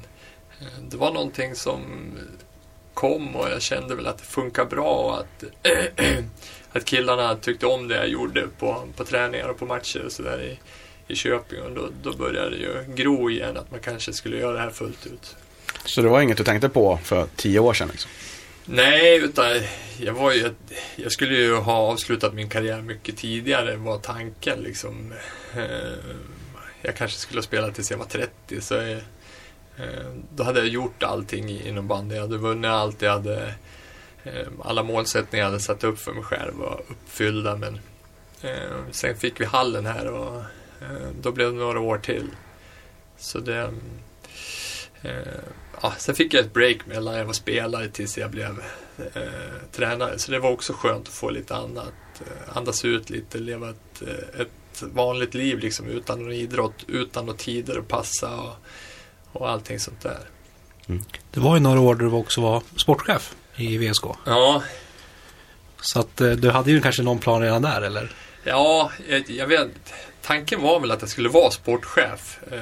eh, 0.61 0.83
det 0.91 0.97
var 0.97 1.13
någonting 1.13 1.55
som 1.55 1.81
kom 2.95 3.37
och 3.37 3.49
jag 3.51 3.63
kände 3.63 3.95
väl 3.95 4.07
att 4.07 4.19
det 4.19 4.25
funkar 4.25 4.65
bra 4.65 4.95
och 4.95 5.19
att, 5.19 5.45
att 6.73 6.85
killarna 6.85 7.37
tyckte 7.37 7.67
om 7.67 7.89
det 7.89 7.97
jag 7.97 8.09
gjorde 8.09 8.49
på, 8.59 8.89
på 8.97 9.05
träningar 9.05 9.49
och 9.49 9.59
på 9.59 9.67
matcher 9.67 10.05
och 10.05 10.13
sådär 10.13 10.43
i, 10.43 10.59
i 11.13 11.17
Köping 11.17 11.63
och 11.63 11.73
då, 11.73 11.89
då 12.03 12.17
började 12.17 12.51
det 12.51 12.57
ju 12.57 12.85
gro 12.95 13.31
igen 13.31 13.57
att 13.57 13.71
man 13.71 13.81
kanske 13.81 14.13
skulle 14.13 14.39
göra 14.39 14.53
det 14.53 14.59
här 14.59 14.71
fullt 14.71 15.07
ut. 15.07 15.37
Så 15.85 16.03
det 16.03 16.09
var 16.09 16.21
inget 16.21 16.37
du 16.37 16.45
tänkte 16.45 16.69
på 16.69 16.99
för 17.03 17.27
tio 17.37 17.59
år 17.59 17.75
sedan? 17.75 17.89
Liksom. 17.89 18.11
Nej, 18.67 19.19
utan 19.19 19.47
jag 19.99 20.15
var 20.15 20.33
ju, 20.33 20.55
jag 20.97 21.13
skulle 21.13 21.35
ju 21.35 21.55
ha 21.55 21.75
avslutat 21.75 22.35
min 22.35 22.49
karriär 22.49 22.81
mycket 22.81 23.17
tidigare 23.17 23.77
var 23.77 23.99
tanken 23.99 24.59
liksom. 24.59 25.13
Eh, 25.57 25.93
jag 26.83 26.97
kanske 26.97 27.19
skulle 27.19 27.39
ha 27.39 27.43
spelat 27.43 27.75
tills 27.75 27.91
jag 27.91 27.99
var 27.99 28.07
30 28.07 28.61
så 28.61 28.75
jag, 28.75 29.01
då 30.35 30.45
hade 30.45 30.59
jag 30.59 30.69
gjort 30.69 31.03
allting 31.03 31.49
inom 31.49 31.89
bandy. 31.89 32.15
Jag 32.15 32.23
hade 32.23 32.37
vunnit 32.37 32.71
allt, 32.71 33.03
jag 33.03 33.11
hade 33.11 33.55
alla 34.63 34.83
målsättningar 34.83 35.45
jag 35.45 35.51
hade 35.51 35.63
satt 35.63 35.85
upp 35.85 35.99
för 35.99 36.13
mig 36.13 36.25
själv 36.25 36.55
var 36.55 36.83
uppfyllda 36.89 37.57
men 37.57 37.81
sen 38.91 39.17
fick 39.17 39.41
vi 39.41 39.45
hallen 39.45 39.87
här 39.87 40.11
och 40.11 40.43
då 41.21 41.33
blev 41.33 41.53
det 41.53 41.59
några 41.59 41.81
år 41.81 41.99
till. 41.99 42.29
Så 43.17 43.39
det 43.39 43.75
ja, 45.83 45.95
sen 45.99 46.15
fick 46.15 46.35
jag 46.35 46.45
ett 46.45 46.53
break 46.53 46.87
mellan 46.87 47.15
jag 47.15 47.25
var 47.25 47.33
spelare 47.33 47.89
tills 47.89 48.19
jag 48.19 48.31
blev 48.31 48.63
eh, 49.15 49.23
tränare. 49.73 50.19
Så 50.19 50.31
det 50.33 50.39
var 50.39 50.51
också 50.51 50.73
skönt 50.73 51.09
att 51.09 51.15
få 51.15 51.31
lite 51.31 51.57
annat. 51.57 51.93
Eh, 52.21 52.57
andas 52.57 52.85
ut 52.85 53.11
lite, 53.11 53.39
leva 53.39 53.71
ett, 53.71 54.03
eh, 54.03 54.41
ett 54.41 54.83
vanligt 54.83 55.35
liv 55.35 55.59
liksom 55.59 55.87
utan 55.87 56.23
någon 56.23 56.33
idrott, 56.33 56.85
utan 56.89 57.27
några 57.27 57.39
tider 57.39 57.79
att 57.79 57.89
passa 57.89 58.37
och, 58.37 58.57
och 59.33 59.51
allting 59.51 59.81
sånt 59.81 60.01
där. 60.01 60.21
Det 61.31 61.41
var 61.41 61.57
ju 61.57 61.61
några 61.61 61.81
år 61.81 61.95
där 61.95 62.05
du 62.05 62.13
också 62.13 62.41
var 62.41 62.63
sportchef 62.77 63.35
i 63.57 63.79
VSK. 63.79 64.05
Ja, 64.25 64.63
Så 65.81 66.01
att 66.01 66.21
eh, 66.21 66.31
du 66.31 66.51
hade 66.51 66.71
ju 66.71 66.81
kanske 66.81 67.03
någon 67.03 67.19
plan 67.19 67.43
redan 67.43 67.63
där, 67.63 67.83
eller? 67.83 68.13
Ja, 68.45 68.91
jag, 69.09 69.31
jag 69.31 69.47
vet. 69.47 69.69
Tanken 70.23 70.63
var 70.63 70.81
väl 70.81 70.91
att 70.91 71.01
jag 71.01 71.11
skulle 71.11 71.29
vara 71.29 71.51
sportchef. 71.51 72.39
Eh, 72.53 72.61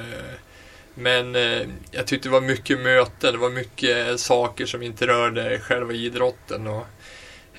men 0.95 1.35
eh, 1.35 1.61
jag 1.91 2.07
tyckte 2.07 2.27
det 2.29 2.33
var 2.33 2.41
mycket 2.41 2.79
möten, 2.79 3.33
det 3.33 3.37
var 3.39 3.49
mycket 3.49 4.19
saker 4.19 4.65
som 4.65 4.81
inte 4.83 5.07
rörde 5.07 5.59
själva 5.59 5.93
idrotten. 5.93 6.67
Och, 6.67 6.85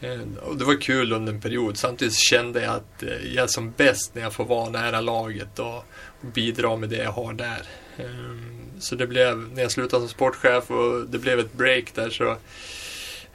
eh, 0.00 0.20
och 0.42 0.56
det 0.56 0.64
var 0.64 0.80
kul 0.80 1.12
under 1.12 1.32
en 1.32 1.40
period. 1.40 1.76
Samtidigt 1.76 2.14
kände 2.14 2.62
jag 2.62 2.74
att 2.74 3.02
eh, 3.02 3.34
jag 3.34 3.42
är 3.42 3.46
som 3.46 3.70
bäst 3.70 4.14
när 4.14 4.22
jag 4.22 4.32
får 4.32 4.44
vara 4.44 4.70
nära 4.70 5.00
laget 5.00 5.58
och, 5.58 5.76
och 6.20 6.26
bidra 6.34 6.76
med 6.76 6.88
det 6.88 6.96
jag 7.02 7.12
har 7.12 7.32
där. 7.32 7.62
Eh, 7.96 8.36
Så 8.80 8.94
det 8.94 9.06
blev, 9.06 9.36
när 9.38 9.62
jag 9.62 9.70
slutade 9.72 10.00
som 10.02 10.08
sportchef 10.08 10.70
och 10.70 11.06
det 11.08 11.18
blev 11.18 11.38
ett 11.40 11.52
break 11.52 11.94
där 11.94 12.10
så 12.10 12.30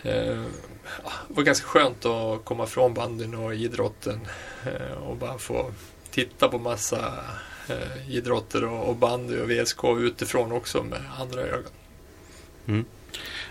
eh, 0.04 0.42
det 1.28 1.36
var 1.36 1.44
ganska 1.44 1.68
skönt 1.68 2.06
att 2.06 2.46
komma 2.46 2.66
från 2.66 2.94
bandyn 2.94 3.36
och 3.36 3.56
idrotten 3.56 4.20
eh, 4.66 4.98
och 5.04 5.16
bara 5.18 5.38
få 5.38 5.72
titta 6.12 6.48
på 6.50 6.58
massa 6.60 7.14
eh, 7.68 8.16
idrotter 8.16 8.64
och, 8.64 8.90
och 8.90 8.96
bandy 8.96 9.40
och 9.40 9.52
VSK 9.52 9.84
utifrån 10.00 10.52
också 10.52 10.84
med 10.84 11.02
andra 11.20 11.42
ögon. 11.42 11.72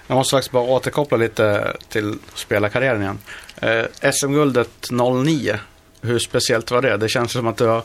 Jag 0.06 0.16
måste 0.16 0.36
faktiskt 0.36 0.52
bara 0.52 0.62
återkoppla 0.62 1.16
lite 1.16 1.76
till 1.88 2.18
spelarkarriären 2.34 3.02
igen. 3.02 3.18
Eh, 3.56 4.10
SM-guldet 4.12 4.90
09, 5.24 5.58
hur 6.00 6.18
speciellt 6.18 6.70
var 6.70 6.82
det? 6.82 6.96
Det 6.96 7.08
känns 7.08 7.32
som 7.32 7.46
att 7.46 7.56
du, 7.56 7.66
har, 7.66 7.82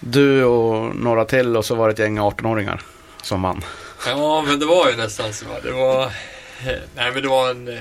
du 0.00 0.44
och 0.44 0.96
några 0.96 1.24
till 1.24 1.56
och 1.56 1.64
så 1.64 1.74
var 1.74 1.88
det 1.88 1.92
ett 1.92 1.98
gäng 1.98 2.18
18-åringar 2.18 2.82
som 3.22 3.42
vann. 3.42 3.64
Ja, 4.06 4.42
men 4.46 4.58
det 4.58 4.66
var 4.66 4.90
ju 4.90 4.96
nästan 4.96 5.32
så. 5.32 5.44
Det 5.62 5.72
var, 5.72 6.04
eh, 6.04 6.78
nej, 6.94 7.12
men 7.12 7.22
det 7.22 7.28
var 7.28 7.50
en, 7.50 7.68
eh, 7.68 7.80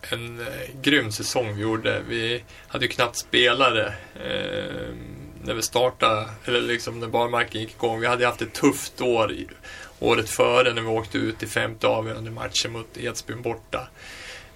en 0.00 0.40
eh, 0.40 0.80
grym 0.82 1.12
säsong 1.12 1.54
vi 1.54 1.62
gjorde. 1.62 2.02
Vi 2.08 2.44
hade 2.68 2.84
ju 2.84 2.90
knappt 2.90 3.16
spelare 3.16 3.94
eh, 4.14 4.94
när 5.44 5.54
vi 5.54 5.62
startade, 5.62 6.28
eller 6.44 6.60
liksom 6.60 7.00
när 7.00 7.08
barmarken 7.08 7.60
gick 7.60 7.74
igång. 7.74 8.00
Vi 8.00 8.06
hade 8.06 8.26
haft 8.26 8.42
ett 8.42 8.52
tufft 8.52 9.00
år 9.00 9.32
året 9.98 10.30
före 10.30 10.72
när 10.72 10.82
vi 10.82 10.88
åkte 10.88 11.18
ut 11.18 11.42
i 11.42 11.46
femte 11.46 11.86
avgörande 11.86 12.30
matchen 12.30 12.72
mot 12.72 12.96
Edsbyn 12.96 13.42
borta. 13.42 13.88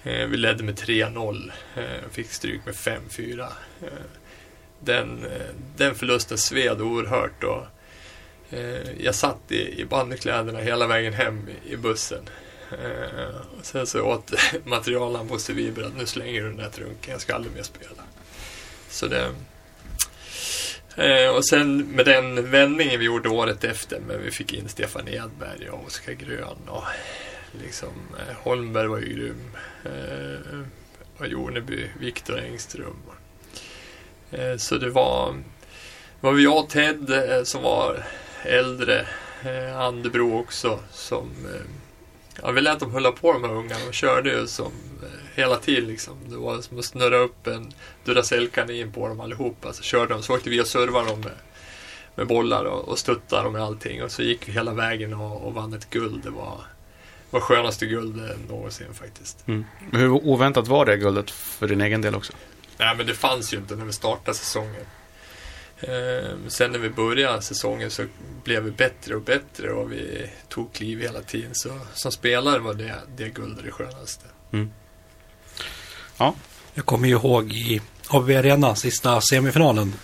Eh, 0.03 0.27
vi 0.27 0.37
ledde 0.37 0.65
med 0.65 0.79
3-0, 0.79 1.53
eh, 1.77 2.11
fick 2.11 2.31
stryk 2.31 2.61
med 2.67 2.75
5-4. 2.75 3.53
Eh, 3.83 3.89
den, 4.81 5.27
den 5.77 5.95
förlusten 5.95 6.39
sved 6.39 6.81
oerhört. 6.81 7.45
Och, 7.45 7.67
jag 9.01 9.15
satt 9.15 9.53
i, 9.53 9.81
i 9.81 9.85
bandykläderna 9.85 10.59
hela 10.59 10.87
vägen 10.87 11.13
hem 11.13 11.49
i, 11.49 11.73
i 11.73 11.77
bussen. 11.77 12.29
Eh, 12.71 13.59
och 13.59 13.67
sen 13.67 13.87
så 13.87 14.03
åt 14.03 14.33
materialen 14.65 15.29
på 15.29 15.39
Civiber 15.39 15.83
att 15.83 15.97
nu 15.97 16.07
slänger 16.07 16.43
du 16.43 16.49
den 16.49 16.57
där 16.57 16.71
trunken, 16.71 17.13
jag 17.13 17.21
ska 17.21 17.35
aldrig 17.35 17.55
mer 17.55 17.63
spela. 17.63 18.03
Så 18.89 19.07
det... 19.07 19.31
Eh, 20.99 21.31
och 21.37 21.45
sen 21.45 21.87
med 21.87 22.05
den 22.05 22.51
vändningen 22.51 23.01
vi 23.01 23.07
gjorde 23.07 23.29
året 23.29 23.65
efter, 23.65 24.01
men 24.07 24.23
vi 24.23 24.31
fick 24.31 24.53
in 24.53 24.69
Stefan 24.69 25.09
Edberg 25.09 25.71
och 25.71 25.87
Oskar 25.87 26.13
Grön 26.13 26.59
och 26.67 26.85
liksom 27.63 27.93
eh, 28.19 28.37
Holmberg 28.37 28.87
var 28.87 28.99
ju 28.99 29.07
grym. 29.07 29.57
Eh, 29.85 30.61
och 31.19 31.27
Joneby, 31.27 31.91
Viktor 32.01 32.39
Engström. 32.39 33.03
Eh, 34.31 34.57
så 34.57 34.77
det 34.77 34.91
var, 34.91 35.35
var 36.21 36.33
vi 36.33 36.45
jag 36.45 36.59
och 36.59 36.69
Ted 36.69 37.11
eh, 37.11 37.43
som 37.43 37.63
var 37.63 38.05
äldre 38.43 39.07
eh, 39.45 39.81
Andebro 39.81 40.39
också 40.39 40.79
som 40.93 41.31
eh, 41.55 41.61
ja, 42.43 42.51
vi 42.51 42.61
lät 42.61 42.81
dem 42.81 42.93
hålla 42.93 43.13
på 43.13 43.33
de 43.33 43.45
här 43.45 43.53
ungarna. 43.53 43.85
De 43.87 43.93
körde 43.93 44.31
ju 44.31 44.47
som 44.47 44.73
hela 45.39 45.57
tiden 45.57 45.89
liksom. 45.89 46.17
Det 46.27 46.37
var 46.37 46.61
som 46.61 46.79
att 46.79 46.85
snurra 46.85 47.17
upp 47.17 47.47
en 47.47 47.73
Duracell-kanin 48.05 48.93
på 48.93 49.09
dem 49.09 49.21
allihopa. 49.21 49.73
Så 49.73 49.83
körde 49.83 50.15
de, 50.15 50.23
så 50.23 50.35
åkte 50.35 50.51
vi 50.51 50.61
och 50.61 50.67
servade 50.67 51.09
dem 51.09 51.21
med, 51.21 51.33
med 52.15 52.27
bollar 52.27 52.65
och, 52.65 52.89
och 52.89 52.99
stöttade 52.99 53.43
dem 53.43 53.53
med 53.53 53.63
allting. 53.63 54.03
Och 54.03 54.11
så 54.11 54.23
gick 54.23 54.49
vi 54.49 54.53
hela 54.53 54.73
vägen 54.73 55.15
och, 55.15 55.47
och 55.47 55.55
vann 55.55 55.75
ett 55.75 55.91
guld. 55.91 56.23
Det 56.23 56.31
var, 56.31 56.61
var 57.31 57.41
skönaste 57.41 57.87
guldet 57.87 58.49
någonsin 58.49 58.95
faktiskt. 58.95 59.49
Mm. 59.49 59.65
Hur 59.93 60.11
oväntat 60.11 60.69
var 60.69 60.87
det 60.87 60.97
guldet 60.97 61.31
för 61.31 61.69
din 61.69 61.81
egen 61.81 62.03
del 62.03 62.15
också? 62.15 62.33
Nej 62.79 62.97
men 62.97 63.07
det 63.07 63.15
fanns 63.15 63.55
ju 63.55 63.57
inte 63.57 63.77
när 63.77 63.85
vi 63.85 63.93
startade 63.93 64.37
säsongen. 64.37 64.85
Ehm, 65.81 66.51
sen 66.51 66.73
när 66.73 66.79
vi 66.79 66.91
började 66.91 67.43
säsongen 67.43 67.91
så 67.91 68.05
blev 68.45 68.63
vi 68.63 68.71
bättre 68.71 69.15
och 69.15 69.23
bättre 69.23 69.71
och 69.73 69.93
vi 69.93 70.31
tog 70.49 70.73
kliv 70.73 71.01
hela 71.01 71.21
tiden. 71.23 71.51
Så 71.53 71.79
som 71.95 72.13
spelare 72.13 72.59
var 72.59 72.75
det, 72.75 72.95
det 73.17 73.29
guldet 73.29 73.65
det 73.65 73.71
skönaste. 73.71 74.25
Jag 76.75 76.85
kommer 76.87 77.09
ju 77.09 77.15
ihåg 77.15 77.53
i 77.53 77.81
ABB 78.09 78.31
Arena, 78.31 78.75
sista 78.75 79.21
semifinalen. 79.21 79.95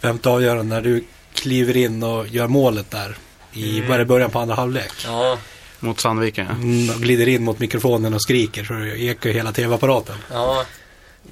Femte 0.00 0.28
avgörande 0.28 0.74
när 0.74 0.80
du 0.82 1.04
kliver 1.34 1.76
in 1.76 2.02
och 2.02 2.28
gör 2.28 2.46
målet 2.48 2.90
där. 2.90 3.16
I 3.52 3.78
Mm. 3.80 4.06
början 4.06 4.30
på 4.30 4.38
andra 4.38 4.54
halvlek. 4.54 4.92
Ja, 5.06 5.38
Mot 5.80 6.00
Sandviken, 6.00 6.46
ja. 6.46 6.52
Mm, 6.52 6.90
och 6.96 7.02
glider 7.02 7.28
in 7.28 7.44
mot 7.44 7.58
mikrofonen 7.58 8.14
och 8.14 8.22
skriker 8.22 8.64
så 8.64 8.72
det 8.72 8.98
ekar 9.00 9.30
hela 9.30 9.52
tv-apparaten. 9.52 10.16
ja. 10.30 10.64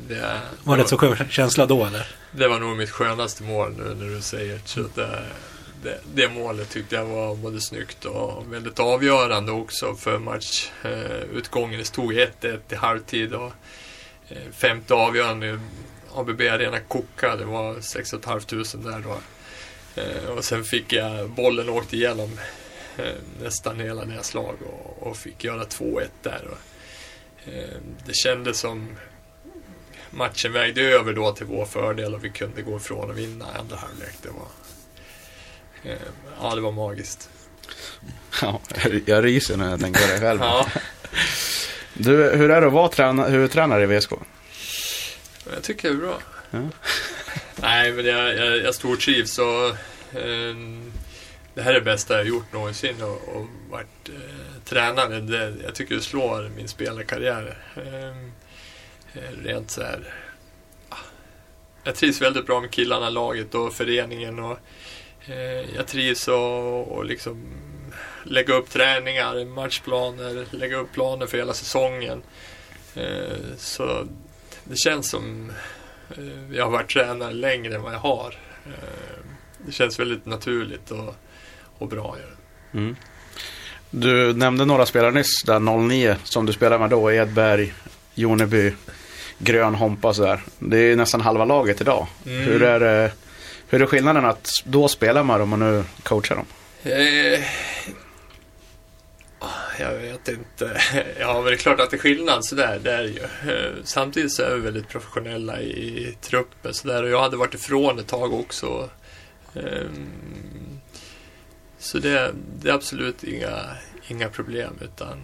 Det, 0.09 0.41
Var 0.65 0.77
det 0.77 0.89
så 0.89 0.99
skön 0.99 1.17
känsla 1.31 1.67
då 1.67 1.85
eller? 1.87 2.07
det 2.33 2.49
var 2.49 2.61
nog 2.61 2.77
mitt 2.77 2.91
skönaste 2.91 3.43
mål 3.43 3.75
nu 3.79 3.95
när 4.05 4.15
du 4.15 4.23
säger 4.23 4.61
så 4.65 4.81
det, 4.95 5.23
det, 5.83 6.01
det 6.15 6.29
målet 6.29 6.71
tyckte 6.71 6.95
jag 6.97 7.05
var 7.05 7.35
både 7.37 7.61
snyggt 7.61 8.05
och 8.05 8.53
väldigt 8.53 8.79
avgörande 8.81 9.53
också 9.53 9.95
för 9.95 10.19
matchutgången. 10.19 11.79
det 11.79 11.85
stod 11.85 12.13
1-1 12.13 12.59
i 12.71 12.75
halvtid 12.75 13.33
och 13.35 13.47
eh, 13.47 13.53
femte 14.53 14.95
avgörande 14.95 15.61
ABB 16.15 16.41
Arena 16.41 16.81
kokade. 16.81 17.37
Det 17.37 17.45
var 17.45 17.81
6 17.81 18.11
500 18.11 18.41
där 18.75 19.03
då. 19.05 19.19
Eh, 20.03 20.29
och 20.37 20.45
sen 20.45 20.65
fick 20.65 20.93
jag 20.93 21.31
bollen 21.31 21.69
åkt 21.69 21.93
igenom 21.93 22.39
eh, 22.97 23.15
nästan 23.43 23.81
hela 23.81 24.05
deras 24.05 24.27
slag 24.27 24.57
och, 24.63 25.07
och 25.07 25.17
fick 25.17 25.45
göra 25.45 25.65
2-1 25.65 26.09
där. 26.23 26.49
Och, 26.51 27.53
eh, 27.53 27.77
det 28.07 28.15
kändes 28.15 28.59
som 28.59 28.97
matchen 30.11 30.53
vägde 30.53 30.83
över 30.83 31.13
då 31.13 31.33
till 31.33 31.47
vår 31.47 31.65
fördel 31.65 32.15
och 32.15 32.25
vi 32.25 32.31
kunde 32.31 32.63
gå 32.63 32.77
ifrån 32.77 33.11
och 33.11 33.19
vinna 33.19 33.45
i 33.55 33.59
andra 33.59 33.77
halvlek. 33.77 34.15
Det 34.23 34.29
var, 34.29 34.49
eh, 35.93 35.99
ja, 36.41 36.55
det 36.55 36.61
var 36.61 36.73
magiskt. 36.73 37.31
ja. 38.43 38.61
Jag 39.07 39.25
ryser 39.25 39.57
när 39.57 39.71
jag 39.71 39.81
tänker 39.81 40.01
på 40.01 40.13
det 40.13 40.21
själv. 40.21 40.41
Ja, 40.41 40.67
Du, 41.95 42.31
hur 42.37 42.51
är 42.51 42.61
det 42.61 42.67
att 42.67 42.73
vara 42.73 42.89
träna, 42.89 43.27
huvudtränare 43.29 43.83
i 43.83 43.87
VSK? 43.87 44.13
jag 45.55 45.63
tycker 45.63 45.89
det 45.89 45.95
är 45.95 45.99
bra. 45.99 46.19
Ja. 46.51 46.61
Nej, 47.57 47.93
men 47.93 48.05
jag, 48.05 48.37
jag, 48.37 48.57
jag 48.59 48.75
stortrivs 48.75 49.39
och 49.39 49.69
eh, 50.19 50.57
det 51.55 51.63
här 51.63 51.71
är 51.71 51.75
det 51.75 51.81
bästa 51.81 52.17
jag 52.17 52.27
gjort 52.27 52.53
någonsin 52.53 53.03
och, 53.03 53.37
och 53.37 53.47
varit 53.71 54.09
eh, 54.09 54.63
tränare. 54.65 55.21
Det, 55.21 55.55
jag 55.65 55.75
tycker 55.75 55.95
det 55.95 56.01
slår 56.01 56.51
min 56.57 56.69
spelarkarriär. 56.69 57.59
Eh, 57.77 58.09
eh, 59.15 59.37
rent 59.45 59.71
så 59.71 59.83
här. 59.83 60.15
ah, 60.89 60.97
Jag 61.85 61.95
trivs 61.95 62.23
väldigt 62.23 62.47
bra 62.47 62.61
med 62.61 62.71
killarna, 62.71 63.11
laget 63.11 63.55
och 63.55 63.73
föreningen 63.73 64.39
och 64.39 64.59
eh, 65.27 65.75
jag 65.77 65.87
trivs 65.87 66.29
och, 66.29 66.89
och 66.89 67.05
liksom 67.05 67.47
lägga 68.25 68.55
upp 68.55 68.71
träningar, 68.71 69.45
matchplaner, 69.45 70.47
lägga 70.51 70.77
upp 70.77 70.93
planer 70.93 71.27
för 71.27 71.39
hela 71.39 71.55
säsongen. 71.55 72.23
Eh, 72.95 73.37
så 73.57 74.07
det 74.65 74.77
känns 74.77 75.11
som 75.11 75.53
eh, 76.11 76.57
jag 76.57 76.65
har 76.65 76.71
varit 76.71 76.91
tränare 76.91 77.33
längre 77.33 77.75
än 77.75 77.83
vad 77.83 77.93
jag 77.95 77.99
har. 77.99 78.37
Eh, 78.67 79.25
det 79.67 79.73
känns 79.73 80.01
väldigt 80.01 80.27
naturligt 80.27 80.91
och, 80.91 81.15
och 81.79 81.89
bra. 81.89 82.17
Mm. 82.75 82.97
Du 83.91 84.33
nämnde 84.35 84.65
några 84.65 84.87
spelare 84.87 85.11
nyss, 85.11 85.43
där 85.47 85.61
09 85.89 86.17
som 86.25 86.47
du 86.47 86.53
spelade 86.53 86.79
med 86.79 86.91
då, 86.91 87.13
Edberg, 87.13 87.75
Joneby, 88.15 88.73
Grön, 89.39 89.75
Hompa 89.75 90.15
så 90.15 90.23
där. 90.23 90.41
Det 90.59 90.79
är 90.79 90.97
nästan 90.97 91.21
halva 91.21 91.45
laget 91.45 91.81
idag. 91.81 92.07
Mm. 92.27 92.41
Hur, 92.41 92.63
är, 92.63 92.81
det- 92.81 93.13
hur 93.69 93.83
är 93.83 93.87
skillnaden 93.87 94.25
att 94.25 94.49
då 94.65 94.89
spela 94.89 95.23
med 95.23 95.41
dem 95.41 95.53
och 95.53 95.59
nu 95.59 95.85
coacha 96.03 96.35
dem? 96.35 96.47
Eh, 96.83 97.41
jag 99.79 99.95
vet 99.95 100.29
inte. 100.29 100.81
Ja, 101.21 101.35
men 101.35 101.45
det 101.45 101.53
är 101.53 101.57
klart 101.57 101.81
att 101.81 101.91
det 101.91 101.97
är 101.97 101.99
skillnad 101.99 102.45
sådär. 102.45 102.81
Det 102.83 102.93
är 102.93 103.03
ju. 103.03 103.53
Eh, 103.53 103.73
samtidigt 103.85 104.33
så 104.33 104.43
är 104.43 104.55
vi 104.55 104.61
väldigt 104.61 104.89
professionella 104.89 105.61
i, 105.61 105.71
i 106.09 106.17
truppen 106.21 106.75
sådär. 106.75 107.03
Och 107.03 107.11
jag 107.11 107.21
hade 107.21 107.37
varit 107.37 107.55
ifrån 107.55 107.99
ett 107.99 108.07
tag 108.07 108.35
också. 108.35 108.91
Ehm, 109.55 110.81
så 111.79 111.99
det, 111.99 112.35
det 112.61 112.69
är 112.69 112.75
absolut 112.75 113.25
inga, 113.25 113.77
inga 114.09 114.29
problem. 114.29 114.79
Utan 114.81 115.23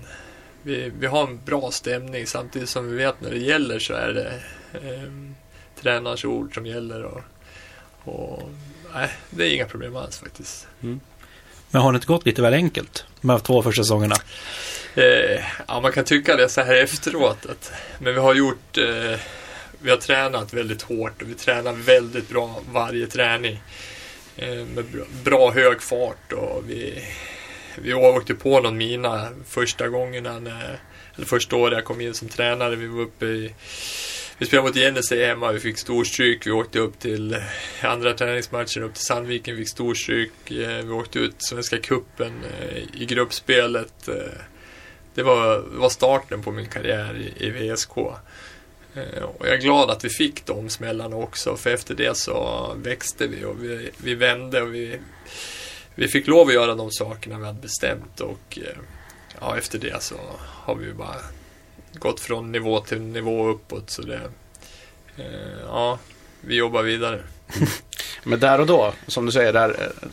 vi, 0.63 0.93
vi 0.99 1.07
har 1.07 1.27
en 1.27 1.45
bra 1.45 1.71
stämning 1.71 2.27
samtidigt 2.27 2.69
som 2.69 2.91
vi 2.91 2.97
vet 2.97 3.21
när 3.21 3.31
det 3.31 3.39
gäller 3.39 3.79
så 3.79 3.95
är 3.95 4.13
det 4.13 4.41
ehm, 4.89 5.35
tränarens 5.81 6.25
ord 6.25 6.55
som 6.55 6.67
gäller. 6.67 7.03
Och, 7.03 7.23
och, 8.05 8.51
nej, 8.95 9.11
det 9.31 9.45
är 9.45 9.55
inga 9.55 9.67
problem 9.67 9.97
alls 9.97 10.19
faktiskt. 10.19 10.69
Mm. 10.83 11.01
Men 11.71 11.83
har 11.83 11.93
det 11.93 11.97
inte 11.97 12.07
gått 12.07 12.27
lite 12.27 12.43
väl 12.43 12.55
enkelt? 12.55 13.05
De 13.21 13.31
här 13.31 13.39
två 13.39 13.63
första 13.63 13.83
säsongerna. 13.83 14.17
Eh, 14.95 15.45
ja, 15.69 15.81
man 15.81 15.93
kan 15.93 16.05
tycka 16.05 16.37
det 16.37 16.49
så 16.49 16.61
här 16.61 16.75
efteråt. 16.75 17.47
Att, 17.47 17.73
men 17.99 18.15
vi 18.15 18.21
har 18.21 18.35
gjort, 18.35 18.79
eh, 18.79 19.21
vi 19.79 19.91
har 19.91 19.97
tränat 19.97 20.55
väldigt 20.55 20.83
hårt 20.83 21.23
och 21.23 21.29
vi 21.29 21.35
tränar 21.35 21.73
väldigt 21.73 22.29
bra 22.29 22.61
varje 22.73 23.07
träning. 23.07 23.63
Eh, 24.37 24.49
med 24.49 24.85
bra, 24.85 25.05
bra 25.25 25.51
hög 25.51 25.83
fart 25.83 26.33
och 26.33 26.63
vi, 26.67 27.05
vi 27.75 27.95
åkte 27.95 28.35
på 28.35 28.61
någon 28.61 28.77
mina 28.77 29.29
första 29.49 29.89
gångerna, 29.89 30.39
när, 30.39 30.79
eller 31.17 31.27
första 31.27 31.57
året 31.57 31.75
jag 31.75 31.85
kom 31.85 32.01
in 32.01 32.15
som 32.15 32.29
tränare. 32.29 32.77
Vi 32.77 32.87
var 32.87 33.03
uppe 33.03 33.27
i 33.27 33.55
vi 34.39 34.47
spelade 34.47 34.69
mot 34.69 34.77
Genesee 34.77 35.27
hemma, 35.27 35.53
vi 35.53 35.61
fick 35.61 35.79
storstryk. 35.79 36.47
Vi 36.47 36.51
åkte 36.51 36.79
upp 36.79 36.99
till 36.99 37.37
andra 37.83 38.13
träningsmatchen 38.13 38.83
upp 38.83 38.95
till 38.95 39.05
Sandviken, 39.05 39.57
fick 39.57 39.69
storstryk. 39.69 40.51
Eh, 40.51 40.85
vi 40.85 40.91
åkte 40.91 41.19
ut 41.19 41.35
Svenska 41.39 41.79
Cupen 41.79 42.33
eh, 42.45 43.03
i 43.03 43.07
gruppspelet. 43.07 44.09
Eh, 44.09 44.15
det 45.15 45.23
var, 45.23 45.59
var 45.59 45.89
starten 45.89 46.43
på 46.43 46.53
min 46.53 46.69
karriär 46.69 47.17
i, 47.17 47.47
i 47.47 47.51
VSK. 47.51 47.97
Och 47.97 49.47
jag 49.47 49.55
är 49.55 49.61
glad 49.61 49.91
att 49.91 50.05
vi 50.05 50.09
fick 50.09 50.47
de 50.47 50.69
smällarna 50.69 51.17
också, 51.17 51.57
för 51.57 51.71
efter 51.71 51.95
det 51.95 52.17
så 52.17 52.75
växte 52.77 53.27
vi 53.27 53.45
och 53.45 53.65
vi, 53.65 53.91
vi 53.97 54.15
vände 54.15 54.63
och 54.63 54.75
vi, 54.75 54.99
vi 55.95 56.09
fick 56.09 56.27
lov 56.27 56.49
att 56.49 56.55
göra 56.55 56.75
de 56.75 56.91
sakerna 56.91 57.39
vi 57.39 57.45
hade 57.45 57.61
bestämt 57.61 58.21
och 58.21 58.59
ja, 59.41 59.59
efter 59.59 59.79
det 59.79 60.03
så 60.03 60.17
har 60.41 60.75
vi 60.75 60.93
bara 60.93 61.17
gått 61.93 62.21
från 62.21 62.53
nivå 62.53 62.81
till 62.81 63.01
nivå 63.01 63.49
uppåt. 63.49 63.91
Så 63.91 64.03
det, 64.03 64.21
eh, 65.17 65.25
ja, 65.67 65.99
vi 66.41 66.55
jobbar 66.57 66.83
vidare. 66.83 67.23
Men 68.25 68.41
där 68.41 68.61
och 68.61 68.67
då, 68.67 68.93
som 69.07 69.27
du 69.27 69.33
säger, 69.33 69.53
där, 69.53 69.69
eh, 69.69 70.09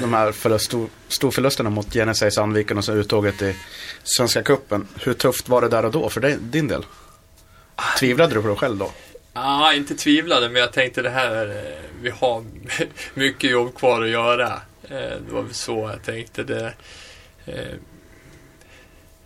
de 0.00 0.12
här 0.14 0.32
förlust, 0.32 0.64
stor, 0.64 0.88
storförlusterna 1.08 1.70
mot 1.70 1.92
Genesee, 1.94 2.30
Sandviken 2.30 2.78
och 2.78 2.84
så 2.84 2.92
uttåget 2.92 3.42
i 3.42 3.56
Svenska 4.02 4.42
Cupen. 4.42 4.88
Hur 5.02 5.14
tufft 5.14 5.48
var 5.48 5.60
det 5.60 5.68
där 5.68 5.84
och 5.84 5.92
då 5.92 6.08
för 6.08 6.20
dig, 6.20 6.36
din 6.40 6.68
del? 6.68 6.84
Tvivlade 7.98 8.34
du 8.34 8.42
på 8.42 8.48
dig 8.48 8.56
själv 8.56 8.76
då? 8.76 8.90
Ja, 9.32 9.74
inte 9.74 9.94
tvivlade, 9.94 10.48
men 10.48 10.60
jag 10.60 10.72
tänkte 10.72 11.02
det 11.02 11.10
här, 11.10 11.46
eh, 11.46 11.78
vi 12.02 12.10
har 12.10 12.44
mycket 13.14 13.50
jobb 13.50 13.74
kvar 13.76 14.02
att 14.02 14.08
göra. 14.08 14.52
Eh, 14.82 14.90
Det 14.98 15.32
var 15.32 15.42
väl 15.42 15.54
så 15.54 15.90
jag 15.92 16.02
tänkte. 16.02 16.42
Det, 16.42 16.72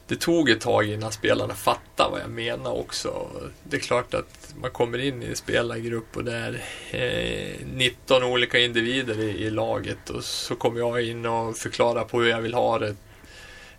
det 0.06 0.16
tog 0.16 0.50
ett 0.50 0.60
tag 0.60 0.88
innan 0.88 1.12
spelarna 1.12 1.54
fattade 1.54 2.10
vad 2.10 2.20
jag 2.20 2.30
menar 2.30 2.72
också. 2.72 3.30
Det 3.62 3.76
är 3.76 3.80
klart 3.80 4.14
att 4.14 4.54
man 4.60 4.70
kommer 4.70 4.98
in 4.98 5.22
i 5.22 5.26
en 5.26 5.36
spelargrupp 5.36 6.16
och 6.16 6.24
det 6.24 6.36
är 6.36 6.62
eh, 6.90 7.66
19 7.74 8.22
olika 8.22 8.58
individer 8.58 9.20
i, 9.20 9.44
i 9.44 9.50
laget 9.50 10.10
och 10.10 10.24
så 10.24 10.54
kommer 10.54 10.78
jag 10.78 11.02
in 11.02 11.26
och 11.26 11.56
förklarar 11.56 12.04
på 12.04 12.20
hur 12.20 12.30
jag 12.30 12.40
vill 12.40 12.54
ha 12.54 12.78
det 12.78 12.96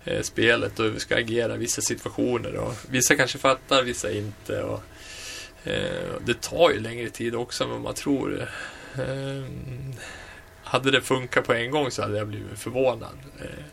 eh, 0.03 0.21
spelet 0.21 0.80
och 0.80 0.86
hur 0.86 0.91
vi 0.91 0.99
ska 0.99 1.17
agera 1.17 1.55
i 1.55 1.57
vissa 1.57 1.82
situationer. 1.82 2.55
Och 2.55 2.73
vissa 2.89 3.15
kanske 3.15 3.38
fattar, 3.38 3.84
vissa 3.84 4.11
inte. 4.11 4.63
Och, 4.63 4.84
Eh, 5.65 6.15
det 6.26 6.41
tar 6.41 6.69
ju 6.69 6.80
längre 6.80 7.09
tid 7.09 7.36
också 7.36 7.63
än 7.63 7.69
vad 7.69 7.82
man 7.82 7.93
tror. 7.93 8.49
Eh, 8.95 9.43
hade 10.63 10.91
det 10.91 11.01
funkat 11.01 11.45
på 11.45 11.53
en 11.53 11.71
gång 11.71 11.91
så 11.91 12.01
hade 12.01 12.17
jag 12.17 12.28
blivit 12.28 12.59
förvånad. 12.59 13.17
Eh, 13.39 13.63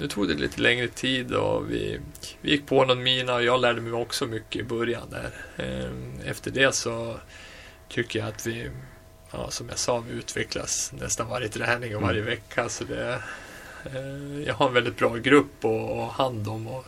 nu 0.00 0.08
tog 0.08 0.28
det 0.28 0.34
lite 0.34 0.60
längre 0.60 0.88
tid 0.88 1.34
och 1.34 1.70
vi, 1.70 2.00
vi 2.40 2.50
gick 2.50 2.66
på 2.66 2.84
någon 2.84 3.02
mina 3.02 3.34
och 3.34 3.44
jag 3.44 3.60
lärde 3.60 3.80
mig 3.80 3.92
också 3.92 4.26
mycket 4.26 4.60
i 4.60 4.64
början 4.64 5.10
där. 5.10 5.30
Eh, 5.56 6.30
efter 6.30 6.50
det 6.50 6.74
så 6.74 7.16
tycker 7.88 8.18
jag 8.18 8.28
att 8.28 8.46
vi, 8.46 8.70
ja, 9.30 9.50
som 9.50 9.68
jag 9.68 9.78
sa, 9.78 10.00
vi 10.00 10.12
utvecklas 10.12 10.92
nästan 11.00 11.28
varje 11.28 11.48
träning 11.48 11.96
och 11.96 12.02
varje 12.02 12.22
vecka. 12.22 12.68
Så 12.68 12.84
det, 12.84 13.22
eh, 13.84 14.42
jag 14.46 14.54
har 14.54 14.68
en 14.68 14.74
väldigt 14.74 14.96
bra 14.96 15.16
grupp 15.16 15.64
att 15.64 15.70
att 15.70 15.96
ha 15.96 16.10
hand 16.10 16.48
om. 16.48 16.66
Och, 16.66 16.86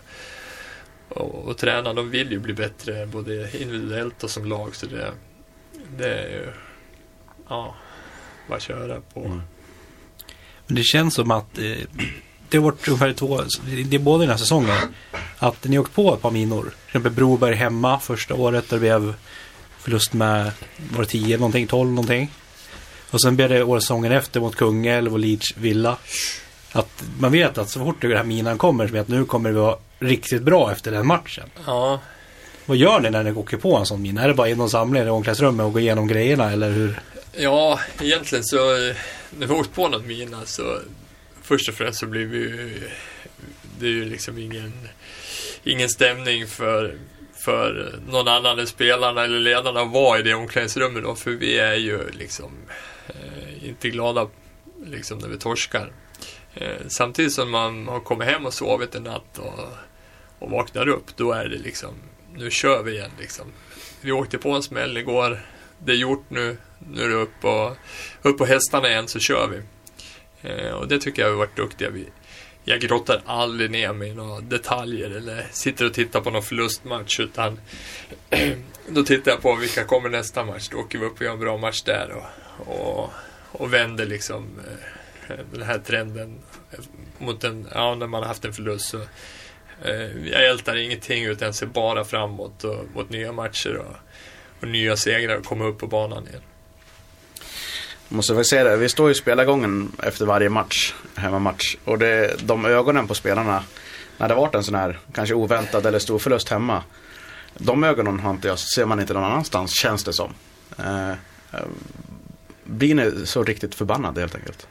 och, 1.09 1.45
och 1.45 1.59
tränarna 1.59 1.95
de 1.95 2.11
vill 2.11 2.33
ju 2.33 2.39
bli 2.39 2.55
bättre 2.55 3.07
både 3.07 3.57
individuellt 3.59 4.25
och 4.25 4.31
som 4.31 4.45
lag 4.45 4.77
så 4.77 4.87
det, 4.87 5.13
det 5.97 6.15
är 6.15 6.29
ju 6.29 6.53
ja, 7.49 7.75
bara 8.49 8.61
köra 8.61 9.01
på. 9.01 9.25
Mm. 9.25 9.43
Men 10.67 10.77
det 10.77 10.85
känns 10.85 11.15
som 11.15 11.31
att 11.31 11.59
eh, 11.59 11.77
det 12.53 12.59
har 12.59 12.65
varit 12.65 12.89
ungefär 12.89 13.13
två, 13.13 13.43
det 13.89 13.97
är 13.97 14.01
både 14.01 14.23
den 14.25 14.31
här 14.31 14.37
säsongen, 14.37 14.77
att 15.39 15.65
ni 15.65 15.79
åkt 15.79 15.95
på 15.95 16.15
ett 16.15 16.23
par 16.23 16.31
minor. 16.31 16.63
Till 16.63 16.73
exempel 16.87 17.13
Broberg 17.13 17.55
hemma 17.55 18.01
första 18.01 18.35
året 18.35 18.69
där 18.69 18.77
det 18.77 18.81
blev 18.81 19.15
förlust 19.79 20.13
med, 20.13 20.51
var 20.93 21.03
det 21.03 21.09
10 21.09 21.37
någonting, 21.37 21.67
12 21.67 21.91
någonting. 21.91 22.31
Och 23.11 23.23
sen 23.23 23.37
blev 23.37 23.49
det 23.49 23.63
året 23.63 23.83
säsongen 23.83 24.13
efter 24.13 24.41
mot 24.41 24.57
Kungälv 24.57 25.13
och 25.13 25.19
Leeds 25.19 25.57
Villa. 25.57 25.97
Att 26.73 27.05
man 27.19 27.33
vet 27.33 27.59
att 27.59 27.71
så 27.71 27.81
fort 27.81 28.01
den 28.01 28.17
här 28.17 28.25
minan 28.25 28.59
kommer, 28.59 28.87
så 28.87 28.93
vet 28.93 29.03
att 29.03 29.09
nu 29.09 29.25
kommer 29.25 29.53
det 29.53 29.59
vara 29.59 29.77
riktigt 29.99 30.43
bra 30.43 30.73
efter 30.73 30.93
den 30.93 31.07
matchen. 31.07 31.51
Ja, 31.67 32.01
Vad 32.67 32.77
gör 32.77 33.01
ni 33.01 33.11
när 33.11 33.23
ni 33.23 33.33
åker 33.33 33.57
på 33.57 33.77
en 33.77 33.87
sån 33.87 34.03
mina? 34.03 34.23
Är 34.23 34.29
det 34.29 34.35
bara 34.35 34.49
in 34.49 34.61
och 34.61 34.71
samla 34.71 35.01
er 35.01 35.07
i 35.07 35.11
omklädningsrummet 35.11 35.67
och 35.67 35.73
gå 35.73 35.81
igenom 35.81 36.07
grejerna 36.07 36.53
eller 36.53 36.71
hur? 36.71 37.01
Ja, 37.37 37.81
egentligen 38.01 38.45
så 38.45 38.57
eh, 38.57 38.97
när 39.39 39.47
vi 39.47 39.55
åkt 39.55 39.75
på 39.75 39.89
någon 39.89 40.07
mina 40.07 40.47
så 40.47 40.63
först 41.43 41.69
och 41.69 41.75
främst 41.75 41.99
så 41.99 42.07
blir 42.07 42.27
vi 42.27 42.39
ju 42.39 42.81
det 43.79 43.87
är 43.87 43.91
ju 43.91 44.05
liksom 44.05 44.39
ingen 44.39 44.73
ingen 45.65 45.89
stämning 45.89 46.47
för 46.47 46.99
för 47.45 47.99
någon 48.09 48.29
annan 48.29 48.59
än 48.59 48.67
spelarna 48.67 49.25
eller 49.25 49.41
ledarna 49.41 49.81
att 49.81 49.93
vara 49.93 50.19
i 50.19 50.23
det 50.23 50.35
omklädningsrummet 50.35 51.03
då, 51.03 51.15
för 51.15 51.31
vi 51.31 51.59
är 51.59 51.75
ju 51.75 52.11
liksom 52.11 52.53
eh, 53.09 53.69
inte 53.69 53.89
glada 53.89 54.29
liksom 54.87 55.19
när 55.19 55.29
vi 55.29 55.39
torskar. 55.39 55.93
Eh, 56.55 56.77
samtidigt 56.89 57.33
som 57.33 57.51
man 57.51 57.89
har 57.89 58.01
kommit 58.01 58.29
hem 58.29 58.47
och 58.47 58.55
sovit 58.55 58.95
en 58.95 59.03
natt 59.03 59.39
och, 59.39 59.69
och 60.39 60.51
vaknar 60.51 60.89
upp, 60.89 61.17
då 61.17 61.33
är 61.33 61.49
det 61.49 61.59
liksom, 61.59 61.95
nu 62.35 62.51
kör 62.51 62.83
vi 62.83 62.93
igen 62.93 63.11
liksom. 63.21 63.47
Vi 64.01 64.13
åkte 64.13 64.39
på 64.39 64.51
en 64.51 64.63
smäll 64.63 64.97
igår, 64.97 65.47
det 65.79 65.93
är 65.93 65.97
gjort 65.97 66.25
nu, 66.29 66.57
nu 66.79 67.05
är 67.05 67.09
det 67.09 67.15
upp 67.15 67.45
och, 67.45 67.77
upp 68.23 68.39
på 68.39 68.45
hästarna 68.45 68.89
igen 68.89 69.09
så 69.09 69.19
kör 69.19 69.49
vi. 69.49 69.63
Eh, 70.43 70.71
och 70.71 70.89
det 70.89 70.99
tycker 70.99 71.23
jag 71.23 71.29
vi 71.29 71.33
har 71.33 71.39
varit 71.39 71.57
duktiga. 71.57 71.91
vid. 71.91 72.07
jag 72.65 72.81
grottar 72.81 73.23
aldrig 73.27 73.71
ner 73.71 73.93
mig 73.93 74.09
i 74.09 74.15
några 74.15 74.41
detaljer 74.41 75.11
eller 75.11 75.47
sitter 75.51 75.87
och 75.87 75.95
tittar 75.95 76.21
på 76.21 76.31
någon 76.31 76.43
förlustmatch 76.43 77.21
utan 77.21 77.61
då 78.89 79.03
tittar 79.03 79.31
jag 79.31 79.43
på 79.43 79.55
vilka 79.55 79.85
kommer 79.85 80.09
nästa 80.09 80.45
match. 80.45 80.69
Då 80.69 80.79
åker 80.79 80.99
vi 80.99 81.07
upp 81.07 81.17
och 81.17 81.23
gör 81.23 81.33
en 81.33 81.41
bra 81.41 81.57
match 81.57 81.83
där 81.83 82.11
och, 82.13 82.69
och, 82.69 83.11
och 83.53 83.75
vänder 83.75 84.07
liksom 84.07 84.61
eh, 85.29 85.37
den 85.53 85.63
här 85.63 85.79
trenden 85.79 86.39
mot 87.19 87.45
en, 87.45 87.69
ja, 87.75 87.95
när 87.95 88.07
man 88.07 88.23
har 88.23 88.29
haft 88.29 88.45
en 88.45 88.53
förlust. 88.53 88.89
Så, 88.89 89.01
eh, 89.85 90.29
jag 90.31 90.47
ältar 90.49 90.77
ingenting 90.77 91.25
utan 91.25 91.55
ser 91.55 91.67
bara 91.67 92.05
framåt 92.05 92.65
och 92.65 92.85
mot 92.95 93.11
nya 93.11 93.33
matcher 93.33 93.77
och, 93.77 93.97
och 94.61 94.69
nya 94.69 94.97
segrar 94.97 95.37
och 95.37 95.45
komma 95.45 95.65
upp 95.65 95.79
på 95.79 95.87
banan 95.87 96.29
igen. 96.29 96.43
Måste 98.13 98.35
väl 98.35 98.45
säga 98.45 98.65
det, 98.65 98.77
vi 98.77 98.89
står 98.89 99.11
i 99.11 99.15
spelargången 99.15 99.93
efter 100.03 100.27
varje 100.27 100.49
match, 100.49 100.95
hemmamatch. 101.15 101.77
Och 101.85 101.99
det, 101.99 102.37
de 102.47 102.65
ögonen 102.65 103.09
på 103.09 103.15
spelarna, 103.15 103.65
när 104.19 104.29
det 104.29 104.35
varit 104.35 104.55
en 104.55 104.65
sån 104.65 104.75
här 104.75 104.99
kanske 105.13 105.35
oväntad 105.35 105.87
eller 105.87 105.99
stor 105.99 106.19
förlust 106.19 106.49
hemma. 106.49 106.83
De 107.55 107.85
ögonen 107.85 108.21
har 108.21 108.31
inte 108.31 108.49
jag, 108.49 108.59
ser 108.59 108.87
man 108.87 109.01
inte 109.01 109.15
någon 109.15 109.25
annanstans, 109.25 109.81
känns 109.81 110.05
det 110.05 110.13
som. 110.13 110.35
Eh, 110.79 111.11
eh, 111.11 111.17
blir 112.65 112.95
ni 112.95 113.27
så 113.27 113.45
riktigt 113.45 113.75
förbannade 113.75 114.21
helt 114.21 114.35
enkelt? 114.35 114.67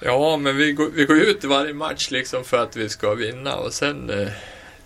Ja, 0.00 0.36
men 0.36 0.56
vi 0.56 0.72
går, 0.72 0.90
vi 0.94 1.04
går 1.04 1.16
ut 1.16 1.44
i 1.44 1.46
varje 1.46 1.74
match 1.74 2.10
liksom 2.10 2.44
för 2.44 2.58
att 2.58 2.76
vi 2.76 2.88
ska 2.88 3.14
vinna 3.14 3.56
och 3.56 3.72
sen, 3.72 4.10
eh, 4.10 4.28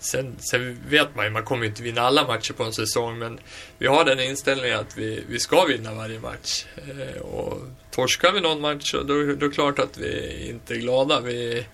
sen, 0.03 0.35
sen 0.39 0.79
vet 0.89 1.15
man 1.15 1.25
ju, 1.25 1.31
man 1.31 1.43
kommer 1.43 1.63
ju 1.63 1.69
inte 1.69 1.83
vinna 1.83 2.01
alla 2.01 2.27
matcher 2.27 2.53
på 2.53 2.63
en 2.63 2.73
säsong, 2.73 3.19
men 3.19 3.39
vi 3.77 3.87
har 3.87 4.05
den 4.05 4.19
inställningen 4.19 4.79
att 4.79 4.97
vi, 4.97 5.23
vi 5.29 5.39
ska 5.39 5.65
vinna 5.65 5.93
varje 5.93 6.19
match. 6.19 6.65
Eh, 6.75 7.21
och 7.21 7.59
torskar 7.91 8.31
vi 8.31 8.41
någon 8.41 8.61
match, 8.61 8.91
så 8.91 8.97
då, 8.97 9.13
då 9.13 9.19
är 9.19 9.35
det 9.35 9.49
klart 9.49 9.79
att 9.79 9.97
vi 9.97 10.45
inte 10.49 10.73
är 10.73 10.77
glada. 10.77 11.19
Vi, 11.19 11.65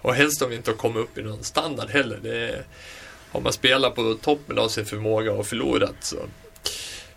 och 0.00 0.14
helst 0.14 0.42
om 0.42 0.50
vi 0.50 0.56
inte 0.56 0.70
har 0.70 0.76
kommit 0.76 1.02
upp 1.02 1.18
i 1.18 1.22
någon 1.22 1.44
standard 1.44 1.90
heller. 1.90 2.18
Det, 2.22 2.64
har 3.32 3.40
man 3.40 3.52
spelat 3.52 3.94
på 3.94 4.14
toppen 4.14 4.58
av 4.58 4.68
sin 4.68 4.86
förmåga 4.86 5.32
och 5.32 5.46
förlorat 5.46 5.94
så, 6.00 6.16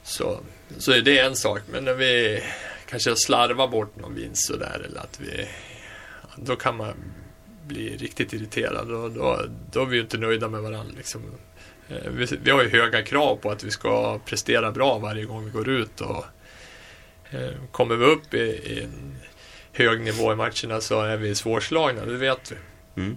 så, 0.03 0.39
så 0.77 0.91
är 0.91 1.01
det 1.01 1.19
en 1.19 1.35
sak. 1.35 1.61
Men 1.71 1.85
när 1.85 1.93
vi 1.93 2.43
kanske 2.89 3.15
slarvar 3.15 3.67
bort 3.67 3.95
någon 3.95 4.15
vinst 4.15 4.47
sådär 4.47 4.85
eller 4.85 4.99
att 4.99 5.19
vi 5.19 5.47
då 6.35 6.55
kan 6.55 6.77
man 6.77 6.93
bli 7.67 7.97
riktigt 7.97 8.33
irriterad 8.33 8.91
och 8.91 9.11
då, 9.11 9.41
då 9.71 9.81
är 9.81 9.85
vi 9.85 9.95
ju 9.95 10.01
inte 10.01 10.17
nöjda 10.17 10.47
med 10.49 10.61
varandra. 10.61 10.93
Liksom. 10.97 11.21
Eh, 11.89 12.09
Vi, 12.11 12.25
vi 12.43 12.51
har 12.51 12.63
ju 12.63 12.69
höga 12.69 13.01
krav 13.03 13.35
på 13.35 13.51
att 13.51 13.63
vi 13.63 13.71
ska 13.71 14.19
prestera 14.25 14.71
bra 14.71 14.97
varje 14.99 15.25
gång 15.25 15.45
vi 15.45 15.51
går 15.51 15.69
ut 15.69 16.01
och 16.01 16.25
eh, 17.31 17.49
kommer 17.71 17.95
vi 17.95 18.05
upp 18.05 18.33
i, 18.33 18.37
i 18.37 18.81
en 18.83 19.15
hög 19.73 20.01
nivå 20.01 20.31
i 20.33 20.35
matcherna 20.35 20.81
så 20.81 21.01
är 21.01 21.17
vi 21.17 21.35
svårslagna, 21.35 22.05
det 22.05 22.17
vet 22.17 22.51
vi. 22.51 23.15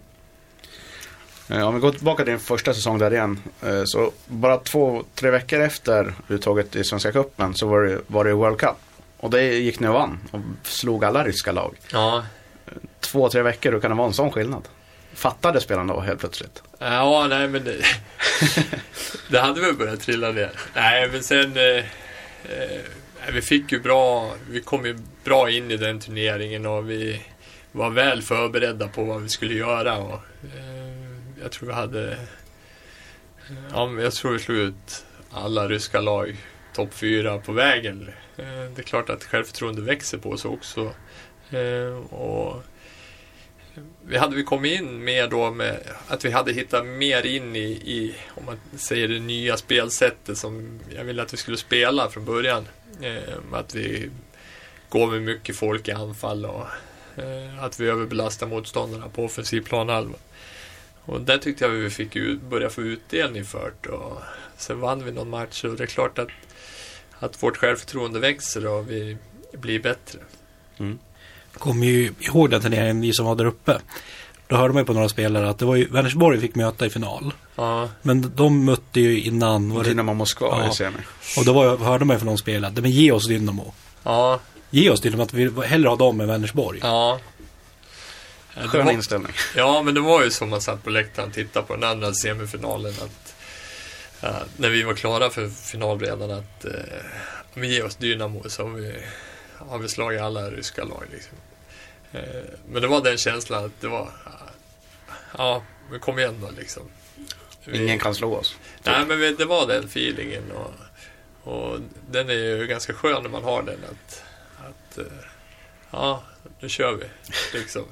Eh, 1.50 1.68
Om 1.68 1.74
vi 1.74 1.80
går 1.80 1.92
tillbaka 1.92 2.24
till 2.24 2.30
din 2.32 2.40
första 2.40 2.74
säsong 2.74 2.98
där 2.98 3.12
igen. 3.12 3.38
eh, 3.62 3.82
Så 3.84 4.12
bara 4.26 4.56
två, 4.56 5.04
tre 5.14 5.30
veckor 5.30 5.60
efter 5.60 6.14
uttaget 6.28 6.76
i 6.76 6.84
Svenska 6.84 7.12
Cupen 7.12 7.54
så 7.54 7.66
var 7.66 7.82
det, 7.82 8.00
var 8.06 8.24
det 8.24 8.32
World 8.32 8.58
Cup. 8.58 8.76
Och 9.16 9.30
det 9.30 9.42
gick 9.42 9.80
ni 9.80 9.88
och 9.88 9.94
vann 9.94 10.18
och 10.30 10.40
slog 10.62 11.04
alla 11.04 11.24
ryska 11.24 11.52
lag. 11.52 11.76
Ja, 11.92 12.24
Två, 13.00 13.28
tre 13.28 13.42
veckor, 13.42 13.72
då 13.72 13.80
kan 13.80 13.90
det 13.90 13.96
vara 13.96 14.06
en 14.06 14.14
sån 14.14 14.32
skillnad. 14.32 14.68
Fattade 15.14 15.60
spelarna 15.60 15.94
då 15.94 16.00
helt 16.00 16.20
plötsligt? 16.20 16.62
Ja, 16.78 17.26
nej 17.30 17.48
men 17.48 17.64
det, 17.64 17.76
det 19.28 19.38
hade 19.38 19.60
väl 19.60 19.74
börjat 19.74 20.00
trilla 20.00 20.32
ner. 20.32 20.50
Nej, 20.74 21.08
men 21.12 21.22
sen 21.22 21.56
eh, 21.56 21.84
eh, 22.44 22.80
vi 23.32 23.42
fick 23.42 23.72
ju 23.72 23.80
bra, 23.80 24.34
vi 24.50 24.60
kom 24.60 24.86
ju 24.86 24.98
bra 25.24 25.50
in 25.50 25.70
i 25.70 25.76
den 25.76 26.00
turneringen 26.00 26.66
och 26.66 26.90
vi 26.90 27.22
var 27.72 27.90
väl 27.90 28.22
förberedda 28.22 28.88
på 28.88 29.04
vad 29.04 29.22
vi 29.22 29.28
skulle 29.28 29.54
göra 29.54 29.98
och 29.98 30.20
eh, 30.54 31.42
jag 31.42 31.52
tror 31.52 31.68
vi 31.68 31.74
hade, 31.74 32.16
ja 33.72 33.86
men 33.86 34.04
jag 34.04 34.12
tror 34.12 34.32
vi 34.32 34.38
slog 34.38 34.58
ut 34.58 35.04
alla 35.30 35.68
ryska 35.68 36.00
lag 36.00 36.36
topp 36.72 36.94
fyra 36.94 37.38
på 37.38 37.52
vägen. 37.52 38.10
Eh, 38.36 38.44
det 38.74 38.80
är 38.80 38.82
klart 38.82 39.10
att 39.10 39.24
självförtroende 39.24 39.82
växer 39.82 40.18
på 40.18 40.30
oss 40.30 40.44
också. 40.44 40.92
Eh, 41.50 42.12
och 42.12 42.62
vi 44.06 44.16
hade 44.16 44.36
vi 44.36 44.44
kommit 44.44 44.80
in 44.80 45.04
mer 45.04 45.28
då 45.28 45.50
med 45.50 45.80
att 46.08 46.24
vi 46.24 46.30
hade 46.30 46.52
hittat 46.52 46.86
mer 46.86 47.26
in 47.26 47.56
i, 47.56 47.68
i 47.70 48.14
om 48.28 48.44
man 48.44 48.56
säger 48.76 49.08
det 49.08 49.20
nya 49.20 49.56
spelsättet 49.56 50.38
som 50.38 50.80
jag 50.94 51.04
ville 51.04 51.22
att 51.22 51.32
vi 51.32 51.36
skulle 51.36 51.56
spela 51.56 52.10
från 52.10 52.24
början. 52.24 52.68
Eh, 53.00 53.34
att 53.52 53.74
vi 53.74 54.10
går 54.88 55.06
med 55.06 55.22
mycket 55.22 55.56
folk 55.56 55.88
i 55.88 55.92
anfall 55.92 56.44
och 56.44 56.66
eh, 57.16 57.64
att 57.64 57.80
vi 57.80 57.88
överbelastar 57.88 58.46
motståndarna 58.46 59.08
på 59.08 59.24
offensiv 59.24 59.60
planhalva. 59.60 60.16
Och 61.04 61.20
där 61.20 61.38
tyckte 61.38 61.64
jag 61.64 61.70
vi 61.70 61.90
fick 61.90 62.16
ut, 62.16 62.42
börja 62.42 62.70
få 62.70 62.82
utdelning 62.82 63.44
för 63.44 63.72
det. 63.80 63.88
Och 63.88 64.22
sen 64.56 64.80
vann 64.80 65.04
vi 65.04 65.12
någon 65.12 65.30
match 65.30 65.64
och 65.64 65.76
det 65.76 65.82
är 65.82 65.86
klart 65.86 66.18
att, 66.18 66.28
att 67.18 67.42
vårt 67.42 67.56
självförtroende 67.56 68.20
växer 68.20 68.66
och 68.66 68.90
vi 68.90 69.16
blir 69.52 69.80
bättre. 69.80 70.18
Mm. 70.78 70.98
Kommer 71.58 71.86
ju 71.86 72.12
ihåg 72.20 72.50
den 72.50 72.60
turneringen, 72.62 73.00
vi 73.00 73.12
som 73.12 73.26
var 73.26 73.34
där 73.34 73.44
uppe. 73.44 73.78
Då 74.46 74.56
hörde 74.56 74.74
man 74.74 74.82
ju 74.82 74.86
på 74.86 74.92
några 74.92 75.08
spelare 75.08 75.50
att 75.50 75.58
det 75.58 75.64
var 75.64 75.76
ju 75.76 75.88
Vänersborg 75.88 76.40
fick 76.40 76.54
möta 76.54 76.86
i 76.86 76.90
final. 76.90 77.32
Ja, 77.56 77.88
Men 78.02 78.32
de 78.36 78.64
mötte 78.64 79.00
ju 79.00 79.20
innan. 79.20 79.74
Var 79.74 79.82
det, 79.82 79.88
Dynamo 79.88 80.14
Moskva 80.14 80.46
Ja. 80.46 80.70
i 80.70 80.74
semi. 80.74 80.96
och 81.38 81.44
då 81.44 81.52
var, 81.52 81.76
hörde 81.76 82.04
man 82.04 82.14
ju 82.14 82.18
från 82.18 82.26
någon 82.26 82.38
spelare, 82.38 82.72
men 82.76 82.90
ge 82.90 83.12
oss 83.12 83.26
Dynamo. 83.26 83.72
ja, 84.02 84.40
Ge 84.70 84.90
oss 84.90 85.00
Dynamo, 85.00 85.22
att 85.22 85.32
vi 85.34 85.66
hellre 85.66 85.88
har 85.88 85.96
dem 85.96 86.20
än 86.20 86.28
Vänersborg. 86.28 86.78
ja. 86.82 87.20
Skön 88.66 88.84
var- 88.86 88.92
inställning. 88.92 89.32
Ja, 89.56 89.82
men 89.82 89.94
det 89.94 90.00
var 90.00 90.24
ju 90.24 90.30
som 90.30 90.50
man 90.50 90.60
satt 90.60 90.84
på 90.84 90.90
läktaren 90.90 91.28
och 91.28 91.34
tittade 91.34 91.66
på 91.66 91.74
den 91.76 91.90
andra 91.90 92.14
semifinalen. 92.14 92.92
Att, 93.02 93.34
ja, 94.20 94.32
när 94.56 94.68
vi 94.70 94.82
var 94.82 94.94
klara 94.94 95.30
för 95.30 95.48
final 95.48 96.00
redan 96.00 96.30
att 96.30 96.64
eh, 96.64 96.70
om 97.54 97.60
vi 97.62 97.74
ger 97.74 97.84
oss 97.84 97.96
Dynamo 97.96 98.42
så 98.48 98.62
har 98.62 98.70
vi, 98.70 98.94
har 99.70 99.78
vi 99.78 99.88
slagit 99.88 100.20
alla 100.20 100.50
ryska 100.50 100.84
lag. 100.84 101.02
Liksom. 101.12 101.32
Eh, 102.12 102.20
men 102.68 102.82
det 102.82 102.88
var 102.88 103.00
den 103.02 103.18
känslan 103.18 103.64
att 103.64 103.80
det 103.80 103.88
var, 103.88 104.10
ja, 105.38 105.62
men 105.90 106.00
kom 106.00 106.18
igen 106.18 106.34
då 106.40 106.50
liksom. 106.58 106.82
Vi- 107.64 107.82
Ingen 107.84 107.98
kan 107.98 108.14
slå 108.14 108.34
oss. 108.36 108.56
Nej, 108.82 109.06
men 109.06 109.36
det 109.36 109.44
var 109.44 109.66
den 109.66 109.84
feelingen 109.84 110.52
och, 110.52 110.72
och 111.52 111.78
den 112.10 112.28
är 112.30 112.34
ju 112.34 112.66
ganska 112.66 112.92
skön 112.94 113.22
när 113.22 113.30
man 113.30 113.44
har 113.44 113.62
den 113.62 113.78
att, 113.90 114.22
att 114.58 114.98
eh, 114.98 115.04
ja, 115.90 116.22
nu 116.60 116.68
kör 116.68 116.92
vi 116.94 117.04
liksom. 117.58 117.84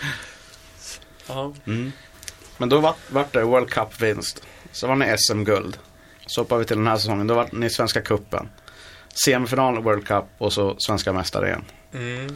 Ja. 1.28 1.54
Mm. 1.66 1.92
Men 2.58 2.68
då 2.68 2.80
vart 2.80 2.96
vart 3.10 3.32
det 3.32 3.44
World 3.44 3.70
Cup-vinst. 3.70 4.42
Så 4.72 4.86
var 4.86 4.96
ni 4.96 5.16
SM-guld. 5.18 5.78
Så 6.26 6.40
hoppar 6.40 6.58
vi 6.58 6.64
till 6.64 6.76
den 6.76 6.86
här 6.86 6.96
säsongen. 6.96 7.26
Då 7.26 7.34
vart 7.34 7.52
ni 7.52 7.70
Svenska 7.70 8.00
Cupen. 8.02 8.48
Semifinal 9.24 9.82
World 9.82 10.06
Cup 10.06 10.24
och 10.38 10.52
så 10.52 10.76
svenska 10.78 11.12
mästare 11.12 11.46
igen. 11.48 11.64
Mm. 11.92 12.34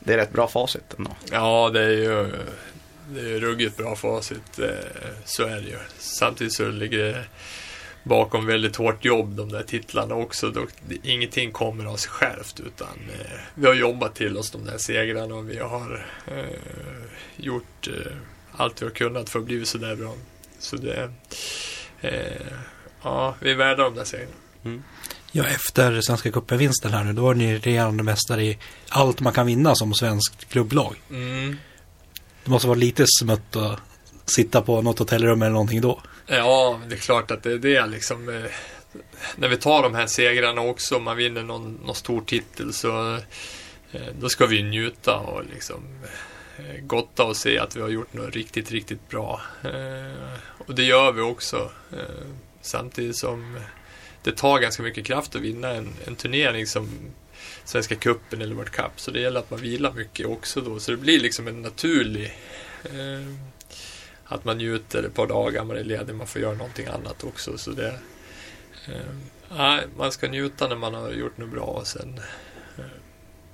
Det 0.00 0.12
är 0.12 0.16
rätt 0.16 0.32
bra 0.32 0.48
facit 0.48 0.94
ändå. 0.98 1.10
Ja, 1.30 1.70
det 1.70 1.80
är 1.82 1.90
ju 1.90 2.32
det 3.14 3.20
är 3.20 3.24
ju 3.28 3.40
ruggigt 3.40 3.76
bra 3.76 3.96
facit. 3.96 4.58
eh, 4.58 4.68
Så 5.24 5.42
är 5.42 5.56
det 5.56 5.68
ju. 5.68 5.78
Samtidigt 5.98 6.52
så 6.52 6.68
ligger 6.68 6.98
det 6.98 7.24
bakom 8.02 8.46
väldigt 8.46 8.76
hårt 8.76 9.04
jobb 9.04 9.36
de 9.36 9.48
där 9.52 9.62
titlarna 9.62 10.14
också. 10.14 10.52
Ingenting 11.02 11.52
kommer 11.52 11.84
av 11.84 11.96
sig 11.96 12.10
självt 12.10 12.60
utan 12.60 12.88
eh, 13.20 13.30
vi 13.54 13.66
har 13.66 13.74
jobbat 13.74 14.14
till 14.14 14.36
oss 14.36 14.50
de 14.50 14.64
där 14.64 14.78
segrarna 14.78 15.34
och 15.34 15.50
vi 15.50 15.58
har 15.58 16.06
eh, 16.26 16.44
gjort 17.36 17.88
eh, 17.88 18.12
allt 18.52 18.82
vi 18.82 18.86
har 18.86 18.92
kunnat 18.92 19.30
för 19.30 19.38
att 19.38 19.44
bli 19.44 19.66
så 19.66 19.78
där 19.78 19.96
bra. 19.96 20.14
Så 20.58 20.76
det, 20.76 21.10
eh, 22.00 22.46
ja, 23.02 23.34
vi 23.40 23.50
är 23.50 23.56
värda 23.56 23.82
de 23.84 23.94
där 23.94 24.04
segrarna. 24.04 24.32
Ja, 25.32 25.44
efter 25.46 26.00
Svenska 26.00 26.30
cupen-vinsten 26.30 26.92
här 26.92 27.04
nu, 27.04 27.12
då 27.12 27.22
var 27.22 27.34
ni 27.34 27.58
regerande 27.58 28.02
mästare 28.02 28.44
i 28.44 28.58
allt 28.88 29.20
man 29.20 29.32
kan 29.32 29.46
vinna 29.46 29.74
som 29.74 29.94
svenskt 29.94 30.48
klubblag. 30.48 30.96
Mm. 31.10 31.56
Det 32.44 32.50
måste 32.50 32.68
vara 32.68 32.78
lite 32.78 33.04
smutt 33.20 33.56
att 33.56 33.80
sitta 34.26 34.62
på 34.62 34.82
något 34.82 34.98
hotellrum 34.98 35.42
eller 35.42 35.52
någonting 35.52 35.80
då. 35.80 36.00
Ja, 36.26 36.80
det 36.88 36.94
är 36.94 36.98
klart 36.98 37.30
att 37.30 37.42
det 37.42 37.52
är 37.52 37.58
det 37.58 37.86
liksom. 37.86 38.28
eh, 38.28 38.50
När 39.36 39.48
vi 39.48 39.56
tar 39.56 39.82
de 39.82 39.94
här 39.94 40.06
segrarna 40.06 40.60
också, 40.60 40.96
om 40.96 41.02
man 41.04 41.16
vinner 41.16 41.42
någon, 41.42 41.74
någon 41.84 41.94
stor 41.94 42.20
titel 42.20 42.72
så 42.72 43.14
eh, 43.92 44.00
då 44.20 44.28
ska 44.28 44.46
vi 44.46 44.62
njuta 44.62 45.16
och 45.16 45.44
liksom 45.54 45.84
eh, 46.58 46.80
gotta 46.82 47.24
och 47.24 47.36
se 47.36 47.58
att 47.58 47.76
vi 47.76 47.80
har 47.80 47.88
gjort 47.88 48.12
något 48.14 48.34
riktigt, 48.34 48.70
riktigt 48.70 49.08
bra. 49.08 49.40
Och 50.66 50.74
det 50.74 50.82
gör 50.82 51.12
vi 51.12 51.20
också. 51.20 51.70
Samtidigt 52.62 53.16
som 53.16 53.58
det 54.22 54.36
tar 54.36 54.58
ganska 54.58 54.82
mycket 54.82 55.06
kraft 55.06 55.36
att 55.36 55.42
vinna 55.42 55.68
en, 55.68 55.92
en 56.06 56.16
turnering 56.16 56.66
som 56.66 56.88
Svenska 57.64 57.94
Cupen 57.94 58.42
eller 58.42 58.54
World 58.54 58.70
Cup. 58.70 58.92
Så 58.96 59.10
det 59.10 59.20
gäller 59.20 59.40
att 59.40 59.50
man 59.50 59.60
vilar 59.60 59.92
mycket 59.92 60.26
också 60.26 60.60
då. 60.60 60.80
Så 60.80 60.90
det 60.90 60.96
blir 60.96 61.20
liksom 61.20 61.48
en 61.48 61.62
naturlig 61.62 62.36
eh, 62.84 63.34
att 64.24 64.44
man 64.44 64.58
njuter 64.58 65.02
ett 65.02 65.14
par 65.14 65.26
dagar, 65.26 65.64
man 65.64 65.76
är 65.76 65.84
ledig, 65.84 66.14
man 66.14 66.26
får 66.26 66.42
göra 66.42 66.54
någonting 66.54 66.86
annat 66.86 67.24
också. 67.24 67.58
Så 67.58 67.70
det, 67.70 67.94
eh, 68.86 69.80
man 69.96 70.12
ska 70.12 70.28
njuta 70.28 70.68
när 70.68 70.76
man 70.76 70.94
har 70.94 71.10
gjort 71.10 71.38
något 71.38 71.50
bra 71.50 71.64
och 71.64 71.86
sen 71.86 72.20
eh, 72.78 72.84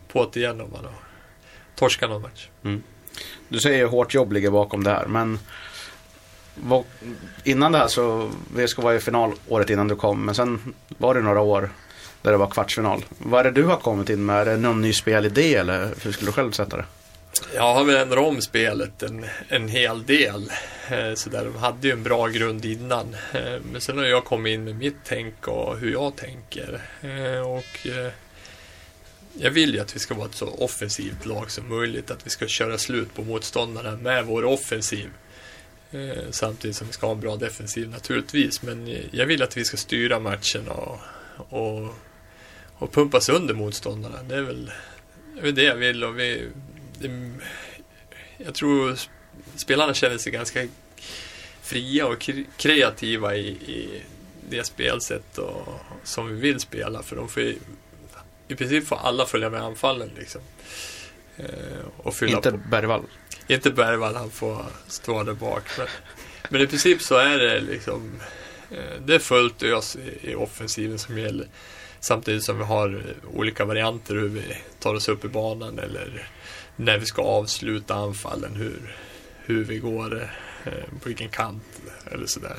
på 0.08 0.30
det 0.32 0.40
igen 0.40 0.60
om 0.60 0.70
man 0.70 0.84
har 0.84 0.94
torskat 1.74 2.10
någon 2.10 2.22
match. 2.22 2.48
Mm. 2.64 2.82
Du 3.48 3.60
säger 3.60 3.86
hårt 3.86 4.14
jobb 4.14 4.32
ligger 4.32 4.50
bakom 4.50 4.84
det 4.84 4.90
här, 4.90 5.06
men 5.06 5.38
var, 6.56 6.84
innan 7.44 7.72
det 7.72 7.78
här 7.78 7.88
så, 7.88 8.30
VSK 8.54 8.78
var 8.78 8.92
i 8.92 9.00
final 9.00 9.32
året 9.48 9.70
innan 9.70 9.88
du 9.88 9.96
kom, 9.96 10.24
men 10.24 10.34
sen 10.34 10.74
var 10.98 11.14
det 11.14 11.20
några 11.20 11.40
år 11.40 11.70
där 12.22 12.30
det 12.30 12.36
var 12.36 12.50
kvartsfinal. 12.50 13.04
Vad 13.18 13.40
är 13.40 13.44
det 13.44 13.50
du 13.50 13.64
har 13.64 13.76
kommit 13.76 14.10
in 14.10 14.26
med? 14.26 14.40
Är 14.40 14.44
det 14.44 14.56
någon 14.56 14.80
ny 14.80 14.92
spelidé 14.92 15.54
eller 15.54 15.94
hur 16.02 16.12
skulle 16.12 16.28
du 16.28 16.32
själv 16.32 16.52
sätta 16.52 16.76
det? 16.76 16.84
Jag 17.54 17.74
har 17.74 17.84
väl 17.84 17.96
ändrat 17.96 18.24
om 18.24 18.40
spelet 18.40 19.02
en, 19.02 19.26
en 19.48 19.68
hel 19.68 20.06
del. 20.06 20.50
Eh, 20.90 21.14
så 21.14 21.30
där, 21.30 21.44
de 21.44 21.56
hade 21.56 21.86
ju 21.86 21.92
en 21.92 22.02
bra 22.02 22.26
grund 22.26 22.64
innan. 22.64 23.16
Eh, 23.32 23.60
men 23.72 23.80
sen 23.80 23.98
har 23.98 24.04
jag 24.04 24.24
kommit 24.24 24.54
in 24.54 24.64
med 24.64 24.76
mitt 24.76 24.96
tänk 25.04 25.48
och 25.48 25.78
hur 25.78 25.92
jag 25.92 26.16
tänker. 26.16 26.80
Eh, 27.00 27.50
och 27.50 27.86
jag 29.32 29.50
vill 29.50 29.74
ju 29.74 29.80
att 29.80 29.96
vi 29.96 29.98
ska 29.98 30.14
vara 30.14 30.26
ett 30.26 30.34
så 30.34 30.48
offensivt 30.48 31.26
lag 31.26 31.50
som 31.50 31.68
möjligt. 31.68 32.10
Att 32.10 32.26
vi 32.26 32.30
ska 32.30 32.46
köra 32.46 32.78
slut 32.78 33.14
på 33.14 33.22
motståndarna 33.22 33.96
med 33.96 34.26
vår 34.26 34.44
offensiv. 34.44 35.10
Eh, 35.90 36.30
samtidigt 36.30 36.76
som 36.76 36.86
vi 36.86 36.92
ska 36.92 37.06
ha 37.06 37.14
en 37.14 37.20
bra 37.20 37.36
defensiv 37.36 37.90
naturligtvis. 37.90 38.62
Men 38.62 38.98
jag 39.10 39.26
vill 39.26 39.42
att 39.42 39.56
vi 39.56 39.64
ska 39.64 39.76
styra 39.76 40.20
matchen 40.20 40.68
och, 40.68 40.98
och, 41.36 41.94
och 42.74 42.92
pumpa 42.92 43.20
sönder 43.20 43.54
motståndarna. 43.54 44.22
Det 44.22 44.34
är 44.36 44.42
väl 44.42 44.72
det, 45.34 45.38
är 45.38 45.42
väl 45.42 45.54
det 45.54 45.62
jag 45.62 45.76
vill. 45.76 46.04
Och 46.04 46.18
vi, 46.18 46.48
det, 46.98 47.32
jag 48.38 48.54
tror 48.54 48.90
sp- 48.92 49.08
spelarna 49.56 49.94
känner 49.94 50.18
sig 50.18 50.32
ganska 50.32 50.66
fria 51.62 52.06
och 52.06 52.18
kre- 52.22 52.46
kreativa 52.56 53.36
i, 53.36 53.48
i 53.48 54.02
det 54.50 54.64
spelsätt 54.66 55.38
och, 55.38 55.68
som 56.04 56.28
vi 56.28 56.40
vill 56.40 56.60
spela. 56.60 57.02
För 57.02 57.16
de 57.16 57.28
får 57.28 57.42
ju, 57.42 57.56
i 58.48 58.54
princip 58.54 58.86
får 58.86 58.96
alla 58.96 59.26
följa 59.26 59.50
med 59.50 59.62
anfallen 59.62 60.10
liksom. 60.18 60.40
Eh, 61.36 61.46
och 61.96 62.14
fylla 62.14 62.36
Inte 62.36 62.50
på. 62.50 62.56
Bergvall. 62.70 63.02
Inte 63.48 63.70
Bergvall, 63.70 64.14
han 64.14 64.30
får 64.30 64.64
stå 64.86 65.22
där 65.22 65.34
bak. 65.34 65.62
Men, 65.78 65.86
men 66.48 66.60
i 66.60 66.66
princip 66.66 67.02
så 67.02 67.16
är 67.16 67.38
det 67.38 67.60
liksom 67.60 68.20
eh, 68.70 69.00
Det 69.04 69.14
är 69.14 69.18
fullt 69.18 69.62
ös 69.62 69.96
i, 69.96 70.30
i 70.30 70.34
offensiven 70.34 70.98
som 70.98 71.18
gäller. 71.18 71.46
Samtidigt 72.00 72.44
som 72.44 72.58
vi 72.58 72.64
har 72.64 73.02
olika 73.34 73.64
varianter 73.64 74.14
hur 74.14 74.28
vi 74.28 74.42
tar 74.80 74.94
oss 74.94 75.08
upp 75.08 75.24
i 75.24 75.28
banan 75.28 75.78
eller 75.78 76.28
när 76.76 76.98
vi 76.98 77.06
ska 77.06 77.22
avsluta 77.22 77.94
anfallen, 77.94 78.54
hur, 78.54 78.96
hur 79.44 79.64
vi 79.64 79.78
går, 79.78 80.30
eh, 80.64 81.00
på 81.02 81.08
vilken 81.08 81.28
kant 81.28 81.64
eller 82.12 82.26
sådär. 82.26 82.56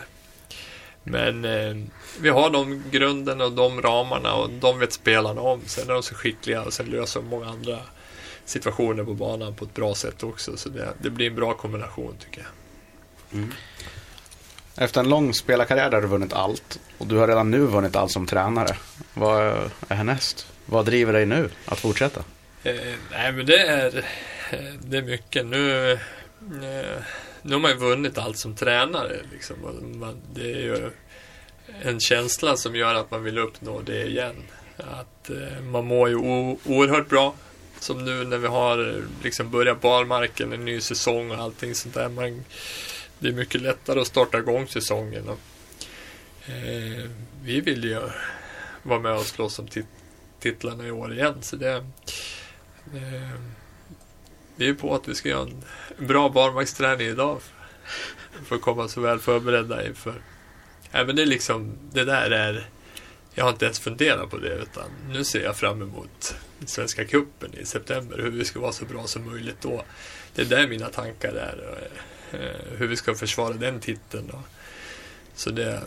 Men 1.03 1.45
eh, 1.45 1.75
vi 2.19 2.29
har 2.29 2.49
de 2.49 2.83
grunderna 2.91 3.45
och 3.45 3.51
de 3.51 3.81
ramarna 3.81 4.33
och 4.33 4.49
de 4.49 4.79
vet 4.79 4.93
spelarna 4.93 5.41
om. 5.41 5.61
Sen 5.65 5.89
är 5.89 5.93
de 5.93 6.03
så 6.03 6.15
skickliga 6.15 6.61
och 6.61 6.73
sen 6.73 6.85
löser 6.85 7.19
de 7.19 7.29
många 7.29 7.45
andra 7.45 7.79
situationer 8.47 9.03
på 9.03 9.13
banan 9.13 9.55
på 9.55 9.65
ett 9.65 9.73
bra 9.73 9.95
sätt 9.95 10.23
också. 10.23 10.57
Så 10.57 10.69
det, 10.69 10.93
det 11.01 11.09
blir 11.09 11.27
en 11.27 11.35
bra 11.35 11.53
kombination 11.53 12.15
tycker 12.19 12.41
jag. 12.41 13.47
Efter 14.75 14.99
en 15.01 15.09
lång 15.09 15.33
spelarkarriär 15.33 15.89
där 15.89 16.01
du 16.01 16.07
vunnit 16.07 16.33
allt 16.33 16.79
och 16.97 17.07
du 17.07 17.15
har 17.17 17.27
redan 17.27 17.51
nu 17.51 17.59
vunnit 17.59 17.95
allt 17.95 18.11
som 18.11 18.25
tränare. 18.25 18.75
Vad 19.13 19.43
är 19.43 19.69
härnäst? 19.95 20.47
Vad 20.65 20.85
driver 20.85 21.13
dig 21.13 21.25
nu 21.25 21.49
att 21.65 21.79
fortsätta? 21.79 22.19
Eh, 22.63 22.75
nej 23.11 23.31
men 23.31 23.45
det 23.45 23.57
är, 23.67 23.97
eh, 24.51 24.73
det 24.81 24.97
är 24.97 25.01
mycket. 25.01 25.45
Nu, 25.45 25.91
eh, 25.91 25.99
nu 27.41 27.53
har 27.53 27.59
man 27.59 27.71
ju 27.71 27.77
vunnit 27.77 28.17
allt 28.17 28.37
som 28.37 28.55
tränare. 28.55 29.15
Liksom. 29.31 29.55
Man, 29.99 30.15
det 30.33 30.51
är 30.51 30.61
ju 30.61 30.91
en 31.81 31.99
känsla 31.99 32.57
som 32.57 32.75
gör 32.75 32.95
att 32.95 33.11
man 33.11 33.23
vill 33.23 33.37
uppnå 33.37 33.81
det 33.81 34.07
igen. 34.07 34.35
Att 34.77 35.29
eh, 35.29 35.61
man 35.63 35.85
mår 35.85 36.09
ju 36.09 36.15
o- 36.15 36.59
oerhört 36.65 37.09
bra. 37.09 37.33
Som 37.79 38.05
nu 38.05 38.23
när 38.23 38.37
vi 38.37 38.47
har 38.47 39.03
liksom 39.23 39.51
börjat 39.51 39.81
barmarken, 39.81 40.53
en 40.53 40.65
ny 40.65 40.81
säsong 40.81 41.31
och 41.31 41.37
allting 41.37 41.75
sånt 41.75 41.93
där. 41.93 42.09
Man, 42.09 42.43
det 43.19 43.27
är 43.27 43.33
mycket 43.33 43.61
lättare 43.61 43.99
att 43.99 44.07
starta 44.07 44.37
igång 44.37 44.67
säsongen. 44.67 45.29
Och, 45.29 45.39
eh, 46.49 47.09
vi 47.43 47.61
vill 47.61 47.83
ju 47.83 48.01
vara 48.83 48.99
med 48.99 49.13
och 49.13 49.25
slåss 49.25 49.59
om 49.59 49.67
tit- 49.67 49.85
titlarna 50.39 50.87
i 50.87 50.91
år 50.91 51.13
igen. 51.13 51.35
Så 51.41 51.55
det, 51.55 51.73
eh, 52.93 53.31
vi 54.55 54.69
är 54.69 54.73
på 54.73 54.95
att 54.95 55.07
vi 55.07 55.15
ska 55.15 55.29
göra 55.29 55.49
en 55.97 56.07
bra 56.07 56.29
barmarksträning 56.29 57.07
idag. 57.07 57.39
För 58.45 58.55
att 58.55 58.61
komma 58.61 58.87
så 58.87 59.01
väl 59.01 59.19
förberedda 59.19 59.87
inför. 59.87 60.21
Även 60.91 61.15
det 61.15 61.21
är 61.21 61.25
liksom, 61.25 61.77
det 61.93 62.03
där 62.03 62.31
är 62.31 62.69
jag 63.33 63.43
har 63.43 63.51
inte 63.51 63.65
ens 63.65 63.79
funderat 63.79 64.29
på 64.29 64.37
det 64.37 64.53
utan 64.55 64.83
nu 65.09 65.23
ser 65.23 65.43
jag 65.43 65.55
fram 65.55 65.81
emot 65.81 66.35
Svenska 66.65 67.05
Cupen 67.05 67.53
i 67.53 67.65
september. 67.65 68.17
Hur 68.17 68.31
vi 68.31 68.45
ska 68.45 68.59
vara 68.59 68.71
så 68.71 68.85
bra 68.85 69.07
som 69.07 69.31
möjligt 69.31 69.61
då. 69.61 69.83
Det 70.35 70.41
är 70.41 70.45
där 70.45 70.67
mina 70.67 70.87
tankar 70.89 71.29
är. 71.33 71.87
eh, 72.31 72.77
Hur 72.77 72.87
vi 72.87 72.95
ska 72.95 73.15
försvara 73.15 73.53
den 73.53 73.79
titeln. 73.79 74.31
Så 75.35 75.49
det, 75.49 75.81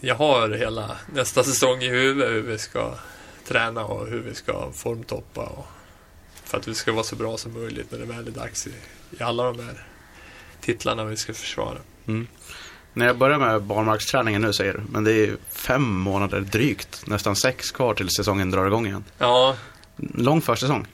jag 0.00 0.14
har 0.14 0.48
hela 0.50 0.96
nästa 1.14 1.44
säsong 1.44 1.82
i 1.82 1.88
huvudet 1.88 2.30
hur 2.30 2.42
vi 2.42 2.58
ska 2.58 2.94
träna 3.48 3.84
och 3.84 4.06
hur 4.08 4.20
vi 4.20 4.34
ska 4.34 4.72
formtoppa. 4.72 5.42
Och, 5.42 5.66
för 6.44 6.58
att 6.58 6.68
vi 6.68 6.74
ska 6.74 6.92
vara 6.92 7.04
så 7.04 7.16
bra 7.16 7.36
som 7.38 7.52
möjligt 7.52 7.90
när 7.90 7.98
det 7.98 8.04
väl 8.04 8.26
är 8.26 8.30
dags 8.30 8.66
i, 8.66 8.72
i 9.18 9.22
alla 9.22 9.44
de 9.44 9.58
här 9.64 9.86
titlarna 10.60 11.04
vi 11.04 11.16
ska 11.16 11.34
försvara. 11.34 11.78
När 12.92 13.06
jag 13.06 13.18
börjar 13.18 13.38
med 13.38 13.62
barmarksträningen 13.62 14.42
nu 14.42 14.52
säger 14.52 14.72
du, 14.72 14.80
men 14.90 15.04
det 15.04 15.12
är 15.12 15.36
fem 15.50 15.82
månader 15.82 16.40
drygt, 16.40 17.06
nästan 17.06 17.36
sex 17.36 17.70
kvar 17.70 17.94
till 17.94 18.08
säsongen 18.10 18.50
drar 18.50 18.66
igång 18.66 18.86
igen. 18.86 19.04
Ja, 19.18 19.56
Lång 19.96 20.42
försäsong. 20.42 20.86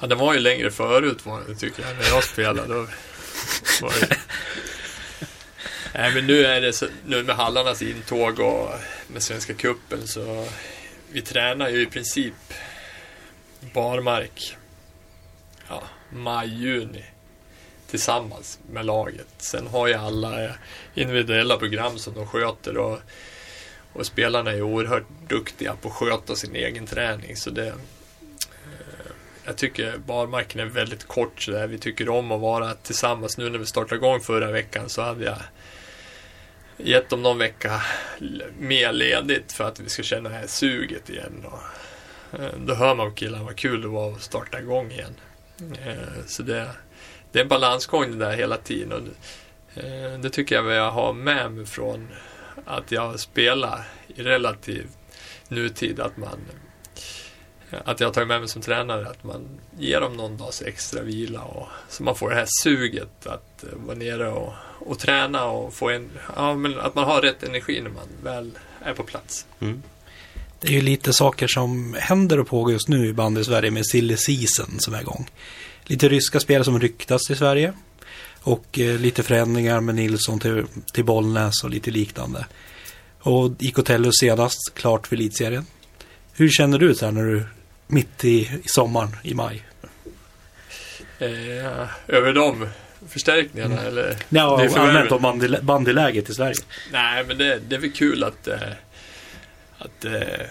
Ja, 0.00 0.06
den 0.06 0.18
var 0.18 0.34
ju 0.34 0.40
längre 0.40 0.70
förut 0.70 1.18
tycker 1.58 1.82
jag, 1.82 1.96
när 1.96 2.08
jag 2.08 2.24
spelade. 2.24 2.74
Då 2.74 2.86
var 3.82 3.92
det... 4.00 4.16
Nej, 5.94 6.14
men 6.14 6.26
nu 6.26 6.46
är 6.46 6.60
det 6.60 6.72
så, 6.72 6.86
nu 7.06 7.22
med 7.22 7.36
Hallarnas 7.36 7.82
intåg 7.82 8.40
och 8.40 8.70
med 9.08 9.22
Svenska 9.22 9.54
Cupen 9.54 10.06
så 10.06 10.48
vi 11.12 11.22
tränar 11.22 11.68
ju 11.68 11.82
i 11.82 11.86
princip 11.86 12.34
barmark 13.74 14.56
ja, 15.68 15.82
maj, 16.10 16.48
juni 16.48 17.04
tillsammans 17.90 18.58
med 18.70 18.86
laget. 18.86 19.26
Sen 19.38 19.66
har 19.66 19.86
ju 19.86 19.94
alla 19.94 20.50
individuella 20.94 21.56
program 21.56 21.98
som 21.98 22.14
de 22.14 22.26
sköter 22.26 22.76
och, 22.76 22.98
och 23.92 24.06
spelarna 24.06 24.52
är 24.52 24.62
oerhört 24.62 25.06
duktiga 25.28 25.76
på 25.82 25.88
att 25.88 25.94
sköta 25.94 26.36
sin 26.36 26.56
egen 26.56 26.86
träning. 26.86 27.36
Så 27.36 27.50
det, 27.50 27.74
jag 29.48 29.56
tycker 29.56 29.98
barmarken 29.98 30.60
är 30.60 30.64
väldigt 30.64 31.04
kort 31.04 31.42
så 31.42 31.50
där. 31.50 31.66
Vi 31.66 31.78
tycker 31.78 32.08
om 32.08 32.32
att 32.32 32.40
vara 32.40 32.74
tillsammans. 32.74 33.38
Nu 33.38 33.50
när 33.50 33.58
vi 33.58 33.66
startade 33.66 33.96
igång 33.96 34.20
förra 34.20 34.50
veckan 34.50 34.88
så 34.88 35.02
hade 35.02 35.24
jag 35.24 35.36
gett 36.76 37.08
dem 37.08 37.22
någon 37.22 37.38
vecka 37.38 37.82
mer 38.58 38.92
ledigt 38.92 39.52
för 39.52 39.64
att 39.64 39.80
vi 39.80 39.88
ska 39.88 40.02
känna 40.02 40.28
det 40.28 40.34
här 40.34 40.46
suget 40.46 41.10
igen. 41.10 41.44
Och, 41.44 41.60
eh, 42.40 42.50
då 42.58 42.74
hör 42.74 42.94
man 42.94 43.10
på 43.10 43.14
killarna 43.14 43.44
vad 43.44 43.56
kul 43.56 43.82
det 43.82 43.88
var 43.88 44.12
att 44.12 44.22
starta 44.22 44.60
igång 44.60 44.90
igen. 44.90 45.14
Eh, 45.86 46.24
så 46.26 46.42
det, 46.42 46.70
det 47.32 47.38
är 47.38 47.42
en 47.42 47.48
balansgång 47.48 48.10
det 48.10 48.24
där 48.24 48.36
hela 48.36 48.56
tiden. 48.56 48.92
Och 48.92 49.00
det, 49.74 50.18
det 50.22 50.30
tycker 50.30 50.54
jag 50.54 50.72
jag 50.72 50.90
har 50.90 51.12
med 51.12 51.52
mig 51.52 51.66
från 51.66 52.08
att 52.64 52.92
jag 52.92 53.20
spelar 53.20 53.88
i 54.06 54.22
relativ 54.22 54.86
nutid. 55.48 56.00
Att 56.00 56.16
man 56.16 56.38
att 57.84 58.00
jag 58.00 58.14
tagit 58.14 58.28
med 58.28 58.40
mig 58.40 58.48
som 58.48 58.62
tränare 58.62 59.08
att 59.08 59.24
man 59.24 59.48
ger 59.78 60.00
dem 60.00 60.16
någon 60.16 60.36
dags 60.36 60.62
extra 60.62 61.02
vila 61.02 61.42
och 61.42 61.68
så 61.88 62.02
man 62.02 62.14
får 62.14 62.30
det 62.30 62.36
här 62.36 62.46
suget 62.62 63.26
att 63.26 63.64
eh, 63.64 63.68
vara 63.86 63.96
nere 63.96 64.28
och, 64.28 64.52
och 64.78 64.98
träna 64.98 65.44
och 65.44 65.74
få 65.74 65.90
en, 65.90 66.10
ja 66.36 66.54
men 66.54 66.80
att 66.80 66.94
man 66.94 67.04
har 67.04 67.22
rätt 67.22 67.42
energi 67.42 67.80
när 67.80 67.90
man 67.90 68.08
väl 68.22 68.58
är 68.82 68.94
på 68.94 69.02
plats. 69.02 69.46
Det 70.60 70.68
är 70.68 70.72
ju 70.72 70.80
lite 70.80 71.12
saker 71.12 71.46
som 71.46 71.96
händer 71.98 72.40
och 72.40 72.46
pågår 72.48 72.72
just 72.72 72.88
nu 72.88 73.06
i 73.06 73.12
bandy 73.12 73.40
i 73.40 73.44
Sverige 73.44 73.70
med 73.70 73.86
silly 73.86 74.16
season 74.16 74.80
som 74.80 74.94
är 74.94 75.00
igång. 75.00 75.30
Lite 75.84 76.08
ryska 76.08 76.40
spelare 76.40 76.64
som 76.64 76.80
ryktas 76.80 77.22
till 77.22 77.36
Sverige. 77.36 77.72
Och 78.40 78.78
eh, 78.78 78.98
lite 78.98 79.22
förändringar 79.22 79.80
med 79.80 79.94
Nilsson 79.94 80.40
till, 80.40 80.64
till 80.92 81.04
Bollnäs 81.04 81.64
och 81.64 81.70
lite 81.70 81.90
liknande. 81.90 82.46
Och 83.20 83.50
IK 83.58 83.84
Tellus 83.84 84.14
senast 84.20 84.74
klart 84.74 85.06
för 85.06 85.16
elitserien. 85.16 85.66
Hur 86.32 86.48
känner 86.48 86.78
du 86.78 86.94
så 86.94 87.04
här 87.04 87.12
när 87.12 87.24
du 87.24 87.44
mitt 87.88 88.24
i, 88.24 88.28
i 88.64 88.68
sommaren, 88.68 89.16
i 89.22 89.34
maj? 89.34 89.64
Eh, 91.18 91.88
över 92.08 92.32
de 92.32 92.68
förstärkningarna 93.08 93.74
Mm. 93.74 93.86
eller? 93.86 94.16
Ja, 94.28 94.56
Det 94.56 94.64
är 94.64 94.78
allmänt 94.78 95.12
om 95.12 95.22
bandy, 95.22 95.48
bandyläget 95.62 96.30
i 96.30 96.34
Sverige. 96.34 96.54
Nej, 96.92 97.24
men 97.24 97.38
det, 97.38 97.58
det 97.68 97.76
är 97.76 97.80
väl 97.80 97.92
kul 97.92 98.24
att, 98.24 98.48
eh, 98.48 98.58
att 99.78 100.04
eh, 100.04 100.46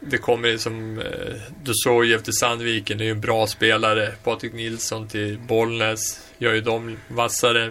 det 0.00 0.18
kommer 0.18 0.48
in 0.48 0.58
som 0.58 0.98
eh, 0.98 1.34
Dusojev 1.62 2.18
till 2.22 2.32
Sandviken. 2.32 2.98
Det 2.98 3.04
är 3.04 3.06
ju 3.06 3.10
en 3.12 3.20
bra 3.20 3.46
spelare. 3.46 4.12
Patrik 4.24 4.52
Nilsson 4.52 5.08
till 5.08 5.38
Bollnäs 5.38 6.20
gör 6.38 6.52
ju 6.52 6.60
dem 6.60 6.96
vassare. 7.08 7.70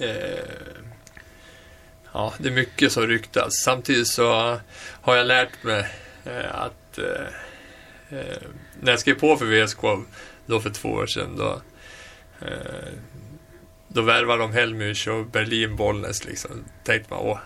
Eh, 0.00 0.10
ja, 2.12 2.34
det 2.38 2.48
är 2.48 2.52
mycket 2.52 2.92
som 2.92 3.06
ryktas. 3.06 3.52
Samtidigt 3.64 4.08
så 4.08 4.58
har 5.00 5.16
jag 5.16 5.26
lärt 5.26 5.62
mig 5.62 5.86
eh, 6.24 6.54
att 6.54 6.98
eh, 8.10 8.42
när 8.80 8.92
jag 8.92 9.00
skrev 9.00 9.14
på 9.14 9.36
för 9.36 9.64
VSK 9.64 9.80
då 10.46 10.60
för 10.60 10.70
två 10.70 10.88
år 10.88 11.06
sedan 11.06 11.36
då 11.36 11.60
eh, 12.40 12.92
då 13.88 14.02
värvade 14.02 14.42
de 14.42 14.52
Helmich 14.52 15.08
och 15.08 15.26
Berlin 15.26 15.76
Bollnäs 15.76 16.24
liksom. 16.24 16.64
Tänkte 16.84 17.14
man, 17.14 17.22
åh, 17.22 17.38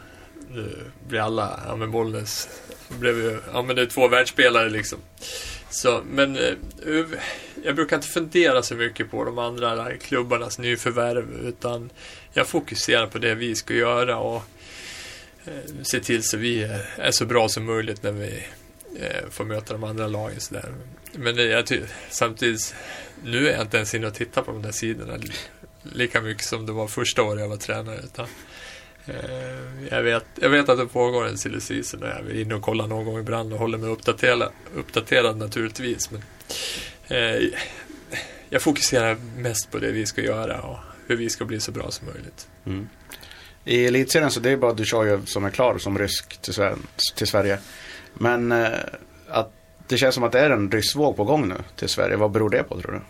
nu 0.51 0.77
blir 1.09 1.21
alla, 1.21 1.61
ja 1.67 1.77
men 1.77 1.91
Bollnäs 1.91 2.49
blev 2.89 3.17
ju, 3.19 3.39
ja 3.53 3.63
men 3.63 3.77
det 3.77 3.83
är 3.83 3.87
två 3.87 4.09
världsspelare 4.09 4.71
liksom. 4.71 4.99
Så, 5.71 6.03
men 6.11 6.37
eh, 6.37 6.55
jag 7.65 7.77
brukar 7.77 7.97
inte 7.97 8.09
fundera 8.09 8.63
så 8.63 8.75
mycket 8.75 9.11
på 9.11 9.25
de 9.25 9.39
andra 9.39 9.97
klubbarnas 9.97 10.59
nyförvärv 10.59 11.49
utan 11.49 11.91
jag 12.33 12.47
fokuserar 12.47 13.07
på 13.07 13.19
det 13.19 13.35
vi 13.35 13.55
ska 13.55 13.75
göra 13.75 14.19
och 14.19 14.43
eh, 15.45 15.83
se 15.83 16.01
till 16.01 16.23
så 16.23 16.37
vi 16.37 16.63
är, 16.63 16.87
är 16.97 17.11
så 17.11 17.27
bra 17.27 17.49
som 17.49 17.65
möjligt 17.65 18.03
när 18.03 18.13
vi 18.13 18.45
eh, 18.97 19.31
får 19.31 19.45
möta 19.45 19.73
de 19.73 19.85
andra 19.85 20.07
lagen 20.07 20.41
sådär. 20.41 20.73
Men 21.13 21.37
det, 21.37 21.45
jag 21.45 21.67
ty- 21.67 21.83
samtidigt, 22.11 22.75
nu 23.25 23.49
är 23.49 23.53
jag 23.53 23.61
inte 23.61 23.77
ens 23.77 23.95
inne 23.95 24.07
och 24.07 24.15
tittar 24.15 24.43
på 24.43 24.53
de 24.53 24.63
där 24.63 24.73
sidorna 24.73 25.19
lika 25.83 26.21
mycket 26.21 26.45
som 26.45 26.67
det 26.67 26.73
var 26.73 26.89
första 26.89 27.23
året 27.23 27.41
jag 27.41 27.49
var 27.49 27.57
tränare. 27.57 28.01
Utan, 28.05 28.27
eh, 29.07 29.89
jag, 29.91 30.03
vet, 30.03 30.25
jag 30.35 30.51
vet 30.51 30.69
att 30.69 30.79
det 30.79 30.87
pågår 30.87 31.27
en 31.27 31.39
silly 31.39 31.61
season 31.61 32.03
och 32.03 32.09
jag 32.09 32.19
är 32.19 32.41
inne 32.41 32.55
och 32.55 32.63
kollar 32.63 32.87
någon 32.87 33.05
gång 33.05 33.19
ibland 33.19 33.53
och 33.53 33.59
håller 33.59 33.79
mig 33.79 33.91
uppdaterad, 33.91 34.53
uppdaterad 34.75 35.37
naturligtvis. 35.37 36.11
Men, 36.11 36.23
eh, 37.09 37.49
jag 38.49 38.63
fokuserar 38.63 39.17
mest 39.37 39.71
på 39.71 39.79
det 39.79 39.93
vi 39.93 40.07
ska 40.07 40.23
göra 40.23 40.61
och 40.61 40.79
hur 41.07 41.17
vi 41.17 41.31
ska 41.31 41.45
bli 41.45 41.61
så 41.61 41.73
bra 41.73 41.91
som 41.91 42.07
möjligt. 42.07 42.49
Mm. 42.67 42.89
I 43.65 43.87
elitserien 43.87 44.31
så 44.31 44.41
det 44.41 44.51
är 44.51 44.57
bara 44.57 44.73
Dushojev 44.73 45.25
som 45.25 45.45
är 45.45 45.51
klar 45.51 45.79
som 45.79 45.99
rysk 45.99 46.43
till, 46.43 46.55
till 47.15 47.27
Sverige. 47.27 47.59
Men 48.15 48.53
eh, 48.53 48.79
att 49.29 49.53
det 49.89 49.99
känns 49.99 50.15
som 50.15 50.25
att 50.25 50.33
det 50.33 50.41
är 50.41 50.51
en 50.51 50.71
ryssvåg 50.71 51.17
på 51.17 51.25
gång 51.25 51.49
nu 51.49 51.57
till 51.77 51.89
Sverige. 51.89 52.17
Vad 52.17 52.31
beror 52.31 52.51
det 52.51 52.63
på 52.63 52.81
tror 52.81 52.93
du? 52.93 53.01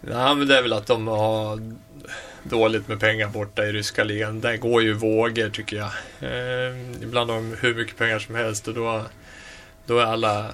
Nej, 0.00 0.34
men 0.34 0.48
det 0.48 0.58
är 0.58 0.62
väl 0.62 0.72
att 0.72 0.86
de 0.86 1.06
har 1.06 1.60
dåligt 2.42 2.88
med 2.88 3.00
pengar 3.00 3.28
borta 3.28 3.66
i 3.66 3.72
ryska 3.72 4.04
ligan. 4.04 4.40
Där 4.40 4.56
går 4.56 4.82
ju 4.82 4.92
vågor 4.92 5.50
tycker 5.50 5.76
jag. 5.76 5.90
Eh, 6.20 7.02
ibland 7.02 7.30
har 7.30 7.36
de 7.36 7.56
hur 7.60 7.74
mycket 7.74 7.96
pengar 7.96 8.18
som 8.18 8.34
helst 8.34 8.68
och 8.68 8.74
då, 8.74 9.02
då 9.86 9.98
är 9.98 10.04
alla 10.04 10.50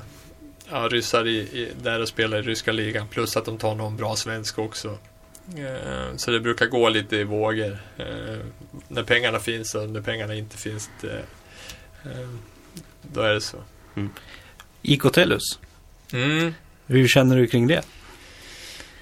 ja, 0.70 0.88
ryssar 0.90 1.26
i, 1.26 1.36
i, 1.36 1.72
där 1.82 2.00
och 2.00 2.08
spelar 2.08 2.38
i 2.38 2.42
ryska 2.42 2.72
ligan. 2.72 3.08
Plus 3.08 3.36
att 3.36 3.44
de 3.44 3.58
tar 3.58 3.74
någon 3.74 3.96
bra 3.96 4.16
svensk 4.16 4.58
också. 4.58 4.98
Eh, 5.56 6.16
så 6.16 6.30
det 6.30 6.40
brukar 6.40 6.66
gå 6.66 6.88
lite 6.88 7.16
i 7.16 7.24
vågor. 7.24 7.78
Eh, 7.96 8.38
när 8.88 9.02
pengarna 9.02 9.38
finns 9.38 9.74
och 9.74 9.88
när 9.90 10.00
pengarna 10.00 10.34
inte 10.34 10.56
finns. 10.56 10.90
Det, 11.00 11.24
eh, 12.04 12.20
eh 12.20 12.28
då 13.12 13.20
är 13.20 13.32
det 13.34 13.40
så. 13.40 13.56
IK 14.82 15.12
Tellus, 15.12 15.58
Mm. 16.12 16.54
hur 16.86 17.08
känner 17.08 17.36
du 17.36 17.46
kring 17.46 17.66
det? 17.66 17.82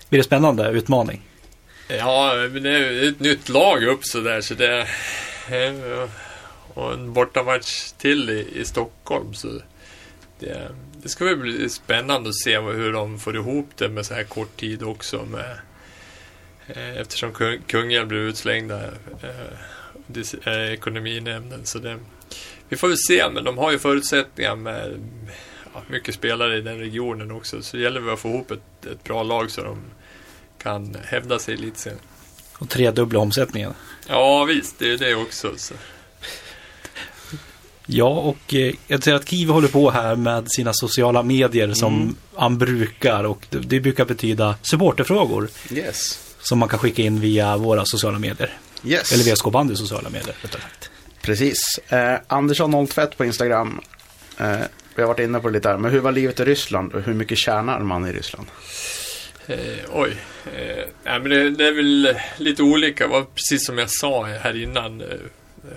Blir 0.09 0.20
det 0.20 0.24
spännande 0.24 0.68
utmaning? 0.70 1.22
Ja, 1.88 2.34
det 2.34 2.70
är 2.70 3.09
ett 3.09 3.20
nytt 3.20 3.48
lag 3.48 3.84
upp 3.84 4.05
så 4.05 4.20
där 4.20 4.40
så 4.40 4.55
det 4.55 4.80
eh, 5.48 6.09
och 6.74 6.92
en 6.92 7.12
bortamatch 7.12 7.90
till 7.98 8.30
i, 8.30 8.48
i 8.61 8.64
Stockholm 8.64 9.34
så 9.34 9.48
det, 10.38 10.68
det 11.03 11.09
ska 11.09 11.24
väl 11.24 11.36
bli 11.36 11.68
spännande 11.68 12.28
att 12.28 12.36
se 12.36 12.59
hur 12.61 12.92
de 12.92 13.18
får 13.18 13.36
ihop 13.36 13.70
det 13.76 13.88
med 13.88 14.07
så 14.07 14.14
här 14.14 14.24
kort 14.24 14.57
tid 14.57 14.82
också 14.82 15.24
med 15.24 15.59
eh, 16.66 16.96
eftersom 16.96 17.32
kung, 17.32 17.59
Kungälv 17.66 18.07
blir 18.09 18.18
utslängda 18.18 18.84
eh, 19.22 19.57
dis- 20.07 20.48
eh, 20.48 20.72
ekonominämnden 20.72 21.66
så 21.66 21.78
det 21.78 21.98
vi 22.73 22.77
får 22.79 22.89
väl 22.89 22.99
se 22.99 23.31
men 23.31 23.45
de 23.45 23.59
har 23.59 23.70
ju 23.73 23.79
förutsättningar 23.79 24.57
med 24.57 25.01
ja, 25.75 25.83
mycket 25.89 26.14
spelare 26.14 26.59
i 26.59 26.61
den 26.61 26.79
regionen 26.79 27.31
också 27.31 27.62
så 27.62 27.77
det 27.77 27.83
gäller 27.83 28.01
väl 28.01 28.14
att 28.14 28.20
få 28.20 28.29
ihop 28.29 28.51
ett, 28.51 28.87
ett 28.93 29.05
bra 29.05 29.23
lag 29.23 29.51
så 29.51 29.62
de 29.62 29.79
kan 30.62 30.97
hävda 31.05 31.39
sig 31.39 31.57
lite 31.57 31.79
sen. 31.79 31.97
Och 32.59 32.68
tredubbla 32.68 33.18
omsättningen. 33.18 33.75
Ja 34.09 34.45
visst, 34.45 34.79
det 34.79 34.93
är 34.93 34.99
det 34.99 35.14
också. 35.14 35.53
Så. 35.57 35.75
Ja, 37.87 38.09
och 38.09 38.55
eh, 38.55 38.75
jag 38.87 39.03
ser 39.03 39.14
att 39.14 39.29
Kiwi 39.29 39.53
håller 39.53 39.68
på 39.68 39.91
här 39.91 40.16
med 40.16 40.51
sina 40.51 40.73
sociala 40.75 41.23
medier 41.23 41.73
som 41.75 41.95
Mm. 42.03 42.16
han 42.35 42.59
brukar. 42.59 43.25
Och 43.25 43.47
det, 43.51 43.59
det 43.59 43.81
brukar 43.81 44.05
betyda 44.05 44.55
supporterfrågor 44.62 45.49
Yes. 45.70 46.20
som 46.41 46.59
man 46.59 46.68
kan 46.68 46.79
skicka 46.79 47.03
in 47.03 47.20
via 47.20 47.57
våra 47.57 47.85
sociala 47.85 48.18
medier. 48.18 48.59
Yes. 48.85 49.12
Eller 49.12 49.25
VSK 49.35 49.45
Bandys 49.53 49.79
sociala 49.79 50.11
medier, 50.11 50.35
rättare 50.43 50.62
sagt. 50.62 50.91
Precis. 51.23 51.79
Eh, 51.89 52.20
Andersson 52.27 52.87
02 52.87 53.07
på 53.16 53.25
Instagram. 53.25 53.81
Eh, 54.39 54.57
vi 54.95 55.03
har 55.03 55.09
varit 55.09 55.20
inne 55.20 55.41
på 55.41 55.49
det 55.49 55.55
lite 55.55 55.68
här. 55.68 55.79
Men 55.79 55.91
hur 55.91 56.01
var 56.01 56.12
livet 56.12 56.41
i 56.41 56.45
Ryssland 56.45 56.93
och 56.93 57.03
hur 57.03 57.14
mycket 57.14 57.39
tjänar 57.39 57.81
man 57.81 58.07
i 58.07 58.12
Ryssland? 58.12 58.47
Eh, 59.47 59.59
oj. 59.93 60.16
Eh, 60.47 60.85
nej, 61.05 61.20
men 61.20 61.31
det, 61.31 61.51
det 61.51 61.66
är 61.66 61.73
väl 61.73 62.16
lite 62.37 62.62
olika. 62.62 63.07
Var 63.07 63.25
precis 63.35 63.66
som 63.66 63.79
jag 63.79 63.91
sa 63.91 64.25
här 64.25 64.62
innan. 64.62 65.01
Eh, 65.01 65.07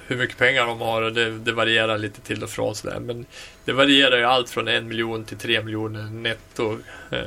hur 0.08 0.18
mycket 0.18 0.38
pengar 0.38 0.66
de 0.66 0.82
har 0.82 1.02
och 1.02 1.14
det, 1.14 1.32
det 1.32 1.52
varierar 1.52 1.98
lite 1.98 2.22
till 2.22 2.44
och 2.44 2.50
från 2.50 2.76
sådär. 2.76 3.00
Men 3.00 3.26
det 3.66 3.74
varierar 3.74 4.18
ju 4.18 4.24
allt 4.24 4.50
från 4.50 4.68
en 4.68 4.88
miljon 4.88 5.26
till 5.26 5.38
tre 5.38 5.64
miljoner 5.64 6.04
netto. 6.04 6.80
Eh, 7.12 7.20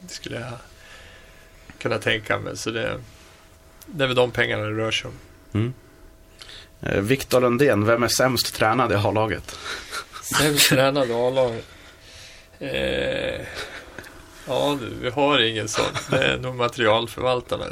det 0.00 0.08
skulle 0.08 0.40
jag 0.40 0.52
kunna 1.78 1.98
tänka 1.98 2.38
mig. 2.38 2.56
Så 2.56 2.70
det, 2.70 3.00
det 3.86 4.04
är 4.04 4.08
väl 4.08 4.16
de 4.16 4.30
pengarna 4.30 4.64
det 4.64 4.70
rör 4.70 4.90
sig 4.90 5.08
om. 5.08 5.14
Eh, 5.66 5.70
Viktor 6.80 7.40
Lundén, 7.40 7.84
vem 7.86 8.02
är 8.02 8.08
sämst 8.08 8.54
tränad 8.54 8.92
i 8.92 8.94
A-laget? 8.94 9.58
Sämst 10.22 10.68
tränade 10.68 11.14
A-lag. 11.28 11.52
Eh, 12.58 13.40
ja 14.46 14.78
du, 14.80 14.90
vi 15.00 15.10
har 15.10 15.38
ingen 15.40 15.68
sån. 15.68 15.84
Det 16.10 16.24
är 16.24 16.38
nog 16.38 16.54
materialförvaltarna. 16.54 17.64
i. 17.66 17.70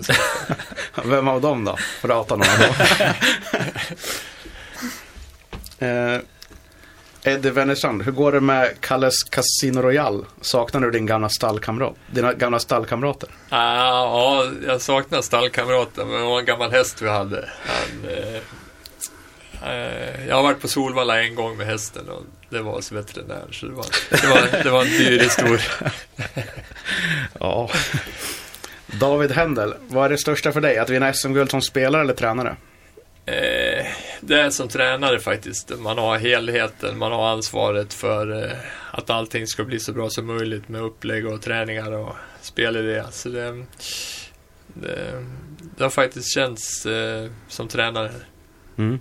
Vem 1.05 1.29
av 1.29 1.41
dem 1.41 1.65
då? 1.65 1.77
Prata 2.03 2.37
några 2.37 2.51
då. 2.59 2.65
eh, 5.87 6.21
Eddie 7.25 7.51
Wennerstrand, 7.51 8.03
hur 8.03 8.13
går 8.13 8.33
det 8.33 8.41
med 8.41 8.81
Kalles 8.81 9.23
Casino 9.23 9.83
Royal? 9.83 10.27
Saknar 10.41 10.81
du 10.81 10.91
din 10.91 11.07
gamla 11.07 11.29
stallkamrat? 11.29 11.95
Dina 12.11 12.33
gamla 12.33 12.59
stallkamrater? 12.59 13.29
Ah, 13.49 13.89
ja, 13.89 14.47
jag 14.67 14.81
saknar 14.81 15.23
stallkamraten, 15.23 16.09
men 16.09 16.21
det 16.21 16.27
var 16.27 16.39
en 16.39 16.45
gammal 16.45 16.71
häst 16.71 17.03
vi 17.03 17.09
hade. 17.09 17.49
Han, 17.67 18.11
eh, 18.11 18.19
eh, 18.35 18.41
jag 20.29 20.37
har 20.37 20.43
varit 20.43 20.61
på 20.61 20.69
Solvalla 20.69 21.23
en 21.23 21.35
gång 21.35 21.57
med 21.57 21.67
hästen 21.67 22.09
och 22.09 22.23
det 22.51 22.63
var 22.63 22.73
hos 22.73 22.93
veterinär. 22.93 23.45
Så 23.51 23.67
det 23.67 23.73
var, 23.73 23.87
det 24.11 24.27
var, 24.27 24.63
det 24.65 24.71
var 24.71 24.83
en 24.83 24.91
dyr 24.91 25.21
historia. 25.21 25.61
Ja. 27.41 27.71
David 29.01 29.31
Händel, 29.31 29.75
vad 29.89 30.05
är 30.05 30.09
det 30.09 30.19
största 30.19 30.53
för 30.53 30.61
dig? 30.61 30.79
Att 30.79 30.91
vinna 30.91 31.13
SM-guld 31.13 31.51
som 31.51 31.63
spelare 31.63 32.03
eller 32.03 32.15
tränare? 32.15 32.57
Eh, 33.27 33.87
det 34.21 34.41
är 34.41 34.51
som 34.51 34.69
tränare 34.69 35.21
faktiskt. 35.21 35.79
Man 35.79 35.99
har 35.99 36.19
helheten, 36.19 36.99
man 36.99 37.13
har 37.13 37.29
ansvaret 37.29 37.95
för 37.95 38.45
eh, 38.45 38.53
att 38.91 39.11
allting 39.11 39.47
ska 39.47 39.65
bli 39.65 39.81
så 39.81 39.93
bra 39.93 40.11
som 40.11 40.27
möjligt 40.27 40.69
med 40.69 40.83
upplägg 40.83 41.27
och 41.27 41.43
träningar 41.43 41.93
och 41.93 42.15
spelidé. 42.41 43.03
Så 43.11 43.29
det, 43.29 43.65
det, 44.67 45.25
det 45.77 45.83
har 45.83 45.91
faktiskt 45.91 46.35
känts 46.35 46.87
eh, 46.87 47.31
som 47.49 47.69
tränare. 47.69 48.11
Mm. 48.79 49.01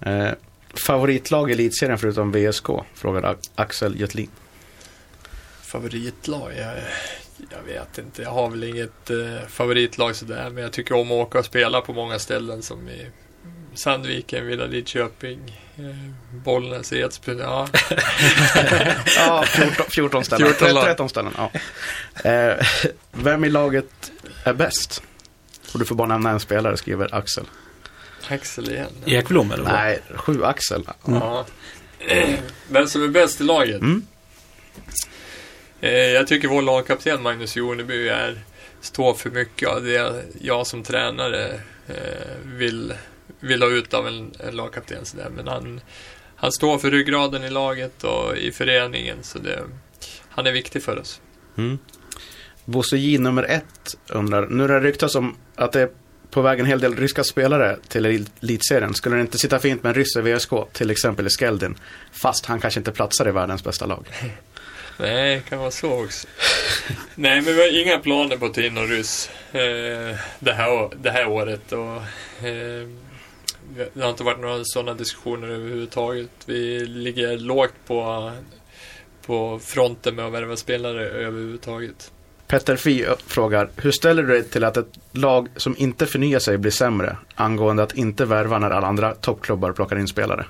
Eh, 0.00 0.30
favoritlag 0.74 1.50
i 1.50 1.52
elitserien 1.52 1.98
förutom 1.98 2.32
VSK? 2.32 2.66
Frågar 2.94 3.36
Axel 3.54 4.00
Götlin. 4.00 4.30
Favoritlag? 5.62 6.52
Jag, 6.58 6.74
jag 7.50 7.62
vet 7.74 7.98
inte. 7.98 8.22
Jag 8.22 8.30
har 8.30 8.50
väl 8.50 8.64
inget 8.64 9.10
eh, 9.10 9.48
favoritlag 9.48 10.16
sådär. 10.16 10.50
Men 10.50 10.62
jag 10.62 10.72
tycker 10.72 10.94
om 10.94 11.06
att 11.06 11.26
åka 11.26 11.38
och 11.38 11.44
spela 11.44 11.80
på 11.80 11.92
många 11.92 12.18
ställen 12.18 12.62
som 12.62 12.88
i 12.88 13.10
Sandviken, 13.74 14.46
Villa 14.46 14.66
Lidköping, 14.66 15.60
eh, 15.76 16.36
Bollnäs, 16.44 16.92
Edsbyn. 16.92 17.38
Ja. 17.38 17.68
Ja, 19.16 19.44
14, 19.46 19.86
14 19.90 20.24
ställen. 20.24 20.46
14 20.46 20.74
lag. 20.74 20.84
13 20.84 21.08
ställen, 21.08 21.32
ja. 21.36 21.50
Eh, 22.30 22.66
vem 23.12 23.44
i 23.44 23.48
laget 23.48 24.12
är 24.44 24.52
bäst? 24.52 25.02
Och 25.72 25.78
du 25.78 25.84
får 25.84 25.94
bara 25.94 26.08
nämna 26.08 26.30
en 26.30 26.40
spelare, 26.40 26.76
skriver 26.76 27.14
Axel. 27.14 27.44
Axel 28.28 28.70
igen. 28.70 28.90
Ekblom 29.06 29.52
eller 29.52 29.62
vad? 29.64 29.72
Nej, 29.72 30.00
sju 30.14 30.44
Axel. 30.44 30.88
Ja. 31.04 31.46
Vem 32.68 32.86
som 32.86 33.02
är 33.02 33.08
bäst 33.08 33.40
i 33.40 33.44
laget? 33.44 33.80
Mm. 33.80 34.06
Eh, 35.80 35.90
jag 35.90 36.26
tycker 36.26 36.48
vår 36.48 36.62
lagkapten 36.62 37.22
Magnus 37.22 37.56
Joneby 37.56 38.08
är, 38.08 38.38
står 38.80 39.14
för 39.14 39.30
mycket 39.30 39.68
av 39.68 39.84
det 39.84 40.24
jag 40.40 40.66
som 40.66 40.82
tränare 40.82 41.60
eh, 41.88 41.94
vill, 42.44 42.94
vill 43.40 43.62
ha 43.62 43.70
ut 43.70 43.94
av 43.94 44.08
en, 44.08 44.32
en 44.40 44.56
lagkapten. 44.56 45.04
Så 45.04 45.16
där. 45.16 45.30
Men 45.30 45.48
han, 45.48 45.80
han 46.36 46.52
står 46.52 46.78
för 46.78 46.90
ryggraden 46.90 47.44
i 47.44 47.50
laget 47.50 48.04
och 48.04 48.36
i 48.36 48.52
föreningen. 48.52 49.16
Så 49.22 49.38
det, 49.38 49.62
han 50.28 50.46
är 50.46 50.52
viktig 50.52 50.82
för 50.82 50.98
oss. 50.98 51.20
Mm. 51.56 51.78
Bosse 52.64 52.96
J 52.96 53.18
nummer 53.18 53.42
ett 53.42 53.96
undrar, 54.08 54.46
nu 54.46 54.62
har 54.62 54.68
det 54.68 54.80
ryktats 54.80 55.14
om 55.14 55.36
att 55.54 55.72
det 55.72 55.80
är 55.80 55.90
på 56.30 56.42
väg 56.42 56.60
en 56.60 56.66
hel 56.66 56.80
del 56.80 56.96
ryska 56.96 57.24
spelare 57.24 57.76
till 57.88 58.26
elitserien. 58.40 58.94
Skulle 58.94 59.16
det 59.16 59.20
inte 59.20 59.38
sitta 59.38 59.58
fint 59.58 59.82
med 59.82 59.90
en 59.90 59.94
ryss 59.94 60.16
i 60.16 60.20
VSK, 60.20 60.50
till 60.72 60.90
exempel 60.90 61.26
i 61.26 61.30
Skeldin, 61.30 61.78
fast 62.12 62.46
han 62.46 62.60
kanske 62.60 62.80
inte 62.80 62.92
platsar 62.92 63.28
i 63.28 63.30
världens 63.30 63.64
bästa 63.64 63.86
lag? 63.86 64.06
Nej, 64.98 65.34
det 65.34 65.40
kan 65.40 65.58
vara 65.58 65.70
så 65.70 66.04
också. 66.04 66.26
Nej, 67.14 67.42
men 67.42 67.54
vi 67.54 67.60
har 67.60 67.82
inga 67.82 67.98
planer 67.98 68.36
på 68.36 68.46
att 68.46 68.54
ta 68.54 68.60
in 68.60 68.74
någon 68.74 68.88
ryss 68.88 69.30
eh, 69.52 70.16
det, 70.38 70.52
här, 70.52 70.90
det 71.02 71.10
här 71.10 71.28
året. 71.28 71.72
Och, 71.72 71.96
eh, 72.46 72.88
det 73.94 74.02
har 74.02 74.10
inte 74.10 74.24
varit 74.24 74.40
några 74.40 74.64
sådana 74.64 74.94
diskussioner 74.94 75.48
överhuvudtaget. 75.48 76.30
Vi 76.46 76.86
ligger 76.86 77.38
lågt 77.38 77.74
på, 77.86 78.32
på 79.26 79.58
fronten 79.58 80.14
med 80.14 80.26
att 80.26 80.32
värva 80.32 80.56
spelare 80.56 81.08
överhuvudtaget. 81.08 82.12
Petter 82.46 82.76
Fi 82.76 83.06
frågar, 83.26 83.70
hur 83.76 83.90
ställer 83.90 84.22
du 84.22 84.28
dig 84.28 84.44
till 84.44 84.64
att 84.64 84.76
ett 84.76 84.98
lag 85.12 85.48
som 85.56 85.74
inte 85.78 86.06
förnyar 86.06 86.38
sig 86.38 86.58
blir 86.58 86.70
sämre 86.72 87.16
angående 87.34 87.82
att 87.82 87.94
inte 87.94 88.24
värva 88.24 88.58
när 88.58 88.70
alla 88.70 88.86
andra 88.86 89.14
toppklubbar 89.14 89.72
plockar 89.72 89.98
in 89.98 90.08
spelare? 90.08 90.46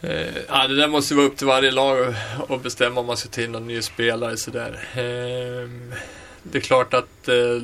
Eh, 0.00 0.26
ja, 0.48 0.66
det 0.68 0.76
där 0.76 0.88
måste 0.88 1.14
vara 1.14 1.26
upp 1.26 1.36
till 1.36 1.46
varje 1.46 1.70
lag 1.70 2.14
att- 2.48 2.62
bestämma 2.62 3.00
om 3.00 3.06
man 3.06 3.16
ska 3.16 3.28
ta 3.28 3.40
in 3.42 3.52
någon 3.52 3.66
ny 3.66 3.82
spelare. 3.82 4.36
Sådär. 4.36 4.88
Eh, 4.94 5.68
det 6.42 6.58
är 6.58 6.62
klart 6.62 6.94
att 6.94 7.28
eh, 7.28 7.62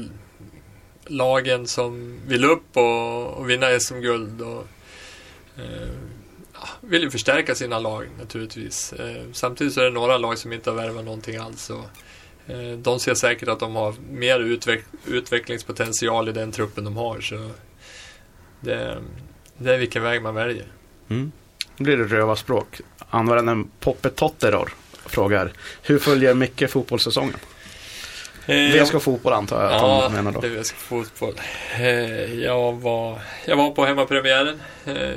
lagen 1.07 1.67
som 1.67 2.21
vill 2.27 2.45
upp 2.45 2.77
och, 2.77 3.27
och 3.27 3.51
vinna 3.51 3.81
SM-guld 3.81 4.41
och, 4.43 4.67
eh, 5.57 5.89
vill 6.81 7.03
ju 7.03 7.11
förstärka 7.11 7.55
sina 7.55 7.79
lag 7.79 8.07
naturligtvis. 8.19 8.93
Eh, 8.93 9.23
samtidigt 9.33 9.73
så 9.75 9.81
är 9.81 9.85
det 9.85 9.91
några 9.91 10.19
lag 10.19 10.39
som 10.39 10.53
inte 10.53 10.71
har 10.71 10.77
värvat 10.77 11.05
någonting 11.05 11.37
alls. 11.37 11.71
Och, 11.71 11.85
de 12.79 13.01
ser 13.01 13.15
säkert 13.15 13.49
att 13.49 13.61
de 13.61 13.75
har 13.77 13.95
mer 14.11 14.41
utveck 14.41 14.85
utvecklingspotential 15.07 16.29
i 16.29 16.33
den 16.33 16.53
truppen 16.53 16.85
de 16.85 16.97
har. 16.97 17.21
Så 17.21 17.51
det, 18.61 18.99
det 19.59 19.75
är 19.75 19.79
vilken 19.79 20.03
väg 20.03 20.23
man 20.23 20.35
väljer. 20.35 20.67
Mm. 21.09 21.33
Nu 21.77 21.85
blir 21.85 21.97
det 21.97 22.05
rövarspråk. 22.05 22.81
Användaren 23.11 23.71
Poppe 23.81 24.11
Totteror 24.11 24.75
frågar, 25.07 25.53
hur 25.83 25.99
följer 25.99 26.35
Micke 26.35 26.71
fotbollssäsongen? 26.71 27.37
Eh, 28.47 28.57
VSK 28.83 29.03
Fotboll 29.03 29.33
antar 29.33 29.63
jag 29.63 29.73
att 29.73 29.83
Ja, 29.83 30.01
han 30.03 30.13
menar 30.13 30.33
då. 30.33 30.41
är 30.47 30.49
VSK 30.63 30.75
Fotboll. 30.77 31.35
Eh, 31.75 32.35
Jag 32.43 32.73
var, 32.73 33.19
jag 33.47 33.57
var 33.57 33.71
på 33.71 33.85
hemmapremiären. 33.85 34.61
Eh, 34.87 35.11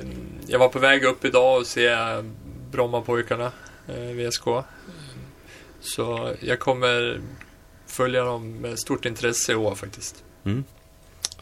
Jag 0.47 0.59
var 0.59 0.69
på 0.69 0.79
väg 0.79 1.03
upp 1.03 1.25
idag 1.25 1.57
och 1.59 1.67
se 1.67 1.95
Brommapojkarna, 2.71 3.51
eh, 3.88 3.95
VSK. 3.95 4.43
Så 5.86 6.33
jag 6.39 6.59
kommer 6.59 7.21
följa 7.88 8.23
dem 8.23 8.53
med 8.53 8.79
stort 8.79 9.05
intresse 9.05 9.51
i 9.51 9.55
år 9.55 9.75
faktiskt. 9.75 10.23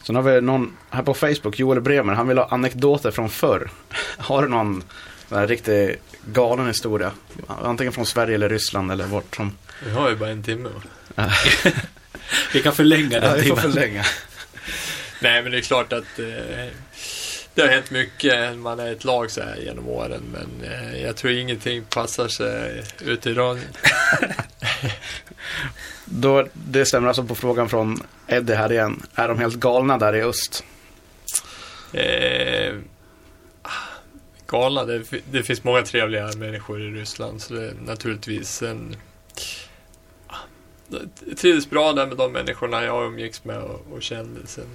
Sen 0.06 0.16
har 0.16 0.22
vi 0.22 0.40
någon 0.40 0.76
här 0.90 1.02
på 1.02 1.14
Facebook, 1.14 1.58
Joel 1.58 1.80
Bremer, 1.80 2.12
han 2.12 2.28
vill 2.28 2.38
ha 2.38 2.48
anekdoter 2.48 3.10
från 3.10 3.30
förr. 3.30 3.70
Har 4.18 4.42
du 4.42 4.48
någon 4.48 4.82
sån 5.28 5.48
riktigt 5.48 6.00
galen 6.32 6.66
historia? 6.66 7.12
Antingen 7.46 7.92
från 7.92 8.06
Sverige 8.06 8.34
eller 8.34 8.48
Ryssland 8.48 8.92
eller 8.92 9.06
vart 9.06 9.36
som... 9.36 9.52
Vi 9.84 9.90
har 9.90 10.10
ju 10.10 10.16
bara 10.16 10.30
en 10.30 10.42
timme. 10.42 10.68
va? 11.14 11.30
Vi 12.52 12.62
kan 12.62 12.72
förlänga 12.72 13.20
den 13.20 13.42
timmen. 13.42 13.56
förlänga. 13.58 14.04
Nej, 15.20 15.42
men 15.42 15.52
det 15.52 15.58
är 15.58 15.62
klart 15.62 15.92
att 15.92 16.18
eh, 16.18 16.66
det 17.54 17.62
har 17.62 17.68
hänt 17.68 17.90
mycket. 17.90 18.58
Man 18.58 18.80
är 18.80 18.92
ett 18.92 19.04
lag 19.04 19.30
så 19.30 19.42
här 19.42 19.56
genom 19.56 19.88
åren. 19.88 20.22
Men 20.32 20.70
eh, 20.70 21.02
jag 21.02 21.16
tror 21.16 21.32
ingenting 21.32 21.84
passar 21.84 22.28
sig 22.28 22.82
ute 23.04 23.30
i 23.30 23.34
radion. 23.34 23.64
Då, 26.04 26.46
det 26.52 26.86
stämmer 26.86 27.08
alltså 27.08 27.24
på 27.24 27.34
frågan 27.34 27.68
från 27.68 28.02
Eddie 28.26 28.54
här 28.54 28.72
igen. 28.72 29.02
Är 29.14 29.28
de 29.28 29.38
helt 29.38 29.54
galna 29.54 29.98
där 29.98 30.14
i 30.14 30.22
öst? 30.22 30.64
Eh, 31.92 32.74
galna, 34.46 34.84
det, 34.84 35.02
det 35.30 35.42
finns 35.42 35.64
många 35.64 35.82
trevliga 35.82 36.30
människor 36.36 36.82
i 36.82 36.90
Ryssland. 36.90 37.42
Så 37.42 37.54
det 37.54 37.66
är 37.66 37.74
naturligtvis 37.86 38.62
en... 38.62 38.96
ah, 40.26 40.36
Jag 41.26 41.36
trivdes 41.38 41.70
bra 41.70 41.92
där 41.92 42.06
med 42.06 42.16
de 42.16 42.32
människorna 42.32 42.84
jag 42.84 43.06
umgicks 43.06 43.44
med 43.44 43.58
och, 43.58 43.86
och 43.92 44.02
kände. 44.02 44.40
Sen, 44.46 44.66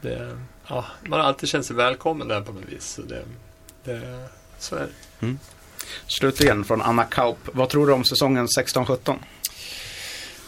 det, 0.00 0.38
ja, 0.68 0.84
man 1.02 1.20
har 1.20 1.26
alltid 1.26 1.48
känt 1.48 1.66
sig 1.66 1.76
välkommen 1.76 2.28
där 2.28 2.40
på 2.40 2.52
något 2.52 2.68
vis. 2.68 2.86
Så, 2.86 3.02
det, 3.02 3.22
det, 3.84 4.28
så 4.58 4.76
är 4.76 4.80
det. 4.80 5.36
Slutligen 6.06 6.64
från 6.64 6.82
Anna 6.82 7.04
Kaup. 7.04 7.38
Vad 7.52 7.68
tror 7.68 7.86
du 7.86 7.92
om 7.92 8.04
säsongen 8.04 8.46
16-17? 8.46 9.16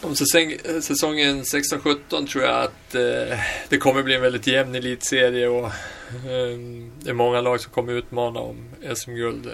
Om 0.02 0.16
säsong, 0.16 0.56
säsongen 0.82 1.42
16-17 1.42 2.26
tror 2.26 2.44
jag 2.44 2.64
att 2.64 2.94
eh, 2.94 3.38
det 3.68 3.78
kommer 3.78 4.02
bli 4.02 4.14
en 4.14 4.22
väldigt 4.22 4.46
jämn 4.46 4.74
elitserie 4.74 5.48
och 5.48 5.64
eh, 5.64 6.58
det 7.00 7.10
är 7.10 7.14
många 7.14 7.40
lag 7.40 7.60
som 7.60 7.72
kommer 7.72 7.92
utmana 7.92 8.40
om 8.40 8.68
SM-guld. 8.94 9.50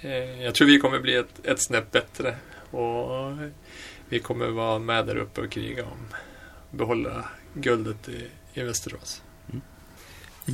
Eh, 0.00 0.42
jag 0.42 0.54
tror 0.54 0.66
vi 0.66 0.78
kommer 0.78 0.98
bli 0.98 1.14
ett, 1.14 1.46
ett 1.46 1.62
snäpp 1.62 1.90
bättre 1.90 2.34
och 2.70 3.32
vi 4.08 4.18
kommer 4.18 4.46
vara 4.46 4.78
med 4.78 5.06
där 5.06 5.16
uppe 5.16 5.40
och 5.40 5.50
kriga 5.50 5.84
om 5.84 6.06
behålla 6.70 7.28
guldet 7.54 8.08
i, 8.08 8.28
i 8.54 8.62
Västerås. 8.62 9.22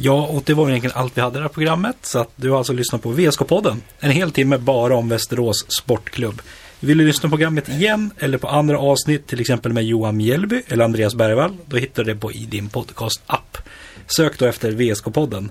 Ja, 0.01 0.27
och 0.27 0.43
det 0.47 0.55
var 0.55 0.69
egentligen 0.69 0.97
allt 0.97 1.17
vi 1.17 1.21
hade 1.21 1.35
i 1.35 1.39
det 1.39 1.45
här 1.45 1.49
programmet. 1.49 1.97
Så 2.03 2.19
att 2.19 2.31
du 2.37 2.51
har 2.51 2.59
alltså 2.59 2.73
lyssnat 2.73 3.03
på 3.03 3.13
VSK-podden. 3.13 3.77
En 4.01 4.11
hel 4.11 4.31
timme 4.31 4.59
bara 4.59 4.97
om 4.97 5.09
Västerås 5.09 5.67
Sportklubb. 5.69 6.43
Vill 6.81 6.99
du 6.99 7.05
lyssna 7.05 7.29
på 7.29 7.31
programmet 7.31 7.69
igen 7.69 8.11
eller 8.19 8.39
på 8.39 8.49
andra 8.49 8.79
avsnitt, 8.79 9.27
till 9.27 9.41
exempel 9.41 9.73
med 9.73 9.85
Johan 9.85 10.17
Mjällby 10.17 10.63
eller 10.69 10.85
Andreas 10.85 11.15
Bergvall, 11.15 11.57
då 11.67 11.77
hittar 11.77 12.05
du 12.05 12.15
det 12.15 12.21
på 12.21 12.33
i 12.33 12.47
din 12.47 12.69
podcast-app. 12.69 13.59
Sök 14.07 14.39
då 14.39 14.47
efter 14.47 14.73
VSK-podden. 14.73 15.49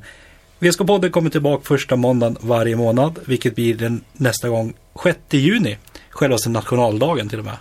VSK-podden 0.60 1.10
kommer 1.10 1.30
tillbaka 1.30 1.64
första 1.64 1.96
måndagen 1.96 2.38
varje 2.42 2.76
månad, 2.76 3.20
vilket 3.26 3.56
blir 3.56 3.76
den 3.76 4.04
nästa 4.14 4.50
gång 4.50 4.74
6 5.04 5.20
juni. 5.30 5.78
Självaste 6.10 6.50
nationaldagen 6.50 7.30
till 7.30 7.40
och 7.40 7.46
med. 7.46 7.58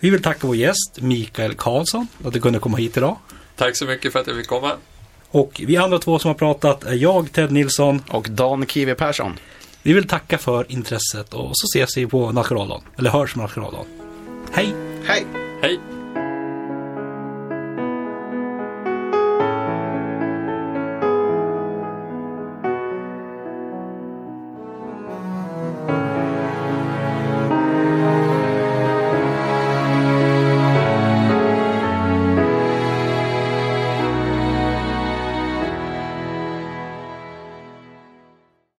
Vi 0.00 0.10
vill 0.10 0.22
tacka 0.22 0.46
vår 0.46 0.56
gäst 0.56 0.98
Mikael 1.00 1.54
Karlsson 1.54 2.08
att 2.24 2.32
du 2.32 2.40
kunde 2.40 2.58
komma 2.58 2.76
hit 2.76 2.96
idag. 2.96 3.16
Tack 3.56 3.76
så 3.76 3.84
mycket 3.84 4.12
för 4.12 4.20
att 4.20 4.26
jag 4.26 4.36
fick 4.36 4.46
komma. 4.46 4.72
Och 5.30 5.62
vi 5.66 5.76
andra 5.76 5.98
två 5.98 6.18
som 6.18 6.28
har 6.28 6.34
pratat 6.34 6.84
är 6.84 6.94
jag, 6.94 7.32
Ted 7.32 7.52
Nilsson. 7.52 8.02
Och 8.08 8.26
Dan 8.30 8.66
Kiwi 8.66 8.94
Persson. 8.94 9.38
Vi 9.82 9.92
vill 9.92 10.08
tacka 10.08 10.38
för 10.38 10.72
intresset 10.72 11.34
och 11.34 11.50
så 11.52 11.66
ses 11.74 11.96
vi 11.96 12.06
på 12.06 12.32
nationaldagen. 12.32 12.82
Eller 12.98 13.10
hörs 13.10 13.34
på 13.34 13.40
nationaldagen. 13.40 13.86
Hej! 14.52 14.74
Hej! 15.04 15.26
Hej! 15.62 15.95